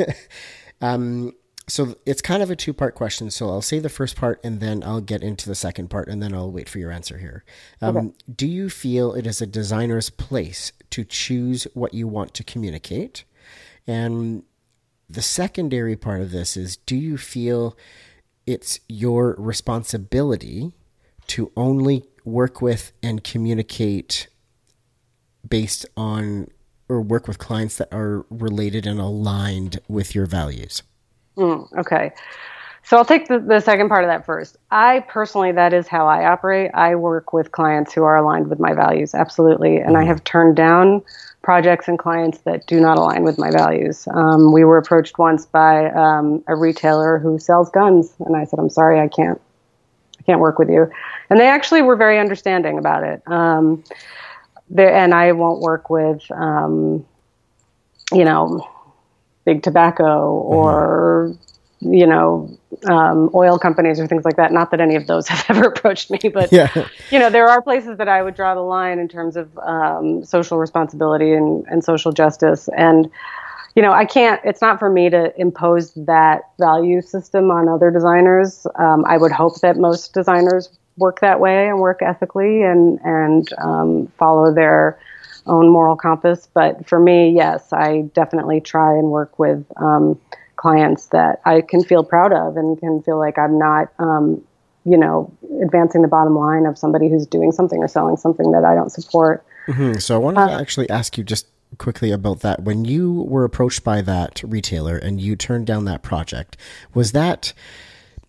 um, 0.80 1.34
so 1.68 1.96
it's 2.06 2.22
kind 2.22 2.42
of 2.42 2.50
a 2.50 2.56
two 2.56 2.72
part 2.72 2.94
question. 2.94 3.30
So 3.30 3.50
I'll 3.50 3.60
say 3.60 3.78
the 3.78 3.90
first 3.90 4.16
part 4.16 4.40
and 4.42 4.60
then 4.60 4.82
I'll 4.82 5.02
get 5.02 5.22
into 5.22 5.50
the 5.50 5.54
second 5.54 5.90
part 5.90 6.08
and 6.08 6.22
then 6.22 6.32
I'll 6.32 6.50
wait 6.50 6.66
for 6.66 6.78
your 6.78 6.90
answer 6.90 7.18
here. 7.18 7.44
Um, 7.82 7.96
okay. 7.96 8.08
Do 8.34 8.46
you 8.46 8.70
feel 8.70 9.12
it 9.12 9.26
is 9.26 9.42
a 9.42 9.46
designer's 9.46 10.08
place 10.08 10.72
to 10.90 11.04
choose 11.04 11.64
what 11.74 11.92
you 11.92 12.08
want 12.08 12.32
to 12.32 12.42
communicate? 12.42 13.24
And 13.86 14.44
the 15.08 15.22
secondary 15.22 15.96
part 15.96 16.20
of 16.20 16.30
this 16.30 16.56
is 16.56 16.76
do 16.76 16.96
you 16.96 17.16
feel 17.16 17.76
it's 18.46 18.80
your 18.88 19.34
responsibility 19.38 20.72
to 21.28 21.52
only 21.56 22.04
work 22.24 22.60
with 22.60 22.92
and 23.02 23.22
communicate 23.22 24.28
based 25.48 25.86
on 25.96 26.48
or 26.88 27.00
work 27.00 27.26
with 27.26 27.38
clients 27.38 27.76
that 27.76 27.92
are 27.92 28.24
related 28.30 28.86
and 28.86 29.00
aligned 29.00 29.80
with 29.88 30.14
your 30.14 30.26
values? 30.26 30.82
Mm, 31.36 31.68
okay. 31.78 32.12
So 32.84 32.96
I'll 32.96 33.04
take 33.04 33.26
the, 33.26 33.40
the 33.40 33.58
second 33.58 33.88
part 33.88 34.04
of 34.04 34.08
that 34.08 34.24
first. 34.24 34.56
I 34.70 35.00
personally, 35.08 35.50
that 35.52 35.72
is 35.72 35.88
how 35.88 36.06
I 36.06 36.24
operate. 36.24 36.70
I 36.72 36.94
work 36.94 37.32
with 37.32 37.50
clients 37.50 37.92
who 37.92 38.04
are 38.04 38.16
aligned 38.16 38.48
with 38.48 38.60
my 38.60 38.74
values, 38.74 39.12
absolutely. 39.12 39.78
And 39.78 39.88
mm-hmm. 39.88 39.96
I 39.96 40.04
have 40.04 40.22
turned 40.22 40.54
down 40.54 41.02
projects 41.46 41.86
and 41.86 41.96
clients 41.96 42.38
that 42.38 42.66
do 42.66 42.80
not 42.80 42.98
align 42.98 43.22
with 43.22 43.38
my 43.38 43.52
values. 43.52 44.08
Um, 44.10 44.52
we 44.52 44.64
were 44.64 44.78
approached 44.78 45.16
once 45.16 45.46
by 45.46 45.88
um, 45.92 46.42
a 46.48 46.56
retailer 46.56 47.20
who 47.20 47.38
sells 47.38 47.70
guns, 47.70 48.12
and 48.18 48.34
I 48.34 48.44
said, 48.46 48.58
"I'm 48.58 48.68
sorry, 48.68 48.98
I 48.98 49.06
can't, 49.06 49.40
I 50.18 50.22
can't 50.24 50.40
work 50.40 50.58
with 50.58 50.68
you." 50.68 50.90
And 51.30 51.38
they 51.38 51.46
actually 51.46 51.82
were 51.82 51.94
very 51.94 52.18
understanding 52.18 52.78
about 52.78 53.04
it. 53.04 53.22
Um, 53.28 53.84
and 54.76 55.14
I 55.14 55.30
won't 55.30 55.60
work 55.60 55.88
with, 55.88 56.28
um, 56.32 57.06
you 58.10 58.24
know, 58.24 58.68
big 59.44 59.62
tobacco 59.62 60.32
or 60.32 61.28
mm-hmm 61.30 61.45
you 61.80 62.06
know, 62.06 62.50
um, 62.88 63.30
oil 63.34 63.58
companies 63.58 64.00
or 64.00 64.06
things 64.06 64.24
like 64.24 64.36
that. 64.36 64.52
Not 64.52 64.70
that 64.70 64.80
any 64.80 64.96
of 64.96 65.06
those 65.06 65.28
have 65.28 65.44
ever 65.48 65.68
approached 65.68 66.10
me, 66.10 66.18
but 66.32 66.52
yeah. 66.52 66.70
you 67.10 67.18
know, 67.18 67.30
there 67.30 67.48
are 67.48 67.62
places 67.62 67.98
that 67.98 68.08
I 68.08 68.22
would 68.22 68.34
draw 68.34 68.54
the 68.54 68.60
line 68.60 68.98
in 68.98 69.08
terms 69.08 69.36
of 69.36 69.56
um, 69.58 70.24
social 70.24 70.58
responsibility 70.58 71.32
and, 71.32 71.64
and 71.66 71.84
social 71.84 72.12
justice. 72.12 72.68
And 72.76 73.10
you 73.74 73.82
know, 73.82 73.92
I 73.92 74.06
can't. 74.06 74.40
It's 74.42 74.62
not 74.62 74.78
for 74.78 74.88
me 74.88 75.10
to 75.10 75.38
impose 75.38 75.92
that 75.94 76.50
value 76.58 77.02
system 77.02 77.50
on 77.50 77.68
other 77.68 77.90
designers. 77.90 78.66
Um, 78.76 79.04
I 79.04 79.18
would 79.18 79.32
hope 79.32 79.60
that 79.60 79.76
most 79.76 80.14
designers 80.14 80.70
work 80.96 81.20
that 81.20 81.40
way 81.40 81.68
and 81.68 81.78
work 81.78 82.00
ethically 82.00 82.62
and 82.62 82.98
and 83.04 83.52
um, 83.58 84.06
follow 84.18 84.52
their 84.52 84.98
own 85.46 85.68
moral 85.68 85.94
compass. 85.94 86.48
But 86.54 86.88
for 86.88 86.98
me, 86.98 87.30
yes, 87.30 87.70
I 87.70 88.08
definitely 88.14 88.62
try 88.62 88.92
and 88.96 89.10
work 89.10 89.38
with 89.38 89.64
um, 89.76 90.18
clients 90.66 91.06
that 91.06 91.40
I 91.44 91.60
can 91.60 91.84
feel 91.84 92.02
proud 92.02 92.32
of 92.32 92.56
and 92.56 92.76
can 92.80 93.00
feel 93.02 93.20
like 93.20 93.38
I'm 93.38 93.56
not, 93.56 93.92
um, 94.00 94.42
you 94.84 94.98
know, 94.98 95.32
advancing 95.62 96.02
the 96.02 96.08
bottom 96.08 96.34
line 96.34 96.66
of 96.66 96.76
somebody 96.76 97.08
who's 97.08 97.24
doing 97.24 97.52
something 97.52 97.78
or 97.78 97.86
selling 97.86 98.16
something 98.16 98.50
that 98.50 98.64
I 98.64 98.74
don't 98.74 98.90
support. 98.90 99.46
Mm-hmm. 99.68 99.98
So 99.98 100.16
I 100.16 100.18
wanted 100.18 100.40
uh, 100.40 100.48
to 100.48 100.54
actually 100.54 100.90
ask 100.90 101.16
you 101.16 101.22
just 101.22 101.46
quickly 101.78 102.10
about 102.10 102.40
that. 102.40 102.64
When 102.64 102.84
you 102.84 103.12
were 103.12 103.44
approached 103.44 103.84
by 103.84 104.02
that 104.02 104.42
retailer 104.44 104.96
and 104.96 105.20
you 105.20 105.36
turned 105.36 105.68
down 105.68 105.84
that 105.84 106.02
project, 106.02 106.56
was 106.92 107.12
that 107.12 107.52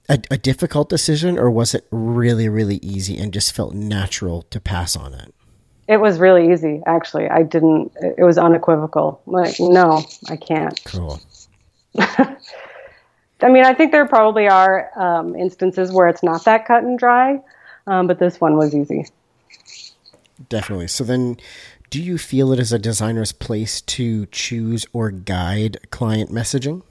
a, 0.08 0.20
a 0.30 0.38
difficult 0.38 0.90
decision 0.90 1.40
or 1.40 1.50
was 1.50 1.74
it 1.74 1.88
really, 1.90 2.48
really 2.48 2.78
easy 2.84 3.18
and 3.18 3.34
just 3.34 3.52
felt 3.52 3.74
natural 3.74 4.44
to 4.44 4.60
pass 4.60 4.96
on 4.96 5.16
it? 5.16 5.34
It 5.88 6.02
was 6.02 6.20
really 6.20 6.52
easy, 6.52 6.84
actually. 6.86 7.30
I 7.30 7.42
didn't, 7.42 7.94
it 8.00 8.24
was 8.24 8.38
unequivocal. 8.38 9.22
Like, 9.26 9.56
no, 9.60 10.04
I 10.30 10.36
can't. 10.36 10.80
Cool. 10.86 11.20
I 13.42 13.50
mean, 13.50 13.66
I 13.66 13.74
think 13.74 13.92
there 13.92 14.08
probably 14.08 14.48
are 14.48 14.90
um, 14.96 15.36
instances 15.36 15.92
where 15.92 16.08
it's 16.08 16.24
not 16.24 16.44
that 16.46 16.66
cut 16.66 16.84
and 16.84 16.98
dry, 16.98 17.40
um, 17.86 18.08
but 18.08 18.20
this 18.20 18.42
one 18.42 18.58
was 18.58 18.76
easy. 18.76 19.06
Definitely. 20.50 20.88
So 20.88 21.04
then, 21.04 21.38
do 21.90 22.02
you 22.02 22.18
feel 22.18 22.52
it 22.52 22.60
is 22.60 22.74
a 22.74 22.80
designer's 22.80 23.32
place 23.32 23.82
to 23.82 24.26
choose 24.28 24.86
or 24.94 25.12
guide 25.12 25.78
client 25.92 26.32
messaging? 26.32 26.84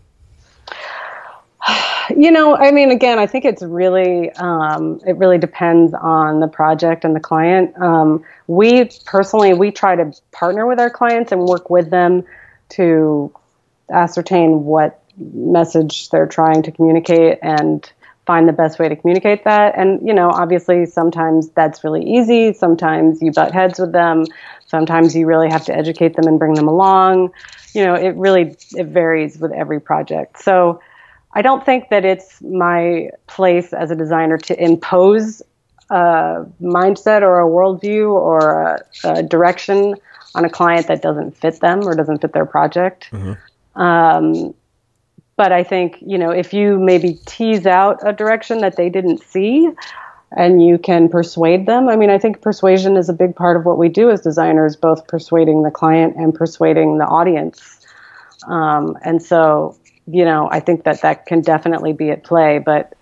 You 2.16 2.30
know, 2.30 2.56
I 2.56 2.70
mean, 2.70 2.92
again, 2.92 3.18
I 3.18 3.26
think 3.26 3.44
it's 3.44 3.62
really 3.62 4.30
um, 4.34 5.00
it 5.04 5.16
really 5.16 5.38
depends 5.38 5.92
on 5.92 6.38
the 6.38 6.46
project 6.46 7.04
and 7.04 7.16
the 7.16 7.20
client. 7.20 7.76
Um, 7.82 8.22
we 8.46 8.88
personally 9.06 9.52
we 9.54 9.72
try 9.72 9.96
to 9.96 10.12
partner 10.30 10.68
with 10.68 10.78
our 10.78 10.88
clients 10.88 11.32
and 11.32 11.46
work 11.46 11.68
with 11.68 11.90
them 11.90 12.24
to 12.68 13.34
ascertain 13.90 14.64
what 14.64 15.02
message 15.18 16.10
they're 16.10 16.26
trying 16.26 16.62
to 16.62 16.72
communicate 16.72 17.38
and 17.42 17.90
find 18.26 18.48
the 18.48 18.52
best 18.52 18.78
way 18.78 18.88
to 18.88 18.96
communicate 18.96 19.44
that. 19.44 19.78
And, 19.78 20.06
you 20.06 20.12
know, 20.12 20.30
obviously 20.30 20.84
sometimes 20.84 21.48
that's 21.50 21.84
really 21.84 22.04
easy. 22.04 22.52
Sometimes 22.52 23.22
you 23.22 23.30
butt 23.30 23.52
heads 23.52 23.78
with 23.78 23.92
them. 23.92 24.24
Sometimes 24.66 25.14
you 25.14 25.26
really 25.26 25.48
have 25.48 25.64
to 25.66 25.74
educate 25.74 26.16
them 26.16 26.26
and 26.26 26.38
bring 26.38 26.54
them 26.54 26.66
along. 26.66 27.30
You 27.72 27.84
know, 27.84 27.94
it 27.94 28.16
really, 28.16 28.56
it 28.76 28.86
varies 28.88 29.38
with 29.38 29.52
every 29.52 29.80
project. 29.80 30.42
So 30.42 30.80
I 31.34 31.42
don't 31.42 31.64
think 31.64 31.90
that 31.90 32.04
it's 32.04 32.42
my 32.42 33.10
place 33.28 33.72
as 33.72 33.90
a 33.92 33.94
designer 33.94 34.38
to 34.38 34.60
impose 34.60 35.40
a 35.88 36.46
mindset 36.60 37.22
or 37.22 37.38
a 37.38 37.48
worldview 37.48 38.10
or 38.10 38.62
a, 38.62 38.84
a 39.04 39.22
direction 39.22 39.94
on 40.34 40.44
a 40.44 40.50
client 40.50 40.88
that 40.88 41.00
doesn't 41.00 41.36
fit 41.36 41.60
them 41.60 41.86
or 41.86 41.94
doesn't 41.94 42.22
fit 42.22 42.32
their 42.32 42.46
project. 42.46 43.08
Mm-hmm. 43.12 43.34
Um, 43.76 44.54
but 45.36 45.52
I 45.52 45.62
think, 45.62 45.98
you 46.00 46.16
know, 46.16 46.30
if 46.30 46.52
you 46.54 46.78
maybe 46.78 47.18
tease 47.26 47.66
out 47.66 47.98
a 48.02 48.12
direction 48.12 48.58
that 48.58 48.76
they 48.76 48.88
didn't 48.88 49.22
see 49.22 49.70
and 50.34 50.64
you 50.64 50.78
can 50.78 51.08
persuade 51.10 51.66
them, 51.66 51.88
I 51.88 51.96
mean, 51.96 52.10
I 52.10 52.18
think 52.18 52.40
persuasion 52.40 52.96
is 52.96 53.10
a 53.10 53.12
big 53.12 53.36
part 53.36 53.56
of 53.56 53.66
what 53.66 53.76
we 53.76 53.88
do 53.88 54.10
as 54.10 54.22
designers, 54.22 54.76
both 54.76 55.06
persuading 55.06 55.62
the 55.62 55.70
client 55.70 56.16
and 56.16 56.34
persuading 56.34 56.98
the 56.98 57.04
audience. 57.04 57.86
Um, 58.48 58.96
and 59.04 59.22
so, 59.22 59.76
you 60.06 60.24
know, 60.24 60.48
I 60.50 60.60
think 60.60 60.84
that 60.84 61.02
that 61.02 61.26
can 61.26 61.42
definitely 61.42 61.92
be 61.92 62.10
at 62.10 62.24
play, 62.24 62.58
but 62.58 62.94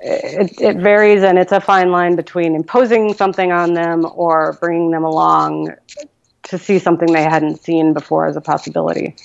it, 0.00 0.60
it 0.60 0.76
varies, 0.76 1.22
and 1.22 1.38
it's 1.38 1.52
a 1.52 1.60
fine 1.60 1.90
line 1.90 2.16
between 2.16 2.54
imposing 2.54 3.12
something 3.14 3.52
on 3.52 3.74
them 3.74 4.06
or 4.14 4.56
bringing 4.60 4.90
them 4.90 5.04
along 5.04 5.74
to 6.44 6.58
see 6.58 6.78
something 6.78 7.12
they 7.12 7.24
hadn't 7.24 7.60
seen 7.62 7.92
before 7.92 8.26
as 8.26 8.36
a 8.36 8.40
possibility. 8.40 9.16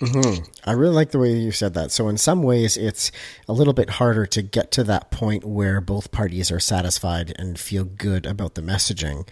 Mm-hmm. 0.00 0.44
I 0.64 0.72
really 0.72 0.94
like 0.94 1.10
the 1.10 1.18
way 1.18 1.32
you 1.32 1.52
said 1.52 1.74
that. 1.74 1.90
So, 1.90 2.08
in 2.08 2.18
some 2.18 2.42
ways, 2.42 2.76
it's 2.76 3.10
a 3.48 3.52
little 3.52 3.72
bit 3.72 3.90
harder 3.90 4.26
to 4.26 4.42
get 4.42 4.70
to 4.72 4.84
that 4.84 5.10
point 5.10 5.44
where 5.44 5.80
both 5.80 6.12
parties 6.12 6.50
are 6.50 6.60
satisfied 6.60 7.34
and 7.38 7.58
feel 7.58 7.84
good 7.84 8.26
about 8.26 8.54
the 8.54 8.62
messaging. 8.62 9.26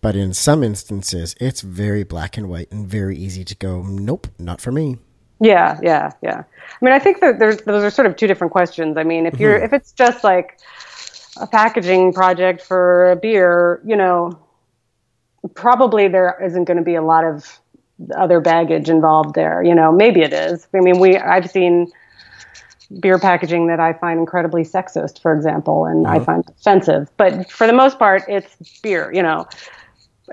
But 0.00 0.16
in 0.16 0.32
some 0.32 0.62
instances, 0.62 1.34
it's 1.40 1.60
very 1.60 2.04
black 2.04 2.36
and 2.36 2.48
white 2.48 2.70
and 2.70 2.86
very 2.86 3.16
easy 3.16 3.44
to 3.44 3.54
go, 3.54 3.82
nope, 3.82 4.28
not 4.38 4.60
for 4.60 4.72
me. 4.72 4.98
Yeah, 5.40 5.78
yeah, 5.82 6.12
yeah. 6.22 6.44
I 6.44 6.84
mean, 6.84 6.94
I 6.94 6.98
think 6.98 7.20
that 7.20 7.38
there's 7.38 7.58
those 7.62 7.84
are 7.84 7.90
sort 7.90 8.06
of 8.06 8.16
two 8.16 8.26
different 8.26 8.52
questions. 8.52 8.96
I 8.96 9.04
mean, 9.04 9.26
if 9.26 9.38
you're 9.38 9.56
mm-hmm. 9.56 9.66
if 9.66 9.72
it's 9.72 9.92
just 9.92 10.24
like 10.24 10.58
a 11.40 11.46
packaging 11.46 12.12
project 12.12 12.62
for 12.62 13.10
a 13.12 13.16
beer, 13.16 13.80
you 13.84 13.96
know, 13.96 14.38
probably 15.54 16.08
there 16.08 16.40
isn't 16.44 16.64
going 16.64 16.76
to 16.76 16.82
be 16.82 16.94
a 16.94 17.02
lot 17.02 17.24
of 17.24 17.60
other 18.16 18.40
baggage 18.40 18.88
involved 18.88 19.34
there. 19.34 19.62
You 19.62 19.74
know, 19.74 19.92
maybe 19.92 20.22
it 20.22 20.32
is. 20.32 20.66
I 20.74 20.80
mean, 20.80 20.98
we 20.98 21.16
I've 21.16 21.50
seen 21.50 21.90
beer 23.00 23.18
packaging 23.18 23.66
that 23.66 23.80
I 23.80 23.92
find 23.92 24.18
incredibly 24.18 24.62
sexist, 24.62 25.20
for 25.20 25.34
example, 25.34 25.84
and 25.84 26.06
mm-hmm. 26.06 26.22
I 26.22 26.24
find 26.24 26.44
offensive. 26.48 27.10
But 27.16 27.50
for 27.50 27.66
the 27.66 27.72
most 27.72 27.98
part, 27.98 28.22
it's 28.28 28.56
beer. 28.80 29.12
You 29.12 29.22
know, 29.22 29.48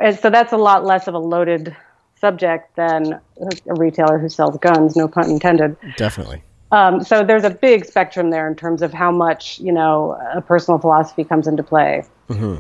and 0.02 0.18
so 0.18 0.30
that's 0.30 0.54
a 0.54 0.58
lot 0.58 0.86
less 0.86 1.08
of 1.08 1.14
a 1.14 1.20
loaded 1.20 1.76
subject 2.20 2.76
than 2.76 3.14
a 3.14 3.74
retailer 3.76 4.18
who 4.18 4.30
sells 4.30 4.58
guns. 4.60 4.96
No 4.96 5.08
pun 5.08 5.30
intended. 5.30 5.76
Definitely. 5.98 6.42
Um, 6.72 7.04
so 7.04 7.24
there's 7.24 7.44
a 7.44 7.50
big 7.50 7.86
spectrum 7.86 8.32
there 8.32 8.48
in 8.48 8.56
terms 8.56 8.82
of 8.82 8.92
how 8.92 9.12
much 9.12 9.60
you 9.60 9.72
know 9.72 10.18
a 10.34 10.42
personal 10.42 10.80
philosophy 10.80 11.24
comes 11.24 11.48
into 11.48 11.64
play. 11.64 12.04
Mm-hmm. 12.30 12.60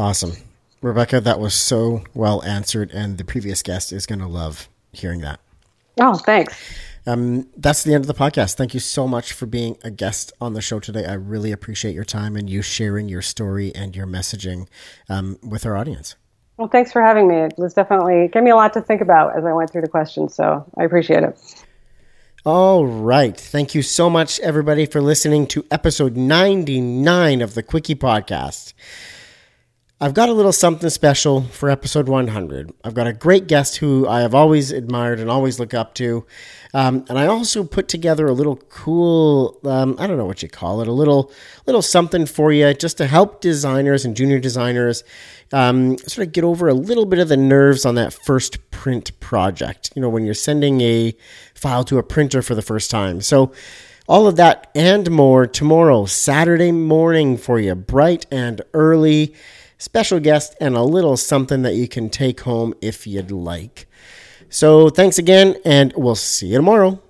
Awesome. 0.00 0.32
Rebecca, 0.84 1.18
that 1.22 1.40
was 1.40 1.54
so 1.54 2.04
well 2.12 2.42
answered, 2.42 2.90
and 2.90 3.16
the 3.16 3.24
previous 3.24 3.62
guest 3.62 3.90
is 3.90 4.04
going 4.04 4.18
to 4.18 4.26
love 4.26 4.68
hearing 4.92 5.22
that. 5.22 5.40
Oh, 5.98 6.14
thanks. 6.14 6.54
Um, 7.06 7.48
that's 7.56 7.84
the 7.84 7.94
end 7.94 8.04
of 8.04 8.06
the 8.06 8.12
podcast. 8.12 8.56
Thank 8.56 8.74
you 8.74 8.80
so 8.80 9.08
much 9.08 9.32
for 9.32 9.46
being 9.46 9.78
a 9.82 9.90
guest 9.90 10.34
on 10.42 10.52
the 10.52 10.60
show 10.60 10.80
today. 10.80 11.06
I 11.06 11.14
really 11.14 11.52
appreciate 11.52 11.94
your 11.94 12.04
time 12.04 12.36
and 12.36 12.50
you 12.50 12.60
sharing 12.60 13.08
your 13.08 13.22
story 13.22 13.74
and 13.74 13.96
your 13.96 14.06
messaging 14.06 14.68
um, 15.08 15.38
with 15.42 15.64
our 15.64 15.74
audience. 15.74 16.16
Well, 16.58 16.68
thanks 16.68 16.92
for 16.92 17.00
having 17.00 17.28
me. 17.28 17.36
It 17.36 17.54
was 17.56 17.72
definitely 17.72 18.28
gave 18.28 18.42
me 18.42 18.50
a 18.50 18.56
lot 18.56 18.74
to 18.74 18.82
think 18.82 19.00
about 19.00 19.38
as 19.38 19.46
I 19.46 19.54
went 19.54 19.70
through 19.70 19.82
the 19.82 19.88
questions, 19.88 20.34
so 20.34 20.70
I 20.76 20.84
appreciate 20.84 21.22
it. 21.22 21.64
All 22.44 22.84
right. 22.84 23.34
Thank 23.34 23.74
you 23.74 23.80
so 23.80 24.10
much, 24.10 24.38
everybody, 24.40 24.84
for 24.84 25.00
listening 25.00 25.46
to 25.46 25.64
episode 25.70 26.14
99 26.14 27.40
of 27.40 27.54
the 27.54 27.62
Quickie 27.62 27.94
Podcast. 27.94 28.74
I've 30.04 30.12
got 30.12 30.28
a 30.28 30.34
little 30.34 30.52
something 30.52 30.90
special 30.90 31.44
for 31.44 31.70
episode 31.70 32.10
100. 32.10 32.74
I've 32.84 32.92
got 32.92 33.06
a 33.06 33.12
great 33.14 33.46
guest 33.46 33.78
who 33.78 34.06
I 34.06 34.20
have 34.20 34.34
always 34.34 34.70
admired 34.70 35.18
and 35.18 35.30
always 35.30 35.58
look 35.58 35.72
up 35.72 35.94
to. 35.94 36.26
Um, 36.74 37.06
and 37.08 37.18
I 37.18 37.26
also 37.26 37.64
put 37.64 37.88
together 37.88 38.26
a 38.26 38.32
little 38.32 38.56
cool, 38.68 39.58
um, 39.64 39.96
I 39.98 40.06
don't 40.06 40.18
know 40.18 40.26
what 40.26 40.42
you 40.42 40.50
call 40.50 40.82
it, 40.82 40.88
a 40.88 40.92
little, 40.92 41.32
little 41.64 41.80
something 41.80 42.26
for 42.26 42.52
you 42.52 42.74
just 42.74 42.98
to 42.98 43.06
help 43.06 43.40
designers 43.40 44.04
and 44.04 44.14
junior 44.14 44.38
designers 44.38 45.04
um, 45.54 45.96
sort 45.96 46.26
of 46.26 46.34
get 46.34 46.44
over 46.44 46.68
a 46.68 46.74
little 46.74 47.06
bit 47.06 47.18
of 47.18 47.28
the 47.28 47.38
nerves 47.38 47.86
on 47.86 47.94
that 47.94 48.12
first 48.12 48.70
print 48.70 49.18
project. 49.20 49.90
You 49.96 50.02
know, 50.02 50.10
when 50.10 50.26
you're 50.26 50.34
sending 50.34 50.82
a 50.82 51.16
file 51.54 51.84
to 51.84 51.96
a 51.96 52.02
printer 52.02 52.42
for 52.42 52.54
the 52.54 52.60
first 52.60 52.90
time. 52.90 53.22
So, 53.22 53.52
all 54.06 54.26
of 54.26 54.36
that 54.36 54.70
and 54.74 55.10
more 55.10 55.46
tomorrow, 55.46 56.04
Saturday 56.04 56.72
morning 56.72 57.38
for 57.38 57.58
you, 57.58 57.74
bright 57.74 58.26
and 58.30 58.60
early 58.74 59.34
special 59.84 60.18
guest, 60.18 60.56
and 60.60 60.74
a 60.74 60.82
little 60.82 61.16
something 61.16 61.62
that 61.62 61.74
you 61.74 61.86
can 61.86 62.08
take 62.08 62.40
home 62.40 62.74
if 62.80 63.06
you'd 63.06 63.30
like. 63.30 63.86
So 64.48 64.88
thanks 64.88 65.18
again, 65.18 65.56
and 65.64 65.92
we'll 65.96 66.14
see 66.14 66.48
you 66.48 66.56
tomorrow. 66.56 67.00